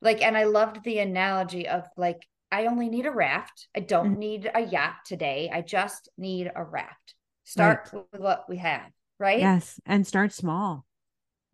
Like 0.00 0.22
and 0.22 0.36
i 0.36 0.44
loved 0.44 0.84
the 0.84 0.98
analogy 0.98 1.66
of 1.66 1.84
like 1.96 2.26
i 2.52 2.66
only 2.66 2.88
need 2.88 3.06
a 3.06 3.10
raft. 3.10 3.68
I 3.74 3.80
don't 3.80 4.10
mm-hmm. 4.10 4.20
need 4.20 4.50
a 4.54 4.60
yacht 4.60 4.96
today. 5.06 5.50
I 5.52 5.62
just 5.62 6.08
need 6.18 6.50
a 6.54 6.64
raft. 6.64 7.14
Start 7.44 7.88
right. 7.92 8.04
with 8.12 8.20
what 8.20 8.44
we 8.48 8.58
have 8.58 8.90
right? 9.18 9.38
Yes 9.40 9.80
and 9.86 10.06
start 10.06 10.32
small 10.32 10.84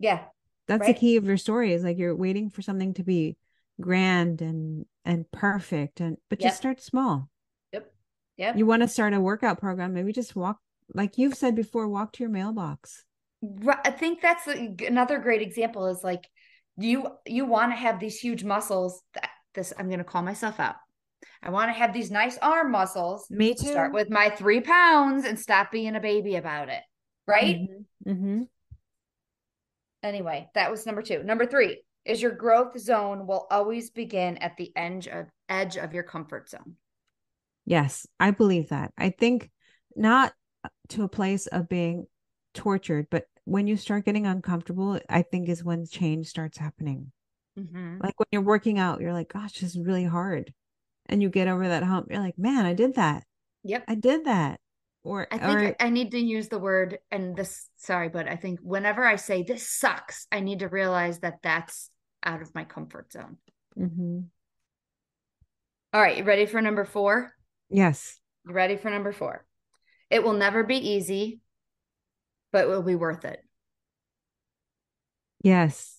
yeah. 0.04 0.24
That's 0.68 0.82
right? 0.82 0.94
the 0.94 1.00
key 1.00 1.16
of 1.16 1.24
your 1.24 1.38
story 1.38 1.72
is 1.72 1.82
like 1.82 1.96
you're 1.96 2.14
waiting 2.14 2.50
for 2.50 2.60
something 2.60 2.92
to 2.94 3.02
be 3.02 3.38
grand 3.80 4.42
and 4.42 4.84
and 5.04 5.30
perfect 5.32 6.00
and 6.00 6.18
but 6.28 6.40
yep. 6.40 6.50
just 6.50 6.58
start 6.58 6.82
small. 6.82 7.30
Yep. 7.72 7.90
Yep. 8.36 8.56
You 8.58 8.66
want 8.66 8.82
to 8.82 8.88
start 8.88 9.14
a 9.14 9.20
workout 9.20 9.58
program, 9.58 9.94
maybe 9.94 10.12
just 10.12 10.36
walk 10.36 10.58
like 10.92 11.16
you've 11.16 11.34
said 11.34 11.56
before, 11.56 11.88
walk 11.88 12.12
to 12.12 12.22
your 12.22 12.30
mailbox. 12.30 13.04
I 13.66 13.90
think 13.90 14.20
that's 14.20 14.46
another 14.46 15.18
great 15.18 15.40
example 15.40 15.86
is 15.86 16.04
like 16.04 16.28
you 16.76 17.08
you 17.26 17.46
want 17.46 17.72
to 17.72 17.76
have 17.76 17.98
these 17.98 18.18
huge 18.18 18.44
muscles 18.44 19.02
that 19.14 19.30
this 19.54 19.72
I'm 19.78 19.86
going 19.86 19.98
to 19.98 20.04
call 20.04 20.22
myself 20.22 20.60
out. 20.60 20.76
I 21.42 21.48
want 21.48 21.70
to 21.70 21.78
have 21.78 21.94
these 21.94 22.10
nice 22.10 22.36
arm 22.42 22.72
muscles. 22.72 23.26
Me 23.30 23.54
too. 23.54 23.68
Start 23.68 23.94
with 23.94 24.10
my 24.10 24.28
three 24.28 24.60
pounds 24.60 25.24
and 25.24 25.38
stop 25.40 25.72
being 25.72 25.96
a 25.96 26.00
baby 26.00 26.36
about 26.36 26.68
it. 26.68 26.82
Right. 27.26 27.56
Mm-hmm. 27.56 28.10
Mm-hmm. 28.10 28.42
Anyway, 30.04 30.50
that 30.54 30.70
was 30.70 30.84
number 30.84 31.00
two. 31.00 31.22
Number 31.22 31.46
three 31.46 31.82
is 32.04 32.20
your 32.20 32.32
growth 32.32 32.78
zone 32.78 33.26
will 33.26 33.46
always 33.50 33.90
begin 33.90 34.36
at 34.36 34.54
the 34.58 34.70
edge 34.76 35.08
of 35.08 35.26
edge 35.48 35.78
of 35.78 35.94
your 35.94 36.02
comfort 36.02 36.50
zone. 36.50 36.76
Yes, 37.64 38.06
I 38.20 38.30
believe 38.30 38.68
that. 38.68 38.92
I 38.98 39.08
think 39.08 39.50
not 39.96 40.34
to 40.90 41.04
a 41.04 41.08
place 41.08 41.46
of 41.46 41.70
being 41.70 42.06
tortured, 42.52 43.06
but 43.10 43.24
when 43.44 43.66
you 43.66 43.78
start 43.78 44.04
getting 44.04 44.26
uncomfortable, 44.26 45.00
I 45.08 45.22
think 45.22 45.48
is 45.48 45.64
when 45.64 45.86
change 45.86 46.26
starts 46.26 46.58
happening. 46.58 47.10
Mm-hmm. 47.58 48.02
Like 48.02 48.20
when 48.20 48.26
you're 48.30 48.42
working 48.42 48.78
out, 48.78 49.00
you're 49.00 49.14
like, 49.14 49.32
gosh, 49.32 49.54
this 49.54 49.70
is 49.70 49.78
really 49.78 50.04
hard. 50.04 50.52
And 51.06 51.22
you 51.22 51.30
get 51.30 51.48
over 51.48 51.66
that 51.66 51.82
hump, 51.82 52.08
you're 52.10 52.20
like, 52.20 52.38
man, 52.38 52.66
I 52.66 52.74
did 52.74 52.96
that. 52.96 53.24
Yep. 53.62 53.84
I 53.88 53.94
did 53.94 54.26
that 54.26 54.60
or 55.04 55.28
I 55.30 55.38
think 55.38 55.60
or, 55.60 55.76
I 55.78 55.90
need 55.90 56.10
to 56.12 56.18
use 56.18 56.48
the 56.48 56.58
word 56.58 56.98
and 57.10 57.36
this 57.36 57.68
sorry 57.76 58.08
but 58.08 58.26
I 58.26 58.36
think 58.36 58.60
whenever 58.62 59.04
I 59.04 59.16
say 59.16 59.42
this 59.42 59.68
sucks 59.68 60.26
I 60.32 60.40
need 60.40 60.60
to 60.60 60.68
realize 60.68 61.20
that 61.20 61.40
that's 61.42 61.90
out 62.24 62.42
of 62.42 62.54
my 62.54 62.64
comfort 62.64 63.12
zone. 63.12 63.36
Mm-hmm. 63.78 64.20
All 65.92 66.00
right, 66.00 66.16
you 66.16 66.24
ready 66.24 66.46
for 66.46 66.60
number 66.60 66.84
4? 66.84 67.30
Yes. 67.70 68.18
You 68.46 68.52
ready 68.52 68.76
for 68.76 68.90
number 68.90 69.12
4? 69.12 69.44
It 70.10 70.24
will 70.24 70.32
never 70.32 70.64
be 70.64 70.76
easy 70.76 71.40
but 72.50 72.64
it 72.64 72.68
will 72.68 72.82
be 72.82 72.94
worth 72.94 73.24
it. 73.24 73.44
Yes. 75.42 75.96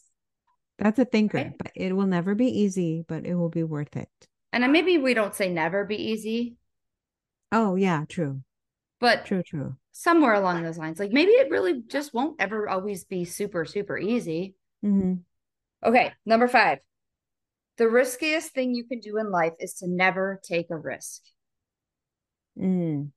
That's 0.80 1.00
a 1.00 1.06
thinker, 1.06 1.38
right? 1.38 1.58
but 1.58 1.72
it 1.76 1.96
will 1.96 2.08
never 2.08 2.34
be 2.34 2.48
easy, 2.48 3.06
but 3.08 3.26
it 3.26 3.36
will 3.36 3.50
be 3.50 3.64
worth 3.64 3.96
it. 3.96 4.10
And 4.52 4.72
maybe 4.72 4.98
we 4.98 5.14
don't 5.14 5.36
say 5.36 5.50
never 5.50 5.86
be 5.86 5.98
easy. 5.98 6.56
Oh, 7.52 7.76
yeah, 7.76 8.06
true. 8.08 8.42
But 9.00 9.26
true, 9.26 9.44
true. 9.44 9.76
Somewhere 9.92 10.34
along 10.34 10.64
those 10.64 10.78
lines, 10.78 11.00
like 11.00 11.12
maybe 11.12 11.32
it 11.32 11.50
really 11.50 11.82
just 11.88 12.14
won't 12.14 12.40
ever 12.40 12.68
always 12.68 13.06
be 13.06 13.26
super, 13.26 13.66
super 13.66 13.98
easy. 13.98 14.56
Mm-hmm. 14.84 15.16
Okay, 15.88 16.14
number 16.26 16.48
five. 16.48 16.80
The 17.78 17.90
riskiest 17.90 18.54
thing 18.54 18.74
you 18.74 18.86
can 18.86 19.00
do 19.00 19.18
in 19.18 19.32
life 19.32 19.54
is 19.60 19.76
to 19.76 19.88
never 19.88 20.40
take 20.44 20.70
a 20.70 20.78
risk. 20.78 21.22
Mm. 22.60 23.12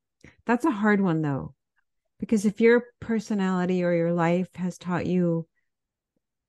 That's 0.46 0.64
a 0.64 0.70
hard 0.70 1.00
one 1.00 1.22
though, 1.22 1.54
because 2.18 2.44
if 2.44 2.60
your 2.60 2.84
personality 3.00 3.84
or 3.84 3.94
your 3.94 4.12
life 4.12 4.48
has 4.56 4.78
taught 4.78 5.06
you 5.06 5.46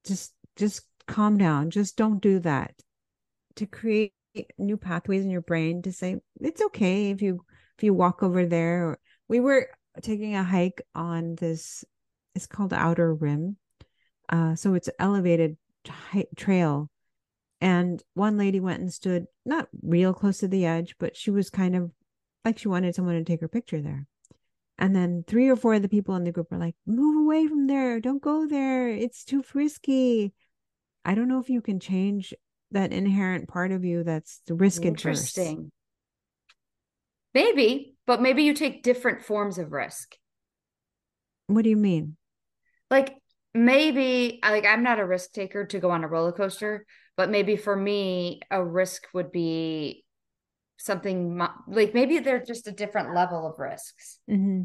just 0.05 0.33
just 0.55 0.81
calm 1.07 1.37
down, 1.37 1.69
just 1.69 1.97
don't 1.97 2.21
do 2.21 2.39
that. 2.39 2.73
To 3.55 3.65
create 3.65 4.13
new 4.57 4.77
pathways 4.77 5.23
in 5.23 5.31
your 5.31 5.41
brain 5.41 5.81
to 5.83 5.91
say 5.91 6.17
it's 6.39 6.61
okay 6.61 7.11
if 7.11 7.21
you 7.21 7.45
if 7.77 7.83
you 7.83 7.93
walk 7.93 8.23
over 8.23 8.45
there 8.45 8.87
or 8.87 8.99
we 9.29 9.39
were 9.39 9.69
taking 10.01 10.35
a 10.35 10.43
hike 10.43 10.81
on 10.93 11.35
this 11.35 11.85
it's 12.35 12.47
called 12.47 12.73
outer 12.73 13.13
rim. 13.13 13.55
Uh 14.27 14.55
so 14.55 14.73
it's 14.73 14.89
elevated 14.99 15.55
t- 15.85 16.27
trail. 16.35 16.89
And 17.61 18.01
one 18.13 18.37
lady 18.37 18.59
went 18.59 18.81
and 18.81 18.93
stood 18.93 19.25
not 19.45 19.67
real 19.81 20.13
close 20.13 20.39
to 20.39 20.47
the 20.47 20.65
edge 20.65 20.95
but 20.99 21.15
she 21.15 21.31
was 21.31 21.49
kind 21.49 21.75
of 21.75 21.91
like 22.43 22.57
she 22.57 22.67
wanted 22.67 22.95
someone 22.95 23.15
to 23.15 23.23
take 23.23 23.41
her 23.41 23.47
picture 23.47 23.81
there. 23.81 24.07
And 24.77 24.95
then 24.95 25.23
three 25.27 25.49
or 25.49 25.55
four 25.55 25.73
of 25.75 25.81
the 25.81 25.89
people 25.89 26.15
in 26.15 26.23
the 26.23 26.31
group 26.31 26.51
were 26.51 26.57
like 26.57 26.75
move 26.85 27.17
away 27.25 27.47
from 27.47 27.67
there. 27.67 27.99
Don't 27.99 28.21
go 28.21 28.47
there. 28.47 28.89
It's 28.89 29.23
too 29.23 29.43
frisky. 29.43 30.33
I 31.05 31.15
don't 31.15 31.27
know 31.27 31.39
if 31.39 31.49
you 31.49 31.61
can 31.61 31.79
change 31.79 32.33
that 32.71 32.91
inherent 32.93 33.47
part 33.47 33.71
of 33.71 33.83
you 33.83 34.03
that's 34.03 34.41
the 34.47 34.53
risk 34.53 34.85
interesting. 34.85 35.71
Maybe 37.33 37.95
but 38.09 38.23
maybe 38.23 38.41
you 38.41 38.55
take 38.55 38.81
different 38.81 39.21
forms 39.21 39.59
of 39.59 39.71
risk. 39.71 40.15
What 41.45 41.63
do 41.63 41.69
you 41.69 41.77
mean? 41.77 42.17
Like 42.89 43.15
maybe 43.53 44.39
like 44.41 44.65
I'm 44.65 44.81
not 44.81 44.97
a 44.97 45.05
risk 45.05 45.31
taker 45.31 45.63
to 45.67 45.77
go 45.77 45.91
on 45.91 46.03
a 46.03 46.07
roller 46.07 46.31
coaster, 46.31 46.87
but 47.15 47.29
maybe 47.29 47.55
for 47.55 47.75
me 47.75 48.41
a 48.49 48.65
risk 48.65 49.03
would 49.13 49.31
be 49.31 50.05
something 50.77 51.39
like 51.67 51.93
maybe 51.93 52.17
they're 52.17 52.43
just 52.43 52.65
a 52.65 52.71
different 52.71 53.13
level 53.13 53.45
of 53.45 53.59
risks. 53.59 54.17
Mm-hmm. 54.27 54.63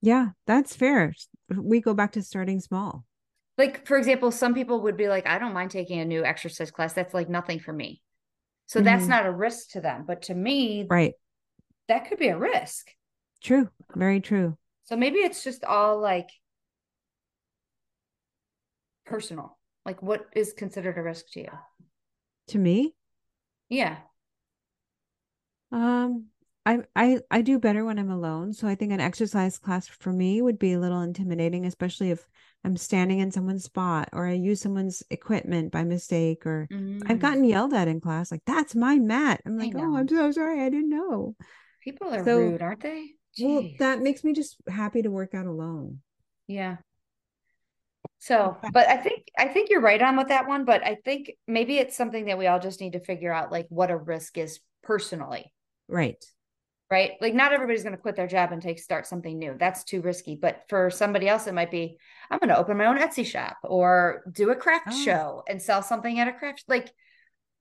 Yeah, 0.00 0.28
that's 0.46 0.76
fair. 0.76 1.12
We 1.52 1.80
go 1.80 1.92
back 1.92 2.12
to 2.12 2.22
starting 2.22 2.60
small. 2.60 3.04
like 3.58 3.84
for 3.84 3.96
example, 3.96 4.30
some 4.30 4.54
people 4.54 4.82
would 4.82 4.96
be 4.96 5.08
like, 5.08 5.26
I 5.26 5.40
don't 5.40 5.54
mind 5.54 5.72
taking 5.72 5.98
a 5.98 6.04
new 6.04 6.24
exercise 6.24 6.70
class. 6.70 6.92
That's 6.92 7.14
like 7.14 7.28
nothing 7.28 7.58
for 7.58 7.72
me. 7.72 8.00
So 8.66 8.78
mm-hmm. 8.78 8.84
that's 8.84 9.08
not 9.08 9.26
a 9.26 9.32
risk 9.32 9.70
to 9.70 9.80
them. 9.80 10.04
But 10.06 10.22
to 10.22 10.36
me, 10.36 10.86
right, 10.88 11.14
that 11.88 12.08
could 12.08 12.18
be 12.18 12.28
a 12.28 12.38
risk. 12.38 12.90
True. 13.42 13.68
Very 13.94 14.20
true. 14.20 14.56
So 14.84 14.96
maybe 14.96 15.18
it's 15.18 15.44
just 15.44 15.64
all 15.64 16.00
like 16.00 16.28
personal. 19.06 19.58
Like 19.84 20.02
what 20.02 20.26
is 20.34 20.52
considered 20.52 20.96
a 20.98 21.02
risk 21.02 21.26
to 21.32 21.40
you? 21.40 21.50
To 22.48 22.58
me? 22.58 22.94
Yeah. 23.68 23.96
Um 25.72 26.26
I 26.66 26.78
I 26.96 27.20
I 27.30 27.42
do 27.42 27.58
better 27.58 27.84
when 27.84 27.98
I'm 27.98 28.10
alone. 28.10 28.54
So 28.54 28.66
I 28.66 28.74
think 28.74 28.92
an 28.92 29.00
exercise 29.00 29.58
class 29.58 29.86
for 29.86 30.12
me 30.12 30.40
would 30.40 30.58
be 30.58 30.72
a 30.72 30.80
little 30.80 31.02
intimidating, 31.02 31.66
especially 31.66 32.10
if 32.10 32.26
I'm 32.64 32.78
standing 32.78 33.18
in 33.18 33.30
someone's 33.30 33.64
spot 33.64 34.08
or 34.14 34.26
I 34.26 34.32
use 34.32 34.62
someone's 34.62 35.02
equipment 35.10 35.70
by 35.70 35.84
mistake 35.84 36.46
or 36.46 36.66
mm. 36.72 37.02
I've 37.06 37.20
gotten 37.20 37.44
yelled 37.44 37.74
at 37.74 37.88
in 37.88 38.00
class 38.00 38.30
like 38.30 38.42
that's 38.46 38.74
my 38.74 38.98
mat. 38.98 39.42
I'm 39.44 39.58
like, 39.58 39.74
"Oh, 39.76 39.96
I'm 39.96 40.08
so 40.08 40.30
sorry. 40.30 40.62
I 40.62 40.70
didn't 40.70 40.88
know." 40.88 41.36
People 41.84 42.14
are 42.14 42.24
so, 42.24 42.38
rude, 42.38 42.62
aren't 42.62 42.80
they? 42.80 43.10
Jeez. 43.38 43.44
Well, 43.44 43.70
that 43.80 44.00
makes 44.00 44.24
me 44.24 44.32
just 44.32 44.56
happy 44.66 45.02
to 45.02 45.10
work 45.10 45.34
out 45.34 45.46
alone. 45.46 46.00
Yeah. 46.46 46.78
So, 48.20 48.56
but 48.72 48.88
I 48.88 48.96
think 48.96 49.28
I 49.36 49.48
think 49.48 49.68
you're 49.68 49.82
right 49.82 50.00
on 50.00 50.16
with 50.16 50.28
that 50.28 50.48
one, 50.48 50.64
but 50.64 50.82
I 50.82 50.96
think 51.04 51.32
maybe 51.46 51.76
it's 51.76 51.94
something 51.94 52.24
that 52.24 52.38
we 52.38 52.46
all 52.46 52.58
just 52.58 52.80
need 52.80 52.94
to 52.94 53.00
figure 53.00 53.32
out 53.32 53.52
like 53.52 53.66
what 53.68 53.90
a 53.90 53.96
risk 53.96 54.38
is 54.38 54.60
personally. 54.82 55.52
Right. 55.88 56.24
Right? 56.90 57.12
Like 57.20 57.34
not 57.34 57.52
everybody's 57.52 57.82
going 57.82 57.94
to 57.94 58.00
quit 58.00 58.16
their 58.16 58.26
job 58.26 58.52
and 58.52 58.62
take 58.62 58.78
start 58.78 59.06
something 59.06 59.38
new. 59.38 59.56
That's 59.58 59.84
too 59.84 60.00
risky, 60.00 60.36
but 60.40 60.62
for 60.68 60.88
somebody 60.90 61.28
else 61.28 61.46
it 61.46 61.54
might 61.54 61.70
be 61.70 61.98
I'm 62.30 62.38
going 62.38 62.48
to 62.48 62.56
open 62.56 62.78
my 62.78 62.86
own 62.86 62.98
Etsy 62.98 63.26
shop 63.26 63.58
or 63.62 64.22
do 64.32 64.50
a 64.50 64.56
craft 64.56 64.88
oh. 64.90 65.04
show 65.04 65.42
and 65.46 65.60
sell 65.60 65.82
something 65.82 66.18
at 66.18 66.28
a 66.28 66.32
craft 66.32 66.64
like 66.66 66.90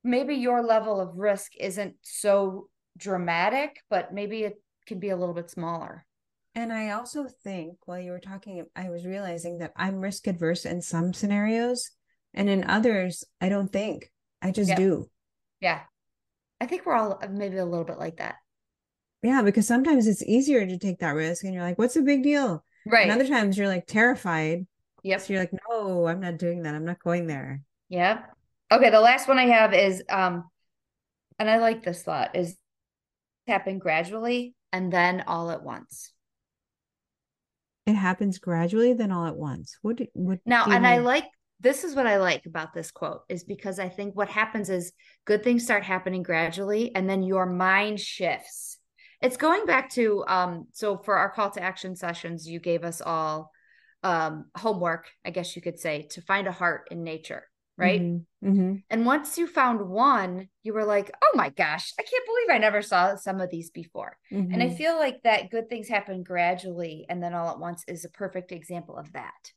maybe 0.01 0.36
your 0.36 0.61
level 0.61 1.01
of 1.01 1.17
risk 1.17 1.53
isn't 1.59 1.95
so 2.01 2.69
dramatic, 2.98 3.82
but 3.89 4.14
maybe 4.14 4.44
it 4.44 4.62
can 4.86 5.00
be 5.00 5.10
a 5.10 5.18
little 5.18 5.36
bit 5.36 5.50
smaller. 5.50 6.06
And 6.56 6.72
I 6.72 6.91
also 6.91 7.26
think 7.44 7.78
while 7.86 8.00
you 8.00 8.12
were 8.12 8.20
talking, 8.20 8.66
I 8.76 8.89
was 8.89 9.06
realizing 9.06 9.60
that 9.60 9.74
I'm 9.76 10.00
risk 10.00 10.28
adverse 10.28 10.66
in 10.66 10.82
some 10.82 11.14
scenarios, 11.14 11.89
and 12.34 12.50
in 12.50 12.64
others, 12.64 13.24
I 13.41 13.50
don't 13.50 13.72
think. 13.72 14.12
I 14.41 14.52
just 14.52 14.76
do. 14.76 15.10
Yeah. 15.62 15.82
I 16.60 16.66
think 16.66 16.86
we're 16.86 16.96
all 16.96 17.22
maybe 17.30 17.58
a 17.58 17.66
little 17.66 17.86
bit 17.86 17.98
like 17.98 18.18
that. 18.18 18.36
Yeah, 19.22 19.41
because 19.41 19.66
sometimes 19.66 20.06
it's 20.06 20.24
easier 20.24 20.66
to 20.66 20.78
take 20.78 21.00
that 21.00 21.12
risk 21.12 21.46
and 21.46 21.54
you're 21.54 21.64
like, 21.64 21.80
what's 21.80 21.94
the 21.94 22.02
big 22.02 22.24
deal? 22.24 22.64
Right. 22.86 23.04
And 23.04 23.12
other 23.12 23.28
times 23.28 23.58
you're 23.58 23.70
like 23.70 23.88
terrified. 23.88 24.68
Yep. 25.04 25.22
So 25.22 25.34
you're 25.34 25.41
like, 25.41 25.54
no, 25.70 26.08
I'm 26.08 26.20
not 26.20 26.38
doing 26.38 26.64
that. 26.64 26.76
I'm 26.76 26.86
not 26.86 27.00
going 27.00 27.28
there. 27.28 27.62
Yep. 27.89 28.26
Okay. 28.72 28.89
The 28.89 29.00
last 29.00 29.28
one 29.28 29.39
I 29.39 29.48
have 29.48 29.74
is 29.74 30.04
um, 30.10 30.50
and 31.39 31.50
I 31.50 31.58
like 31.58 31.84
this 31.84 32.04
thought 32.04 32.36
is 32.36 32.58
happen 33.48 33.80
gradually 33.80 34.56
and 34.72 34.91
then 34.91 35.24
all 35.28 35.52
at 35.52 35.64
once. 35.64 36.12
It 37.86 37.96
happens 37.96 38.39
gradually, 38.39 38.94
then 38.94 39.12
all 39.12 39.26
at 39.26 39.36
once. 39.36 39.78
What? 39.82 39.98
Do, 39.98 40.08
what 40.14 40.39
now? 40.46 40.64
And 40.64 40.74
mean? 40.74 40.86
I 40.86 40.98
like 41.00 41.26
this 41.60 41.84
is 41.84 41.96
what 41.96 42.08
I 42.08 42.18
like 42.18 42.46
about 42.46 42.74
this 42.74 42.91
quote 42.91 43.22
is 43.28 43.44
because 43.44 43.78
I 43.78 43.89
think 43.89 44.16
what 44.16 44.30
happens 44.30 44.70
is 44.70 44.94
good 45.26 45.44
things 45.44 45.64
start 45.64 45.84
happening 45.84 46.24
gradually, 46.24 46.96
and 46.96 47.10
then 47.10 47.24
your 47.24 47.46
mind 47.46 48.00
shifts. 48.00 48.78
It's 49.22 49.38
going 49.38 49.66
back 49.66 49.89
to 49.91 50.24
um. 50.28 50.68
So 50.72 50.98
for 50.98 51.18
our 51.18 51.30
call 51.30 51.52
to 51.52 51.64
action 51.64 51.96
sessions, 51.96 52.48
you 52.48 52.60
gave 52.60 52.84
us 52.84 53.02
all 53.02 53.52
um 54.02 54.46
homework, 54.56 55.10
I 55.26 55.32
guess 55.32 55.56
you 55.56 55.62
could 55.62 55.80
say, 55.80 56.08
to 56.12 56.22
find 56.22 56.48
a 56.48 56.52
heart 56.54 56.88
in 56.89 57.04
nature 57.04 57.44
right? 57.78 58.01
Mm-hmm. 58.01 58.49
Mm-hmm. 58.49 58.76
And 58.89 59.05
once 59.05 59.38
you 59.38 59.47
found 59.47 59.82
one, 59.88 60.49
you 60.63 60.74
were 60.74 60.86
like, 60.86 61.11
oh 61.24 61.32
my 61.36 61.49
gosh, 61.49 61.93
I 61.99 62.03
can't 62.03 62.26
believe 62.26 62.55
I 62.55 62.59
never 62.59 62.82
saw 62.82 63.15
some 63.15 63.41
of 63.41 63.49
these 63.49 63.69
before. 63.69 64.17
Mm-hmm. 64.32 64.53
And 64.53 64.61
I 64.61 64.67
mm-hmm. 64.67 64.76
feel 64.76 64.95
like 64.97 65.24
that 65.24 65.49
good 65.49 65.69
things 65.69 65.88
happen 65.88 66.24
gradually 66.24 67.05
and 67.09 67.21
then 67.21 67.34
all 67.34 67.49
at 67.49 67.59
once 67.59 67.84
is 67.88 68.05
a 68.05 68.09
perfect 68.09 68.51
example 68.51 68.97
of 68.97 69.11
that. 69.13 69.51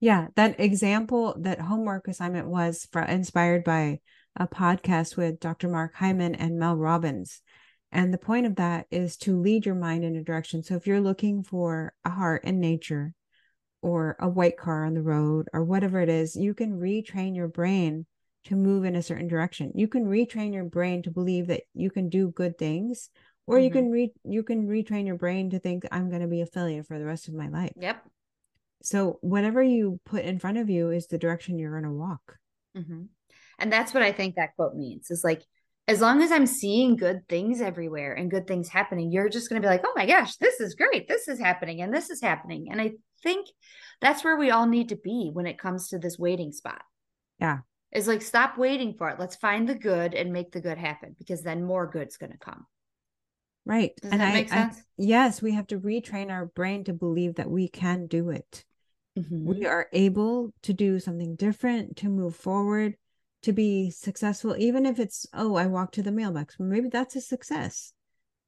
Yeah, 0.00 0.28
that 0.36 0.60
example, 0.60 1.36
that 1.40 1.60
homework 1.60 2.06
assignment 2.06 2.46
was 2.46 2.86
for, 2.92 3.02
inspired 3.02 3.64
by 3.64 4.00
a 4.36 4.46
podcast 4.46 5.16
with 5.16 5.40
Dr. 5.40 5.68
Mark 5.68 5.94
Hyman 5.94 6.36
and 6.36 6.58
Mel 6.58 6.76
Robbins. 6.76 7.42
And 7.90 8.14
the 8.14 8.18
point 8.18 8.46
of 8.46 8.56
that 8.56 8.86
is 8.90 9.16
to 9.18 9.40
lead 9.40 9.66
your 9.66 9.74
mind 9.74 10.04
in 10.04 10.14
a 10.14 10.22
direction. 10.22 10.62
So 10.62 10.76
if 10.76 10.86
you're 10.86 11.00
looking 11.00 11.42
for 11.42 11.94
a 12.04 12.10
heart 12.10 12.44
in 12.44 12.60
nature, 12.60 13.14
or 13.82 14.16
a 14.18 14.28
white 14.28 14.56
car 14.56 14.84
on 14.84 14.94
the 14.94 15.02
road 15.02 15.48
or 15.52 15.64
whatever 15.64 16.00
it 16.00 16.08
is, 16.08 16.36
you 16.36 16.54
can 16.54 16.78
retrain 16.78 17.36
your 17.36 17.48
brain 17.48 18.06
to 18.44 18.56
move 18.56 18.84
in 18.84 18.96
a 18.96 19.02
certain 19.02 19.28
direction. 19.28 19.72
You 19.74 19.88
can 19.88 20.06
retrain 20.06 20.52
your 20.54 20.64
brain 20.64 21.02
to 21.02 21.10
believe 21.10 21.48
that 21.48 21.62
you 21.74 21.90
can 21.90 22.08
do 22.08 22.30
good 22.30 22.56
things, 22.56 23.10
or 23.46 23.56
mm-hmm. 23.56 23.64
you 23.64 23.70
can 23.70 23.90
re 23.90 24.12
you 24.24 24.42
can 24.42 24.66
retrain 24.66 25.06
your 25.06 25.16
brain 25.16 25.50
to 25.50 25.58
think 25.58 25.84
I'm 25.92 26.08
going 26.08 26.22
to 26.22 26.28
be 26.28 26.40
a 26.40 26.46
failure 26.46 26.82
for 26.82 26.98
the 26.98 27.04
rest 27.04 27.28
of 27.28 27.34
my 27.34 27.48
life. 27.48 27.72
Yep. 27.76 28.02
So 28.82 29.18
whatever 29.22 29.62
you 29.62 30.00
put 30.04 30.24
in 30.24 30.38
front 30.38 30.58
of 30.58 30.70
you 30.70 30.90
is 30.90 31.06
the 31.06 31.18
direction 31.18 31.58
you're 31.58 31.72
going 31.72 31.90
to 31.90 31.98
walk. 31.98 32.36
Mm-hmm. 32.76 33.02
And 33.58 33.72
that's 33.72 33.92
what 33.92 34.02
I 34.02 34.12
think 34.12 34.36
that 34.36 34.54
quote 34.56 34.74
means. 34.74 35.10
Is 35.10 35.24
like 35.24 35.42
as 35.88 36.02
long 36.02 36.20
as 36.22 36.30
I'm 36.30 36.46
seeing 36.46 36.96
good 36.96 37.26
things 37.30 37.62
everywhere 37.62 38.12
and 38.12 38.30
good 38.30 38.46
things 38.46 38.68
happening, 38.68 39.10
you're 39.10 39.30
just 39.30 39.48
going 39.48 39.60
to 39.60 39.66
be 39.66 39.70
like, 39.70 39.80
oh 39.86 39.92
my 39.96 40.04
gosh, 40.04 40.36
this 40.36 40.60
is 40.60 40.74
great. 40.74 41.08
This 41.08 41.28
is 41.28 41.40
happening 41.40 41.80
and 41.80 41.92
this 41.92 42.10
is 42.10 42.20
happening. 42.20 42.68
And 42.70 42.78
I 42.78 42.92
think 43.22 43.48
that's 44.02 44.22
where 44.22 44.36
we 44.36 44.50
all 44.50 44.66
need 44.66 44.90
to 44.90 44.96
be 44.96 45.30
when 45.32 45.46
it 45.46 45.58
comes 45.58 45.88
to 45.88 45.98
this 45.98 46.18
waiting 46.18 46.52
spot. 46.52 46.82
Yeah. 47.40 47.60
Is 47.90 48.06
like, 48.06 48.20
stop 48.20 48.58
waiting 48.58 48.96
for 48.98 49.08
it. 49.08 49.18
Let's 49.18 49.36
find 49.36 49.66
the 49.66 49.74
good 49.74 50.12
and 50.12 50.30
make 50.30 50.52
the 50.52 50.60
good 50.60 50.76
happen 50.76 51.16
because 51.18 51.40
then 51.40 51.64
more 51.64 51.86
good's 51.86 52.18
going 52.18 52.32
to 52.32 52.38
come. 52.38 52.66
Right. 53.64 53.92
Does 54.02 54.12
and 54.12 54.20
that 54.20 54.28
I, 54.28 54.34
make 54.34 54.50
sense? 54.50 54.76
I, 54.76 54.82
yes, 54.98 55.40
we 55.40 55.52
have 55.52 55.68
to 55.68 55.80
retrain 55.80 56.30
our 56.30 56.44
brain 56.44 56.84
to 56.84 56.92
believe 56.92 57.36
that 57.36 57.50
we 57.50 57.66
can 57.66 58.08
do 58.08 58.28
it. 58.28 58.62
Mm-hmm. 59.18 59.46
We 59.46 59.64
are 59.64 59.88
able 59.94 60.52
to 60.64 60.74
do 60.74 61.00
something 61.00 61.34
different, 61.34 61.96
to 61.98 62.10
move 62.10 62.36
forward 62.36 62.96
to 63.42 63.52
be 63.52 63.90
successful 63.90 64.56
even 64.58 64.84
if 64.84 64.98
it's 64.98 65.26
oh 65.32 65.54
i 65.56 65.66
walked 65.66 65.94
to 65.94 66.02
the 66.02 66.12
mailbox. 66.12 66.56
Maybe 66.58 66.88
that's 66.88 67.16
a 67.16 67.20
success. 67.20 67.92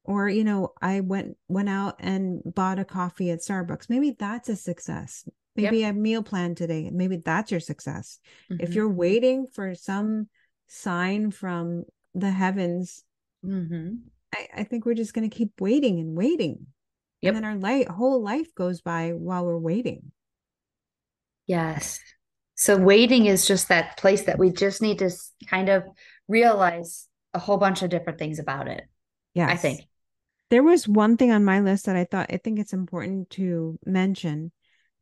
Or 0.03 0.27
you 0.27 0.43
know 0.43 0.73
i 0.81 0.99
went 0.99 1.37
went 1.47 1.69
out 1.69 1.95
and 1.99 2.41
bought 2.43 2.79
a 2.79 2.85
coffee 2.85 3.31
at 3.31 3.39
starbucks. 3.39 3.89
Maybe 3.89 4.15
that's 4.17 4.49
a 4.49 4.55
success. 4.55 5.27
Maybe 5.55 5.79
yep. 5.79 5.93
a 5.93 5.97
meal 5.97 6.23
plan 6.23 6.55
today. 6.55 6.89
Maybe 6.91 7.17
that's 7.17 7.51
your 7.51 7.59
success. 7.59 8.19
Mm-hmm. 8.51 8.63
if 8.63 8.73
you're 8.73 8.89
waiting 8.89 9.47
for 9.47 9.75
some 9.75 10.27
sign 10.67 11.31
from 11.31 11.83
the 12.15 12.31
heavens 12.31 13.03
mm-hmm. 13.45 13.95
I, 14.33 14.47
I, 14.57 14.63
think 14.63 14.85
we're 14.85 14.93
just 14.93 15.13
going 15.13 15.29
to 15.29 15.35
keep 15.35 15.59
waiting 15.59 15.99
and 15.99 16.15
waiting. 16.15 16.67
Yep. 17.21 17.35
and 17.35 17.43
then 17.43 17.51
our 17.51 17.57
light 17.57 17.87
whole 17.89 18.23
life 18.23 18.55
goes 18.55 18.81
by 18.81 19.11
while 19.11 19.45
we're 19.45 19.57
waiting. 19.57 20.11
Yes 21.47 21.99
so 22.61 22.77
waiting 22.77 23.25
is 23.25 23.47
just 23.47 23.69
that 23.69 23.97
place 23.97 24.25
that 24.25 24.37
we 24.37 24.51
just 24.51 24.83
need 24.83 24.99
to 24.99 25.09
kind 25.47 25.67
of 25.67 25.83
realize 26.27 27.07
a 27.33 27.39
whole 27.39 27.57
bunch 27.57 27.81
of 27.81 27.89
different 27.89 28.19
things 28.19 28.37
about 28.37 28.67
it. 28.67 28.83
Yeah. 29.33 29.47
I 29.47 29.55
think. 29.57 29.87
There 30.51 30.61
was 30.61 30.87
one 30.87 31.17
thing 31.17 31.31
on 31.31 31.43
my 31.43 31.61
list 31.61 31.87
that 31.87 31.95
I 31.95 32.03
thought 32.03 32.29
I 32.31 32.37
think 32.37 32.59
it's 32.59 32.73
important 32.73 33.31
to 33.31 33.79
mention 33.83 34.51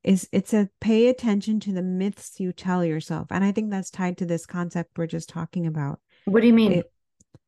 is 0.05 0.26
it's 0.32 0.53
a 0.53 0.70
pay 0.80 1.10
attention 1.10 1.60
to 1.60 1.74
the 1.74 1.82
myths 1.82 2.39
you 2.39 2.53
tell 2.53 2.86
yourself. 2.86 3.28
And 3.30 3.43
I 3.43 3.51
think 3.51 3.72
that's 3.72 3.91
tied 3.91 4.20
to 4.20 4.26
this 4.26 4.45
concept 4.45 4.97
we're 4.97 5.07
just 5.07 5.28
talking 5.28 5.68
about. 5.68 5.99
What 6.24 6.39
do 6.39 6.47
you 6.47 6.53
mean? 6.53 6.72
If, 6.72 6.86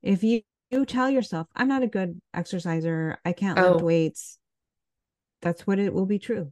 if 0.02 0.24
you, 0.26 0.42
you 0.70 0.86
tell 0.86 1.10
yourself, 1.10 1.48
I'm 1.56 1.70
not 1.70 1.84
a 1.84 1.88
good 1.88 2.20
exerciser, 2.34 3.18
I 3.24 3.32
can't 3.32 3.58
oh. 3.58 3.72
lift 3.72 3.86
weights, 3.86 4.40
that's 5.42 5.66
what 5.66 5.80
it 5.80 5.94
will 5.94 6.06
be 6.06 6.20
true 6.20 6.52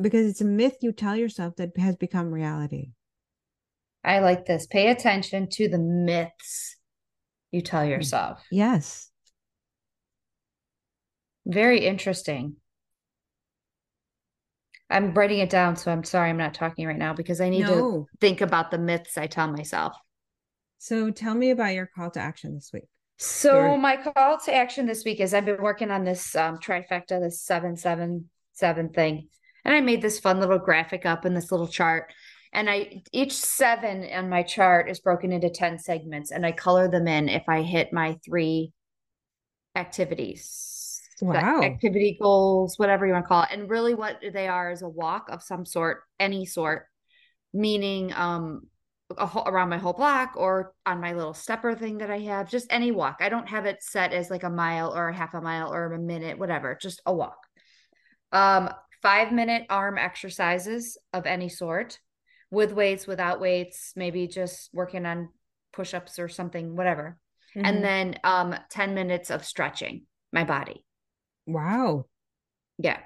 because 0.00 0.26
it's 0.26 0.40
a 0.40 0.46
myth 0.46 0.76
you 0.80 0.92
tell 0.92 1.16
yourself 1.16 1.56
that 1.56 1.76
has 1.76 1.96
become 1.96 2.30
reality. 2.30 2.90
I 4.04 4.18
like 4.18 4.44
this. 4.44 4.66
Pay 4.66 4.90
attention 4.90 5.48
to 5.50 5.68
the 5.68 5.78
myths 5.78 6.76
you 7.50 7.62
tell 7.62 7.84
yourself. 7.84 8.42
Yes. 8.50 9.10
Very 11.46 11.86
interesting. 11.86 12.56
I'm 14.90 15.14
writing 15.14 15.38
it 15.38 15.50
down, 15.50 15.76
so 15.76 15.90
I'm 15.90 16.04
sorry 16.04 16.30
I'm 16.30 16.36
not 16.36 16.54
talking 16.54 16.86
right 16.86 16.98
now 16.98 17.14
because 17.14 17.40
I 17.40 17.48
need 17.48 17.62
no. 17.62 17.74
to 17.74 18.06
think 18.20 18.40
about 18.40 18.70
the 18.70 18.78
myths 18.78 19.16
I 19.16 19.26
tell 19.26 19.50
myself. 19.50 19.94
So 20.78 21.10
tell 21.10 21.34
me 21.34 21.50
about 21.50 21.74
your 21.74 21.86
call 21.86 22.10
to 22.10 22.20
action 22.20 22.54
this 22.54 22.70
week. 22.72 22.84
So 23.16 23.76
my 23.76 23.96
call 23.96 24.38
to 24.40 24.54
action 24.54 24.86
this 24.86 25.04
week 25.04 25.20
is 25.20 25.32
I've 25.32 25.44
been 25.46 25.62
working 25.62 25.90
on 25.90 26.04
this 26.04 26.34
um, 26.36 26.58
trifecta, 26.58 27.20
this 27.20 27.42
seven 27.42 27.76
seven 27.76 28.28
seven 28.52 28.90
thing, 28.90 29.28
and 29.64 29.74
I 29.74 29.80
made 29.80 30.02
this 30.02 30.20
fun 30.20 30.40
little 30.40 30.58
graphic 30.58 31.06
up 31.06 31.24
in 31.24 31.34
this 31.34 31.50
little 31.50 31.68
chart. 31.68 32.12
And 32.52 32.70
I 32.70 33.02
each 33.12 33.32
seven 33.32 34.08
on 34.12 34.28
my 34.28 34.42
chart 34.42 34.88
is 34.88 35.00
broken 35.00 35.32
into 35.32 35.50
10 35.50 35.78
segments 35.78 36.30
and 36.30 36.46
I 36.46 36.52
color 36.52 36.88
them 36.88 37.08
in 37.08 37.28
if 37.28 37.42
I 37.48 37.62
hit 37.62 37.92
my 37.92 38.18
three 38.24 38.72
activities. 39.74 41.00
Wow. 41.20 41.62
Activity 41.62 42.18
goals, 42.20 42.78
whatever 42.78 43.06
you 43.06 43.12
want 43.12 43.24
to 43.24 43.28
call 43.28 43.42
it. 43.42 43.48
And 43.52 43.70
really 43.70 43.94
what 43.94 44.20
they 44.32 44.46
are 44.46 44.70
is 44.70 44.82
a 44.82 44.88
walk 44.88 45.28
of 45.30 45.42
some 45.42 45.64
sort, 45.64 46.02
any 46.20 46.44
sort, 46.46 46.86
meaning 47.52 48.12
um 48.14 48.62
whole, 49.18 49.44
around 49.46 49.68
my 49.68 49.78
whole 49.78 49.92
block 49.92 50.32
or 50.36 50.74
on 50.86 51.00
my 51.00 51.12
little 51.12 51.34
stepper 51.34 51.74
thing 51.74 51.98
that 51.98 52.10
I 52.10 52.20
have, 52.20 52.48
just 52.50 52.66
any 52.70 52.90
walk. 52.90 53.18
I 53.20 53.28
don't 53.28 53.48
have 53.48 53.66
it 53.66 53.82
set 53.82 54.12
as 54.12 54.30
like 54.30 54.42
a 54.44 54.50
mile 54.50 54.94
or 54.94 55.08
a 55.08 55.14
half 55.14 55.34
a 55.34 55.40
mile 55.40 55.72
or 55.72 55.92
a 55.92 55.98
minute, 55.98 56.38
whatever, 56.38 56.76
just 56.80 57.00
a 57.06 57.14
walk. 57.14 57.38
Um, 58.32 58.70
five 59.04 59.30
minute 59.30 59.66
arm 59.68 59.98
exercises 59.98 60.96
of 61.12 61.26
any 61.26 61.50
sort 61.50 62.00
with 62.50 62.72
weights, 62.72 63.06
without 63.06 63.38
weights, 63.38 63.92
maybe 63.94 64.26
just 64.26 64.70
working 64.72 65.04
on 65.04 65.28
push 65.74 65.92
ups 65.92 66.18
or 66.18 66.26
something, 66.26 66.74
whatever. 66.74 67.18
Mm-hmm. 67.54 67.66
And 67.66 67.84
then 67.84 68.18
um, 68.24 68.56
10 68.70 68.94
minutes 68.94 69.30
of 69.30 69.44
stretching 69.44 70.06
my 70.32 70.44
body. 70.44 70.86
Wow. 71.46 72.06
Yeah. 72.78 72.98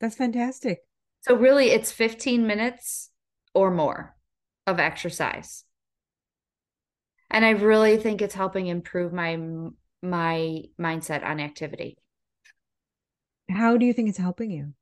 That's 0.00 0.16
fantastic. 0.16 0.80
So, 1.20 1.36
really, 1.36 1.70
it's 1.70 1.92
15 1.92 2.46
minutes 2.46 3.10
or 3.54 3.70
more 3.70 4.16
of 4.66 4.80
exercise. 4.80 5.64
And 7.30 7.44
I 7.44 7.50
really 7.50 7.96
think 7.96 8.20
it's 8.20 8.34
helping 8.34 8.66
improve 8.66 9.12
my 9.12 9.38
my 10.02 10.62
mindset 10.78 11.24
on 11.24 11.40
activity. 11.40 11.96
How 13.50 13.76
do 13.76 13.86
you 13.86 13.92
think 13.92 14.08
it's 14.08 14.18
helping 14.18 14.50
you? 14.50 14.74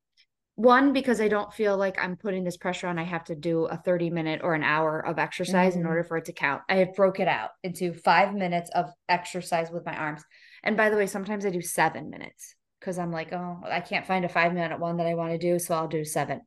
One, 0.54 0.92
because 0.92 1.20
I 1.20 1.28
don't 1.28 1.52
feel 1.52 1.76
like 1.76 1.98
I'm 1.98 2.16
putting 2.16 2.44
this 2.44 2.58
pressure 2.58 2.86
on. 2.86 2.98
I 2.98 3.04
have 3.04 3.24
to 3.24 3.34
do 3.34 3.64
a 3.64 3.76
30 3.76 4.10
minute 4.10 4.40
or 4.44 4.54
an 4.54 4.62
hour 4.62 5.04
of 5.04 5.18
exercise 5.18 5.72
mm-hmm. 5.72 5.80
in 5.80 5.86
order 5.86 6.04
for 6.04 6.18
it 6.18 6.26
to 6.26 6.32
count. 6.32 6.62
I 6.68 6.76
have 6.76 6.94
broke 6.94 7.20
it 7.20 7.28
out 7.28 7.50
into 7.62 7.94
five 7.94 8.34
minutes 8.34 8.70
of 8.74 8.90
exercise 9.08 9.70
with 9.70 9.86
my 9.86 9.96
arms. 9.96 10.22
And 10.62 10.76
by 10.76 10.90
the 10.90 10.96
way, 10.96 11.06
sometimes 11.06 11.46
I 11.46 11.50
do 11.50 11.62
seven 11.62 12.10
minutes 12.10 12.54
because 12.78 12.98
I'm 12.98 13.10
like, 13.10 13.32
oh, 13.32 13.60
I 13.64 13.80
can't 13.80 14.06
find 14.06 14.24
a 14.24 14.28
five 14.28 14.52
minute 14.52 14.78
one 14.78 14.98
that 14.98 15.06
I 15.06 15.14
want 15.14 15.32
to 15.32 15.38
do. 15.38 15.58
So 15.58 15.74
I'll 15.74 15.88
do 15.88 16.04
seven. 16.04 16.42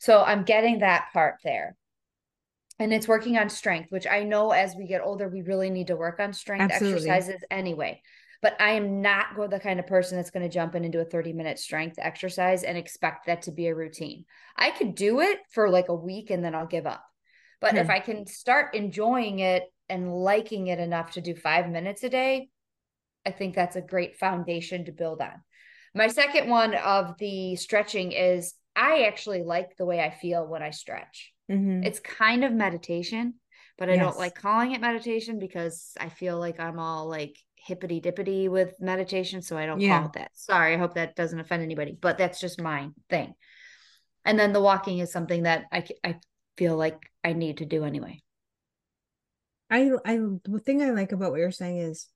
So 0.00 0.22
I'm 0.22 0.44
getting 0.44 0.78
that 0.78 1.08
part 1.12 1.36
there 1.44 1.76
and 2.78 2.92
it's 2.92 3.08
working 3.08 3.38
on 3.38 3.48
strength 3.48 3.90
which 3.90 4.06
i 4.06 4.22
know 4.22 4.50
as 4.50 4.74
we 4.74 4.86
get 4.86 5.02
older 5.02 5.28
we 5.28 5.42
really 5.42 5.70
need 5.70 5.86
to 5.86 5.96
work 5.96 6.18
on 6.18 6.32
strength 6.32 6.72
Absolutely. 6.72 7.08
exercises 7.08 7.44
anyway 7.50 8.00
but 8.42 8.60
i 8.60 8.70
am 8.72 9.00
not 9.00 9.28
the 9.50 9.60
kind 9.60 9.80
of 9.80 9.86
person 9.86 10.16
that's 10.16 10.30
going 10.30 10.42
to 10.42 10.52
jump 10.52 10.74
in 10.74 10.84
and 10.84 10.92
do 10.92 11.00
a 11.00 11.04
30 11.04 11.32
minute 11.32 11.58
strength 11.58 11.98
exercise 11.98 12.62
and 12.62 12.76
expect 12.76 13.26
that 13.26 13.42
to 13.42 13.52
be 13.52 13.68
a 13.68 13.74
routine 13.74 14.24
i 14.56 14.70
could 14.70 14.94
do 14.94 15.20
it 15.20 15.38
for 15.50 15.70
like 15.70 15.88
a 15.88 15.94
week 15.94 16.30
and 16.30 16.44
then 16.44 16.54
i'll 16.54 16.66
give 16.66 16.86
up 16.86 17.04
but 17.60 17.76
if 17.76 17.86
hmm. 17.86 17.92
i 17.92 18.00
can 18.00 18.26
start 18.26 18.74
enjoying 18.74 19.38
it 19.38 19.64
and 19.88 20.12
liking 20.12 20.66
it 20.66 20.78
enough 20.78 21.12
to 21.12 21.20
do 21.20 21.34
five 21.34 21.68
minutes 21.68 22.02
a 22.02 22.08
day 22.08 22.48
i 23.24 23.30
think 23.30 23.54
that's 23.54 23.76
a 23.76 23.82
great 23.82 24.16
foundation 24.16 24.84
to 24.84 24.92
build 24.92 25.20
on 25.20 25.42
my 25.94 26.08
second 26.08 26.48
one 26.48 26.74
of 26.74 27.16
the 27.18 27.56
stretching 27.56 28.12
is 28.12 28.54
i 28.74 29.04
actually 29.04 29.42
like 29.42 29.76
the 29.76 29.86
way 29.86 30.00
i 30.00 30.10
feel 30.10 30.46
when 30.46 30.62
i 30.62 30.70
stretch 30.70 31.32
Mm-hmm. 31.52 31.84
It's 31.84 32.00
kind 32.00 32.44
of 32.44 32.52
meditation, 32.52 33.34
but 33.78 33.88
I 33.88 33.94
yes. 33.94 34.02
don't 34.02 34.18
like 34.18 34.34
calling 34.34 34.72
it 34.72 34.80
meditation 34.80 35.38
because 35.38 35.92
I 36.00 36.08
feel 36.08 36.38
like 36.38 36.60
I'm 36.60 36.78
all 36.78 37.08
like 37.08 37.36
hippity 37.64 38.00
dippity 38.00 38.48
with 38.48 38.74
meditation. 38.80 39.42
So 39.42 39.56
I 39.56 39.66
don't 39.66 39.80
yeah. 39.80 39.98
call 39.98 40.06
it 40.06 40.12
that. 40.14 40.30
Sorry. 40.34 40.74
I 40.74 40.78
hope 40.78 40.94
that 40.94 41.16
doesn't 41.16 41.38
offend 41.38 41.62
anybody, 41.62 41.96
but 41.98 42.18
that's 42.18 42.40
just 42.40 42.60
my 42.60 42.88
thing. 43.08 43.34
And 44.24 44.38
then 44.38 44.52
the 44.52 44.60
walking 44.60 44.98
is 44.98 45.12
something 45.12 45.44
that 45.44 45.64
I, 45.72 45.84
I 46.04 46.16
feel 46.56 46.76
like 46.76 46.98
I 47.24 47.32
need 47.32 47.58
to 47.58 47.66
do 47.66 47.84
anyway. 47.84 48.22
I, 49.70 49.90
I, 50.04 50.18
the 50.44 50.60
thing 50.64 50.82
I 50.82 50.90
like 50.90 51.12
about 51.12 51.30
what 51.30 51.38
you're 51.38 51.50
saying 51.50 51.78
is 51.78 52.08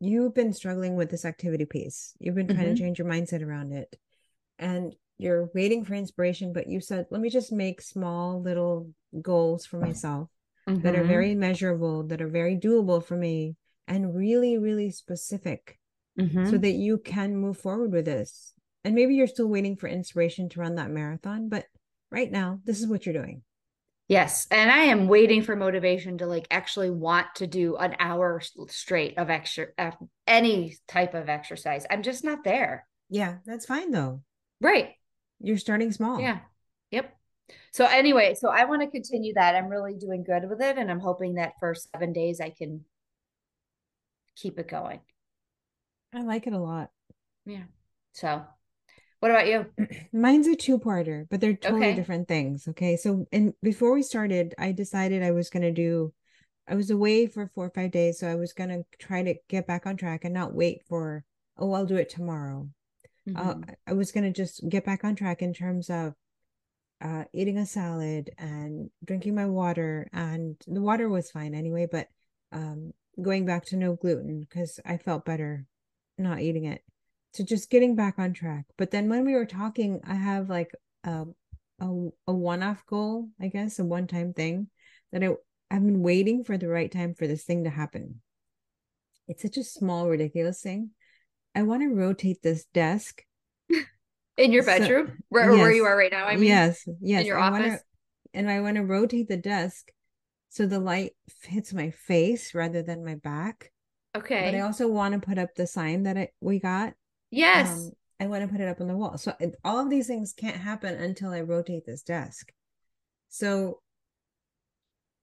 you've 0.00 0.34
been 0.34 0.52
struggling 0.52 0.96
with 0.96 1.10
this 1.10 1.24
activity 1.24 1.64
piece. 1.64 2.14
You've 2.18 2.34
been 2.34 2.48
trying 2.48 2.60
mm-hmm. 2.60 2.74
to 2.74 2.80
change 2.80 2.98
your 2.98 3.08
mindset 3.08 3.46
around 3.46 3.72
it. 3.72 3.94
And 4.58 4.94
you're 5.18 5.48
waiting 5.54 5.84
for 5.84 5.94
inspiration, 5.94 6.52
but 6.52 6.66
you 6.66 6.80
said, 6.80 7.06
let 7.10 7.20
me 7.20 7.30
just 7.30 7.52
make 7.52 7.80
small 7.80 8.42
little 8.42 8.90
goals 9.22 9.64
for 9.64 9.78
myself 9.78 10.28
mm-hmm. 10.68 10.82
that 10.82 10.94
are 10.94 10.98
mm-hmm. 10.98 11.08
very 11.08 11.34
measurable, 11.34 12.04
that 12.04 12.20
are 12.20 12.28
very 12.28 12.56
doable 12.56 13.04
for 13.04 13.16
me, 13.16 13.56
and 13.86 14.14
really, 14.14 14.58
really 14.58 14.90
specific 14.90 15.78
mm-hmm. 16.18 16.50
so 16.50 16.58
that 16.58 16.72
you 16.72 16.98
can 16.98 17.36
move 17.36 17.58
forward 17.58 17.92
with 17.92 18.04
this. 18.04 18.54
And 18.84 18.94
maybe 18.94 19.14
you're 19.14 19.26
still 19.26 19.48
waiting 19.48 19.76
for 19.76 19.88
inspiration 19.88 20.48
to 20.50 20.60
run 20.60 20.74
that 20.74 20.90
marathon, 20.90 21.48
but 21.48 21.66
right 22.10 22.30
now, 22.30 22.60
this 22.64 22.80
is 22.80 22.86
what 22.86 23.06
you're 23.06 23.14
doing. 23.14 23.42
Yes. 24.06 24.46
And 24.50 24.70
I 24.70 24.80
am 24.80 25.08
waiting 25.08 25.42
for 25.42 25.56
motivation 25.56 26.18
to 26.18 26.26
like 26.26 26.46
actually 26.50 26.90
want 26.90 27.26
to 27.36 27.46
do 27.46 27.76
an 27.76 27.96
hour 27.98 28.42
straight 28.68 29.16
of 29.16 29.30
extra, 29.30 29.68
any 30.26 30.76
type 30.86 31.14
of 31.14 31.30
exercise. 31.30 31.86
I'm 31.88 32.02
just 32.02 32.22
not 32.22 32.44
there. 32.44 32.86
Yeah, 33.08 33.36
that's 33.46 33.64
fine 33.64 33.90
though. 33.90 34.20
Right. 34.60 34.90
You're 35.40 35.56
starting 35.56 35.90
small. 35.90 36.20
Yeah. 36.20 36.40
Yep. 36.90 37.16
So 37.72 37.86
anyway, 37.86 38.34
so 38.34 38.50
I 38.50 38.66
want 38.66 38.82
to 38.82 38.90
continue 38.90 39.32
that. 39.34 39.54
I'm 39.54 39.68
really 39.68 39.94
doing 39.94 40.22
good 40.22 40.48
with 40.48 40.60
it 40.60 40.76
and 40.76 40.90
I'm 40.90 41.00
hoping 41.00 41.34
that 41.36 41.54
for 41.58 41.74
7 41.74 42.12
days 42.12 42.42
I 42.42 42.50
can 42.50 42.84
keep 44.36 44.58
it 44.58 44.68
going. 44.68 45.00
I 46.12 46.22
like 46.22 46.46
it 46.46 46.52
a 46.52 46.58
lot. 46.58 46.90
Yeah. 47.46 47.64
So, 48.12 48.44
what 49.20 49.30
about 49.30 49.48
you? 49.48 49.66
Mine's 50.12 50.46
a 50.46 50.54
two-parter, 50.54 51.26
but 51.30 51.40
they're 51.40 51.54
totally 51.54 51.86
okay. 51.86 51.94
different 51.94 52.28
things, 52.28 52.68
okay? 52.68 52.96
So, 52.96 53.26
and 53.32 53.54
before 53.62 53.92
we 53.92 54.02
started, 54.02 54.54
I 54.58 54.72
decided 54.72 55.22
I 55.22 55.32
was 55.32 55.50
going 55.50 55.62
to 55.62 55.72
do 55.72 56.12
I 56.66 56.76
was 56.76 56.90
away 56.90 57.26
for 57.26 57.50
4 57.54 57.66
or 57.66 57.70
5 57.70 57.90
days, 57.90 58.18
so 58.18 58.26
I 58.26 58.36
was 58.36 58.54
going 58.54 58.70
to 58.70 58.84
try 58.98 59.22
to 59.22 59.34
get 59.48 59.66
back 59.66 59.86
on 59.86 59.96
track 59.96 60.24
and 60.24 60.32
not 60.32 60.54
wait 60.54 60.82
for 60.88 61.24
oh, 61.58 61.72
I'll 61.72 61.86
do 61.86 61.96
it 61.96 62.08
tomorrow. 62.08 62.68
Uh, 63.28 63.40
mm-hmm. 63.40 63.62
uh, 63.62 63.74
I 63.86 63.92
was 63.92 64.12
going 64.12 64.24
to 64.24 64.32
just 64.32 64.68
get 64.68 64.84
back 64.84 65.04
on 65.04 65.14
track 65.14 65.40
in 65.40 65.54
terms 65.54 65.88
of 65.88 66.14
uh, 67.00 67.24
eating 67.32 67.58
a 67.58 67.66
salad 67.66 68.30
and 68.38 68.90
drinking 69.04 69.34
my 69.34 69.46
water. 69.46 70.08
And 70.12 70.56
the 70.66 70.80
water 70.82 71.08
was 71.08 71.30
fine 71.30 71.54
anyway, 71.54 71.86
but 71.90 72.08
um, 72.52 72.92
going 73.20 73.46
back 73.46 73.64
to 73.66 73.76
no 73.76 73.94
gluten 73.94 74.40
because 74.40 74.80
I 74.84 74.96
felt 74.96 75.24
better 75.24 75.66
not 76.18 76.40
eating 76.40 76.64
it. 76.64 76.82
So 77.32 77.44
just 77.44 77.70
getting 77.70 77.96
back 77.96 78.18
on 78.18 78.32
track. 78.32 78.66
But 78.78 78.90
then 78.90 79.08
when 79.08 79.24
we 79.24 79.34
were 79.34 79.46
talking, 79.46 80.00
I 80.06 80.14
have 80.14 80.48
like 80.48 80.70
a, 81.02 81.26
a, 81.80 82.08
a 82.26 82.32
one 82.32 82.62
off 82.62 82.86
goal, 82.86 83.28
I 83.40 83.48
guess, 83.48 83.78
a 83.78 83.84
one 83.84 84.06
time 84.06 84.32
thing 84.32 84.68
that 85.12 85.24
I, 85.24 85.30
I've 85.70 85.84
been 85.84 86.02
waiting 86.02 86.44
for 86.44 86.56
the 86.56 86.68
right 86.68 86.90
time 86.90 87.14
for 87.14 87.26
this 87.26 87.44
thing 87.44 87.64
to 87.64 87.70
happen. 87.70 88.20
It's 89.26 89.42
such 89.42 89.56
a 89.56 89.64
small, 89.64 90.08
ridiculous 90.08 90.60
thing 90.60 90.90
I 91.54 91.62
want 91.62 91.82
to 91.82 91.88
rotate 91.88 92.42
this 92.42 92.64
desk 92.74 93.22
in 94.36 94.52
your 94.52 94.64
bedroom, 94.64 95.06
so, 95.06 95.12
where, 95.28 95.52
yes, 95.52 95.60
where 95.60 95.72
you 95.72 95.84
are 95.84 95.96
right 95.96 96.10
now. 96.10 96.26
I 96.26 96.36
mean, 96.36 96.48
yes, 96.48 96.86
yes, 97.00 97.20
in 97.20 97.26
your 97.26 97.38
I 97.38 97.48
office, 97.48 97.60
wanna, 97.60 97.78
and 98.34 98.50
I 98.50 98.60
want 98.60 98.76
to 98.76 98.82
rotate 98.82 99.28
the 99.28 99.36
desk 99.36 99.88
so 100.54 100.66
the 100.66 100.78
light 100.78 101.12
hits 101.42 101.74
my 101.74 101.90
face 101.90 102.54
rather 102.54 102.80
than 102.80 103.04
my 103.04 103.16
back. 103.16 103.72
Okay, 104.16 104.44
but 104.44 104.56
I 104.56 104.60
also 104.60 104.86
want 104.86 105.14
to 105.14 105.26
put 105.26 105.36
up 105.36 105.56
the 105.56 105.66
sign 105.66 106.04
that 106.04 106.16
I, 106.16 106.28
we 106.40 106.60
got. 106.60 106.94
Yes, 107.32 107.70
um, 107.70 107.90
I 108.20 108.26
want 108.28 108.42
to 108.42 108.48
put 108.48 108.60
it 108.60 108.68
up 108.68 108.80
on 108.80 108.86
the 108.86 108.96
wall. 108.96 109.18
So 109.18 109.34
all 109.64 109.80
of 109.80 109.90
these 109.90 110.06
things 110.06 110.32
can't 110.32 110.56
happen 110.56 110.94
until 110.94 111.32
I 111.32 111.40
rotate 111.40 111.84
this 111.84 112.02
desk. 112.02 112.52
So 113.28 113.80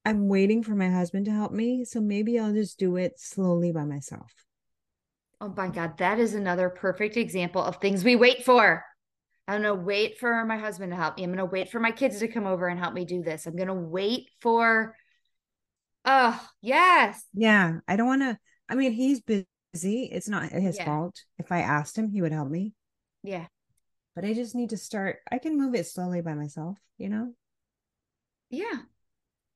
I'm 0.04 0.28
waiting 0.28 0.64
for 0.64 0.76
my 0.76 0.90
husband 0.90 1.26
to 1.28 1.32
help 1.32 1.54
me. 1.54 1.86
So 1.86 2.02
maybe 2.02 2.38
I'll 2.38 2.52
just 2.52 2.78
do 2.78 2.98
it 2.98 3.14
slowly 3.18 3.72
by 3.72 3.86
myself. 3.86 4.34
Oh 5.40 5.54
my 5.56 5.70
God, 5.70 5.98
that 6.00 6.20
is 6.20 6.34
another 6.34 6.70
perfect 6.70 7.16
example 7.16 7.64
of 7.64 7.78
things 7.78 8.04
we 8.04 8.18
wait 8.18 8.44
for. 8.44 8.84
I'm 9.48 9.64
going 9.64 9.76
to 9.76 9.82
wait 9.82 10.20
for 10.20 10.46
my 10.46 10.58
husband 10.58 10.92
to 10.92 10.98
help 10.98 11.18
me. 11.18 11.24
I'm 11.24 11.32
going 11.32 11.38
to 11.38 11.46
wait 11.46 11.70
for 11.70 11.80
my 11.80 11.92
kids 11.92 12.20
to 12.20 12.28
come 12.28 12.46
over 12.46 12.68
and 12.68 12.80
help 12.80 12.94
me 12.94 13.06
do 13.06 13.24
this. 13.24 13.46
I'm 13.46 13.56
going 13.56 13.68
to 13.68 13.74
wait 13.74 14.30
for, 14.40 14.96
oh, 16.06 16.48
yes. 16.62 17.24
Yeah. 17.34 17.80
I 17.88 17.96
don't 17.96 18.08
want 18.08 18.22
to, 18.22 18.38
I 18.70 18.76
mean, 18.76 18.92
he's 18.92 19.22
busy. 19.22 19.46
It's 20.04 20.30
not 20.30 20.52
his 20.52 20.78
yeah. 20.78 20.86
fault. 20.86 21.24
If 21.38 21.52
I 21.52 21.60
asked 21.60 21.98
him, 21.98 22.10
he 22.10 22.22
would 22.22 22.32
help 22.32 22.50
me. 22.50 22.74
Yeah. 23.24 23.48
But 24.16 24.26
I 24.26 24.34
just 24.34 24.56
need 24.56 24.72
to 24.72 24.78
start, 24.78 25.20
I 25.32 25.38
can 25.38 25.58
move 25.58 25.76
it 25.76 25.88
slowly 25.88 26.22
by 26.22 26.34
myself, 26.34 26.78
you 26.98 27.10
know? 27.10 27.34
Yeah. 28.50 28.80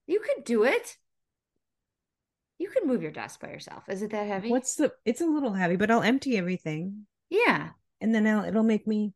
You 0.08 0.20
could 0.20 0.44
do 0.44 0.64
it. 0.64 0.98
You 2.58 2.70
can 2.70 2.88
move 2.88 3.02
your 3.02 3.12
desk 3.12 3.42
by 3.42 3.50
yourself. 3.50 3.84
Is 3.90 4.02
it 4.02 4.12
that 4.12 4.28
heavy? 4.28 4.50
What's 4.50 4.76
the? 4.76 4.94
It's 5.04 5.20
a 5.20 5.26
little 5.26 5.52
heavy, 5.52 5.76
but 5.76 5.92
I'll 5.92 6.02
empty 6.02 6.38
everything. 6.38 7.06
Yeah. 7.30 7.72
And 8.00 8.16
then 8.16 8.26
I'll, 8.26 8.46
it'll 8.46 8.64
make 8.64 8.88
me 8.88 9.14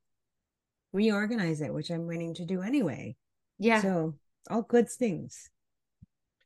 reorganize 0.91 1.61
it, 1.61 1.73
which 1.73 1.89
I'm 1.89 2.05
waiting 2.05 2.33
to 2.33 2.45
do 2.45 2.61
anyway. 2.61 3.15
Yeah. 3.57 3.81
So 3.81 4.15
all 4.49 4.63
good 4.63 4.89
things. 4.89 5.49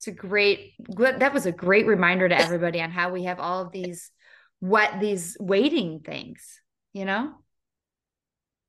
It's 0.04 0.08
a 0.10 0.12
great. 0.12 0.74
That 0.97 1.34
was 1.34 1.45
a 1.45 1.51
great 1.54 1.86
reminder 1.86 2.28
to 2.28 2.38
everybody 2.38 2.82
on 2.82 2.91
how 2.91 3.10
we 3.10 3.24
have 3.24 3.39
all 3.39 3.62
of 3.62 3.72
these 3.72 4.12
what 4.60 4.99
these 4.99 5.38
waiting 5.39 6.01
things. 6.01 6.60
You 6.91 7.06
know. 7.06 7.36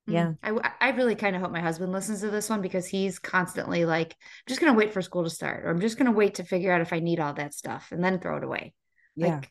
Yeah. 0.06 0.34
Mm. 0.44 0.60
I, 0.62 0.74
I 0.80 0.90
really 0.90 1.16
kind 1.16 1.34
of 1.34 1.42
hope 1.42 1.50
my 1.50 1.60
husband 1.60 1.90
listens 1.90 2.20
to 2.20 2.30
this 2.30 2.48
one 2.48 2.60
because 2.60 2.86
he's 2.86 3.18
constantly 3.18 3.84
like, 3.84 4.12
I'm 4.12 4.46
just 4.46 4.60
going 4.60 4.72
to 4.72 4.78
wait 4.78 4.92
for 4.92 5.02
school 5.02 5.24
to 5.24 5.30
start, 5.30 5.64
or 5.64 5.70
I'm 5.70 5.80
just 5.80 5.96
going 5.96 6.06
to 6.06 6.16
wait 6.16 6.34
to 6.34 6.44
figure 6.44 6.70
out 6.70 6.82
if 6.82 6.92
I 6.92 7.00
need 7.00 7.18
all 7.18 7.32
that 7.34 7.52
stuff 7.52 7.88
and 7.90 8.04
then 8.04 8.20
throw 8.20 8.36
it 8.36 8.44
away. 8.44 8.74
Yeah. 9.16 9.36
Like, 9.36 9.50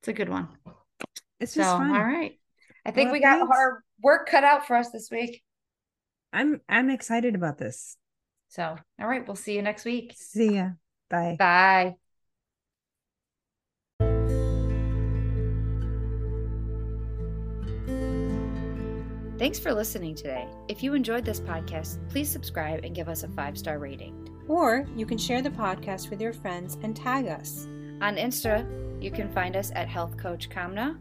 it's 0.00 0.08
a 0.08 0.12
good 0.12 0.28
one. 0.28 0.48
It's 1.38 1.54
just 1.54 1.68
so, 1.70 1.76
fun. 1.76 1.90
All 1.90 2.02
right. 2.02 2.40
I 2.84 2.90
think 2.90 3.08
well, 3.08 3.12
we 3.12 3.20
got 3.20 3.38
thanks. 3.38 3.56
our 3.56 3.84
work 4.02 4.28
cut 4.28 4.42
out 4.42 4.66
for 4.66 4.74
us 4.74 4.90
this 4.90 5.08
week. 5.10 5.42
I'm 6.32 6.60
I'm 6.68 6.90
excited 6.90 7.34
about 7.36 7.58
this. 7.58 7.96
So, 8.56 8.74
all 8.98 9.06
right, 9.06 9.26
we'll 9.26 9.36
see 9.36 9.54
you 9.54 9.60
next 9.60 9.84
week. 9.84 10.14
See 10.16 10.54
ya. 10.54 10.70
Bye. 11.10 11.36
Bye. 11.38 11.96
Thanks 19.38 19.58
for 19.58 19.74
listening 19.74 20.14
today. 20.14 20.48
If 20.68 20.82
you 20.82 20.94
enjoyed 20.94 21.26
this 21.26 21.38
podcast, 21.38 21.98
please 22.08 22.30
subscribe 22.30 22.82
and 22.82 22.94
give 22.94 23.10
us 23.10 23.24
a 23.24 23.28
five 23.28 23.58
star 23.58 23.78
rating. 23.78 24.26
Or 24.48 24.86
you 24.96 25.04
can 25.04 25.18
share 25.18 25.42
the 25.42 25.50
podcast 25.50 26.08
with 26.08 26.22
your 26.22 26.32
friends 26.32 26.78
and 26.82 26.96
tag 26.96 27.26
us. 27.26 27.66
On 28.00 28.16
Insta, 28.16 28.64
you 29.02 29.10
can 29.10 29.30
find 29.30 29.54
us 29.54 29.70
at 29.74 29.86
Health 29.86 30.16
Coach 30.16 30.48
Kamna 30.48 30.96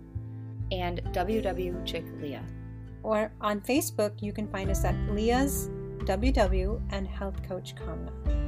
and 0.73 1.01
WW 1.13 1.85
Chick 1.85 2.03
Leah. 2.19 2.43
Or 3.01 3.31
on 3.39 3.61
Facebook, 3.61 4.21
you 4.21 4.33
can 4.33 4.49
find 4.49 4.69
us 4.69 4.83
at 4.83 4.95
Leah's 5.09 5.69
WW 5.99 6.81
and 6.91 7.07
Health 7.07 7.41
Coach 7.47 7.75
Kamna. 7.75 8.44